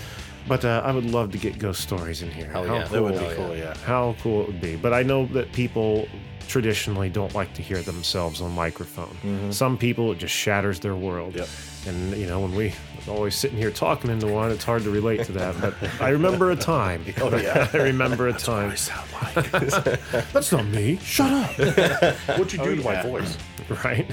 But 0.46 0.64
uh, 0.64 0.82
I 0.84 0.92
would 0.92 1.06
love 1.06 1.32
to 1.32 1.38
get 1.38 1.58
ghost 1.58 1.80
stories 1.80 2.22
in 2.22 2.30
here. 2.30 2.50
Hell 2.50 2.66
How 2.66 2.74
yeah. 2.74 2.84
That 2.84 3.02
would 3.02 3.18
be 3.18 3.34
cool, 3.34 3.56
yeah. 3.56 3.74
How 3.78 4.14
cool 4.22 4.42
it 4.42 4.48
would 4.48 4.60
be. 4.60 4.76
But 4.76 4.92
I 4.92 5.02
know 5.02 5.26
that 5.26 5.50
people 5.52 6.06
traditionally 6.48 7.08
don't 7.08 7.34
like 7.34 7.54
to 7.54 7.62
hear 7.62 7.80
themselves 7.80 8.42
on 8.42 8.52
microphone. 8.52 9.50
Some 9.52 9.78
people, 9.78 10.12
it 10.12 10.18
just 10.18 10.34
shatters 10.34 10.80
their 10.80 10.94
world. 10.94 11.34
Mm-hmm. 11.34 11.88
Yep. 11.88 11.94
And 11.94 12.16
you 12.20 12.26
know, 12.26 12.40
when 12.40 12.54
we 12.54 12.74
always 13.08 13.34
sitting 13.34 13.56
here 13.56 13.70
talking 13.70 14.10
into 14.10 14.26
one, 14.26 14.50
it's 14.50 14.64
hard 14.64 14.82
to 14.82 14.90
relate 14.90 15.24
to 15.24 15.32
that. 15.32 15.60
But 15.60 15.74
I 16.00 16.10
remember 16.10 16.50
a 16.50 16.56
time. 16.56 17.04
Oh, 17.24 17.34
yeah. 17.36 17.68
I 17.72 17.76
remember 17.78 18.28
a 18.28 18.32
time. 18.32 18.70
I 18.70 18.74
sound 18.74 19.08
like. 19.12 19.50
That's 20.32 20.52
not 20.52 20.66
me. 20.66 20.98
Shut 20.98 21.32
up. 21.32 21.50
What'd 22.26 22.52
you 22.52 22.58
do 22.58 22.72
oh, 22.72 22.76
to 22.76 22.82
my 22.82 23.02
voice? 23.02 23.38
Right. 23.82 24.10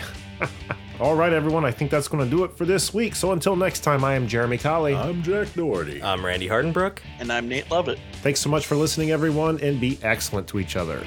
All 0.99 1.15
right, 1.15 1.33
everyone. 1.33 1.65
I 1.65 1.71
think 1.71 1.89
that's 1.89 2.07
going 2.07 2.23
to 2.23 2.29
do 2.29 2.43
it 2.43 2.51
for 2.55 2.63
this 2.63 2.93
week. 2.93 3.15
So 3.15 3.31
until 3.31 3.55
next 3.55 3.79
time, 3.79 4.03
I 4.03 4.13
am 4.13 4.27
Jeremy 4.27 4.59
Colley. 4.59 4.95
I'm 4.95 5.23
Jack 5.23 5.51
Doherty. 5.53 6.01
I'm 6.01 6.23
Randy 6.23 6.47
Hardenbrook. 6.47 6.99
And 7.19 7.31
I'm 7.33 7.49
Nate 7.49 7.69
Lovett. 7.71 7.99
Thanks 8.21 8.39
so 8.39 8.49
much 8.49 8.67
for 8.67 8.75
listening, 8.75 9.11
everyone, 9.11 9.59
and 9.61 9.81
be 9.81 9.97
excellent 10.03 10.47
to 10.49 10.59
each 10.59 10.75
other. 10.75 11.03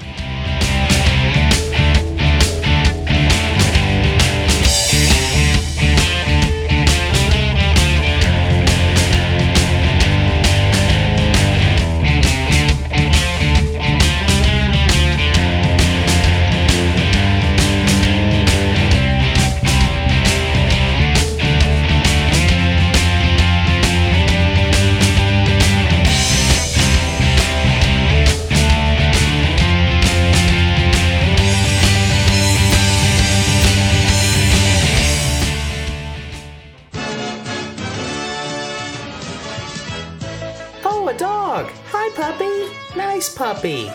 Puppy. 43.45 43.85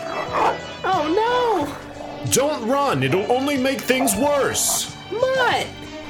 Oh, 0.85 1.03
no! 1.21 2.31
Don't 2.31 2.65
run, 2.69 3.03
it'll 3.03 3.29
only 3.29 3.57
make 3.57 3.81
things 3.81 4.15
worse. 4.15 4.95
no. 5.11 5.19
Mutt. 5.19 5.67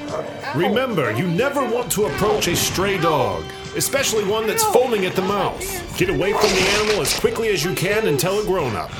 Oh. 0.09 0.53
Remember, 0.55 1.11
you 1.11 1.25
never 1.25 1.65
want 1.65 1.91
to 1.93 2.05
approach 2.05 2.47
a 2.47 2.55
stray 2.55 2.99
dog, 2.99 3.43
especially 3.75 4.25
one 4.25 4.45
that's 4.45 4.63
foaming 4.65 5.07
at 5.07 5.15
the 5.15 5.23
mouth. 5.23 5.59
Get 5.97 6.11
away 6.11 6.33
from 6.33 6.51
the 6.51 6.61
animal 6.77 7.01
as 7.01 7.19
quickly 7.19 7.47
as 7.49 7.63
you 7.63 7.73
can 7.73 8.07
and 8.07 8.19
tell 8.19 8.39
a 8.39 8.43
grown 8.45 8.75
up. 8.75 8.91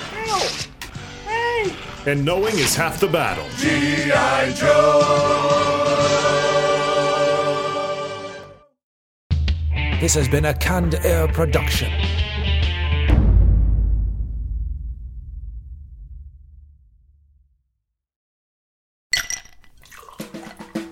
Hey. 1.27 1.71
And 2.07 2.25
knowing 2.25 2.57
is 2.57 2.75
half 2.75 2.99
the 2.99 3.09
battle. 3.09 3.45
G.I. 3.57 4.53
Joe. 4.53 5.51
This 9.99 10.15
has 10.15 10.27
been 10.27 10.45
a 10.45 10.53
Canned 10.55 10.95
Air 10.95 11.27
production. 11.27 11.91